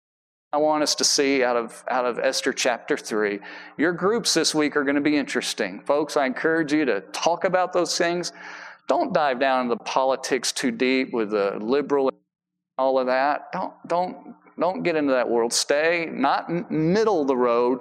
I 0.53 0.57
want 0.57 0.83
us 0.83 0.95
to 0.95 1.05
see 1.05 1.45
out 1.45 1.55
of, 1.55 1.81
out 1.87 2.05
of 2.05 2.19
Esther 2.19 2.51
chapter 2.51 2.97
3. 2.97 3.39
Your 3.77 3.93
groups 3.93 4.33
this 4.33 4.53
week 4.53 4.75
are 4.75 4.83
going 4.83 4.95
to 4.95 5.01
be 5.01 5.15
interesting. 5.15 5.81
Folks, 5.85 6.17
I 6.17 6.25
encourage 6.25 6.73
you 6.73 6.83
to 6.83 6.99
talk 7.13 7.45
about 7.45 7.71
those 7.71 7.97
things. 7.97 8.33
Don't 8.89 9.13
dive 9.13 9.39
down 9.39 9.61
into 9.61 9.75
the 9.75 9.83
politics 9.85 10.51
too 10.51 10.71
deep 10.71 11.13
with 11.13 11.29
the 11.31 11.57
liberal 11.61 12.11
all 12.81 12.99
of 12.99 13.05
that. 13.07 13.51
Don't, 13.53 13.73
don't, 13.87 14.35
don't 14.59 14.83
get 14.83 14.95
into 14.95 15.13
that 15.13 15.29
world. 15.29 15.53
Stay 15.53 16.09
not 16.11 16.49
middle 16.71 17.21
of 17.21 17.27
the 17.27 17.37
road. 17.37 17.79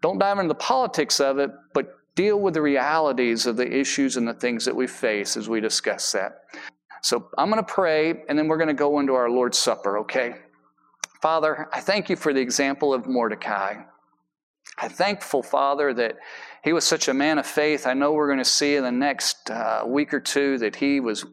Don't 0.00 0.18
dive 0.18 0.38
into 0.38 0.48
the 0.48 0.54
politics 0.54 1.20
of 1.20 1.38
it, 1.38 1.50
but 1.74 1.86
deal 2.14 2.40
with 2.40 2.54
the 2.54 2.62
realities 2.62 3.46
of 3.46 3.56
the 3.56 3.70
issues 3.70 4.16
and 4.16 4.26
the 4.26 4.34
things 4.34 4.64
that 4.64 4.74
we 4.74 4.86
face 4.86 5.36
as 5.36 5.48
we 5.48 5.60
discuss 5.60 6.12
that. 6.12 6.42
So 7.02 7.28
I'm 7.38 7.50
going 7.50 7.64
to 7.64 7.72
pray, 7.72 8.24
and 8.28 8.36
then 8.36 8.48
we're 8.48 8.56
going 8.56 8.68
to 8.68 8.74
go 8.74 8.98
into 8.98 9.14
our 9.14 9.30
Lord's 9.30 9.58
Supper, 9.58 9.98
okay? 9.98 10.34
Father, 11.22 11.68
I 11.72 11.80
thank 11.80 12.10
you 12.10 12.16
for 12.16 12.32
the 12.32 12.40
example 12.40 12.92
of 12.92 13.06
Mordecai. 13.06 13.82
I'm 14.78 14.90
thankful, 14.90 15.42
Father, 15.42 15.94
that 15.94 16.16
he 16.64 16.72
was 16.72 16.84
such 16.84 17.08
a 17.08 17.14
man 17.14 17.38
of 17.38 17.46
faith. 17.46 17.86
I 17.86 17.94
know 17.94 18.12
we're 18.12 18.26
going 18.26 18.38
to 18.38 18.44
see 18.44 18.76
in 18.76 18.84
the 18.84 18.92
next 18.92 19.50
uh, 19.50 19.82
week 19.86 20.12
or 20.12 20.20
two 20.20 20.58
that 20.58 20.76
he 20.76 21.00
was 21.00 21.24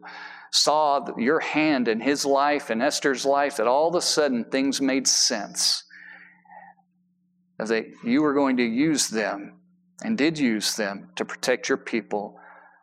saw 0.52 1.06
your 1.18 1.40
hand 1.40 1.88
in 1.88 2.00
his 2.00 2.24
life 2.24 2.70
and 2.70 2.82
Esther's 2.82 3.24
life, 3.24 3.56
that 3.56 3.66
all 3.66 3.88
of 3.88 3.94
a 3.94 4.00
sudden 4.00 4.44
things 4.44 4.80
made 4.80 5.06
sense. 5.06 5.84
That 7.58 7.86
you 8.04 8.22
were 8.22 8.34
going 8.34 8.58
to 8.58 8.64
use 8.64 9.08
them 9.08 9.60
and 10.02 10.18
did 10.18 10.38
use 10.38 10.76
them 10.76 11.08
to 11.16 11.24
protect 11.24 11.68
your 11.68 11.78
people. 11.78 12.38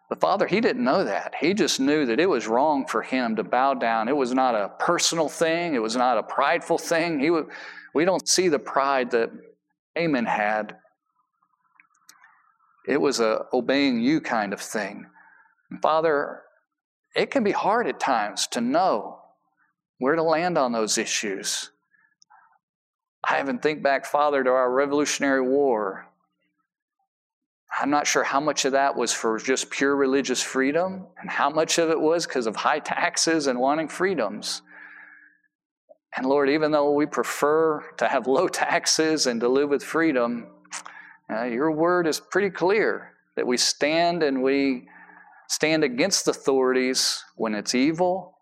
The 0.10 0.16
father, 0.16 0.48
he 0.48 0.62
didn't 0.62 0.84
know 0.84 1.04
that. 1.04 1.34
He 1.40 1.54
just 1.54 1.80
knew 1.80 2.06
that 2.06 2.20
it 2.20 2.30
was 2.30 2.48
wrong 2.48 2.86
for 2.86 3.02
him 3.02 3.36
to 3.36 3.44
bow 3.44 3.74
down. 3.76 4.08
It 4.08 4.16
was 4.16 4.34
not 4.34 4.56
a 4.56 4.70
personal 4.80 5.30
thing, 5.30 5.76
it 5.76 5.82
was 5.82 5.96
not 5.96 6.18
a 6.18 6.24
prideful 6.24 6.78
thing. 6.78 7.20
He, 7.20 7.30
would, 7.30 7.48
we 7.94 8.06
don't 8.06 8.28
see 8.28 8.48
the 8.48 8.60
pride 8.60 9.12
that 9.12 9.32
Haman 9.96 10.26
had. 10.26 10.78
It 12.88 13.00
was 13.00 13.20
a 13.20 13.46
obeying 13.54 14.02
you 14.02 14.22
kind 14.22 14.54
of 14.54 14.60
thing. 14.60 15.08
Father, 15.82 16.43
it 17.16 17.32
can 17.32 17.44
be 17.44 17.52
hard 17.52 17.88
at 17.88 18.00
times 18.00 18.48
to 18.48 18.62
know 18.62 19.20
where 20.00 20.16
to 20.16 20.24
land 20.24 20.58
on 20.58 20.72
those 20.72 20.98
issues. 20.98 21.70
I 23.28 23.40
even 23.40 23.60
think 23.60 23.82
back, 23.82 24.06
Father, 24.06 24.44
to 24.44 24.50
our 24.50 24.72
Revolutionary 24.72 25.42
War. 25.42 26.08
I'm 27.80 27.90
not 27.90 28.06
sure 28.06 28.24
how 28.24 28.40
much 28.40 28.66
of 28.66 28.74
that 28.74 28.96
was 28.96 29.14
for 29.14 29.40
just 29.40 29.70
pure 29.70 29.96
religious 29.96 30.42
freedom 30.42 31.08
and 31.20 31.30
how 31.30 31.50
much 31.50 31.78
of 31.78 31.90
it 31.90 32.00
was 32.00 32.28
because 32.28 32.46
of 32.46 32.56
high 32.56 32.80
taxes 32.80 33.48
and 33.48 33.60
wanting 33.60 33.88
freedoms. 33.88 34.62
And 36.16 36.26
Lord, 36.26 36.50
even 36.50 36.72
though 36.72 36.92
we 36.92 37.06
prefer 37.06 37.82
to 37.98 38.08
have 38.08 38.28
low 38.28 38.48
taxes 38.48 39.26
and 39.26 39.40
to 39.42 39.48
live 39.48 39.70
with 39.70 39.84
freedom, 39.84 40.48
uh, 41.32 41.44
your 41.46 41.72
word 41.72 42.06
is 42.06 42.20
pretty 42.20 42.52
clear 42.52 43.14
that 43.36 43.48
we 43.48 43.58
stand 43.58 44.22
and 44.22 44.44
we 44.44 44.88
stand 45.48 45.84
against 45.84 46.28
authorities 46.28 47.24
when 47.36 47.56
it's 47.56 47.76
evil 47.76 48.38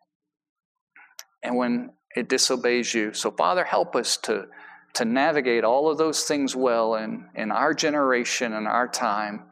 and 1.44 1.56
when 1.56 1.92
it 2.16 2.30
disobeys 2.30 2.94
you. 2.94 3.14
So, 3.14 3.32
Father, 3.32 3.64
help 3.64 3.96
us 3.96 4.18
to, 4.18 4.48
to 4.94 5.06
navigate 5.06 5.64
all 5.64 5.90
of 5.90 5.98
those 5.98 6.24
things 6.24 6.56
well 6.56 6.96
in, 6.96 7.30
in 7.36 7.52
our 7.52 7.74
generation 7.74 8.54
and 8.54 8.68
our 8.68 8.88
time. 8.88 9.44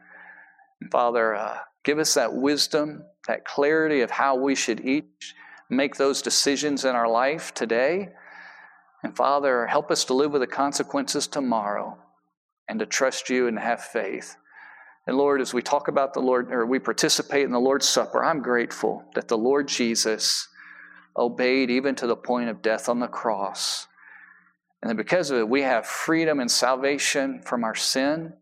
Father, 0.90 1.34
uh, 1.34 1.58
give 1.84 1.98
us 1.98 2.14
that 2.14 2.32
wisdom, 2.32 3.04
that 3.26 3.44
clarity 3.44 4.00
of 4.00 4.10
how 4.10 4.36
we 4.36 4.54
should 4.54 4.80
each 4.84 5.34
make 5.68 5.96
those 5.96 6.22
decisions 6.22 6.84
in 6.84 6.94
our 6.94 7.08
life 7.08 7.54
today. 7.54 8.08
And 9.02 9.16
Father, 9.16 9.66
help 9.66 9.90
us 9.90 10.04
to 10.06 10.14
live 10.14 10.32
with 10.32 10.42
the 10.42 10.46
consequences 10.46 11.26
tomorrow 11.26 11.96
and 12.68 12.78
to 12.80 12.86
trust 12.86 13.30
you 13.30 13.46
and 13.48 13.58
have 13.58 13.82
faith. 13.82 14.36
And 15.10 15.18
Lord, 15.18 15.40
as 15.40 15.52
we 15.52 15.60
talk 15.60 15.88
about 15.88 16.14
the 16.14 16.20
Lord, 16.20 16.52
or 16.52 16.64
we 16.64 16.78
participate 16.78 17.42
in 17.42 17.50
the 17.50 17.58
Lord's 17.58 17.88
Supper, 17.88 18.24
I'm 18.24 18.40
grateful 18.42 19.02
that 19.16 19.26
the 19.26 19.36
Lord 19.36 19.66
Jesus 19.66 20.46
obeyed 21.16 21.68
even 21.68 21.96
to 21.96 22.06
the 22.06 22.14
point 22.14 22.48
of 22.48 22.62
death 22.62 22.88
on 22.88 23.00
the 23.00 23.08
cross. 23.08 23.88
And 24.80 24.88
that 24.88 24.94
because 24.94 25.32
of 25.32 25.38
it, 25.38 25.48
we 25.48 25.62
have 25.62 25.84
freedom 25.84 26.38
and 26.38 26.48
salvation 26.48 27.42
from 27.42 27.64
our 27.64 27.74
sin. 27.74 28.34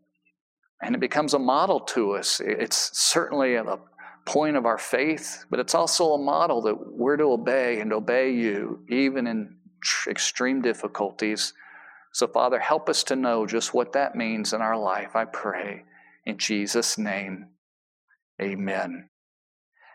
And 0.79 0.93
it 0.93 1.01
becomes 1.01 1.33
a 1.33 1.39
model 1.39 1.79
to 1.79 2.11
us. 2.11 2.39
It's 2.39 2.95
certainly 2.95 3.55
a 3.55 3.79
point 4.25 4.55
of 4.55 4.67
our 4.67 4.77
faith, 4.77 5.45
but 5.49 5.59
it's 5.59 5.73
also 5.73 6.13
a 6.13 6.23
model 6.23 6.61
that 6.61 6.75
we're 6.93 7.17
to 7.17 7.31
obey 7.31 7.79
and 7.79 7.91
obey 7.91 8.29
you, 8.31 8.85
even 8.89 9.25
in 9.25 9.55
extreme 10.07 10.61
difficulties. 10.61 11.51
So, 12.11 12.27
Father, 12.27 12.59
help 12.59 12.89
us 12.89 13.03
to 13.05 13.15
know 13.15 13.47
just 13.47 13.73
what 13.73 13.93
that 13.93 14.15
means 14.15 14.53
in 14.53 14.61
our 14.61 14.77
life, 14.77 15.15
I 15.15 15.25
pray. 15.25 15.85
In 16.29 16.37
Jesus' 16.37 16.99
name, 16.99 17.47
amen. 18.39 19.09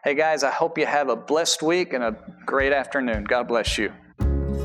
Hey 0.02 0.16
guys, 0.16 0.42
I 0.42 0.50
hope 0.50 0.76
you 0.76 0.84
have 0.84 1.08
a 1.08 1.14
blessed 1.14 1.62
week 1.62 1.92
and 1.92 2.02
a 2.02 2.16
great 2.44 2.72
afternoon. 2.72 3.22
God 3.22 3.46
bless 3.46 3.78
you. 3.78 3.92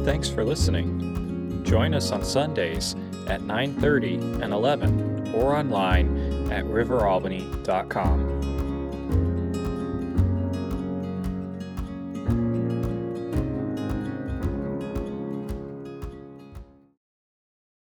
Thanks 0.04 0.28
for 0.28 0.44
listening. 0.44 1.64
Join 1.64 1.94
us 1.94 2.10
on 2.12 2.26
Sundays 2.26 2.96
at 3.28 3.42
9:30 3.42 4.42
and 4.42 4.52
11 4.52 5.32
or 5.36 5.56
online 5.56 6.52
at 6.52 6.66
riveralbany.com. 6.66 8.59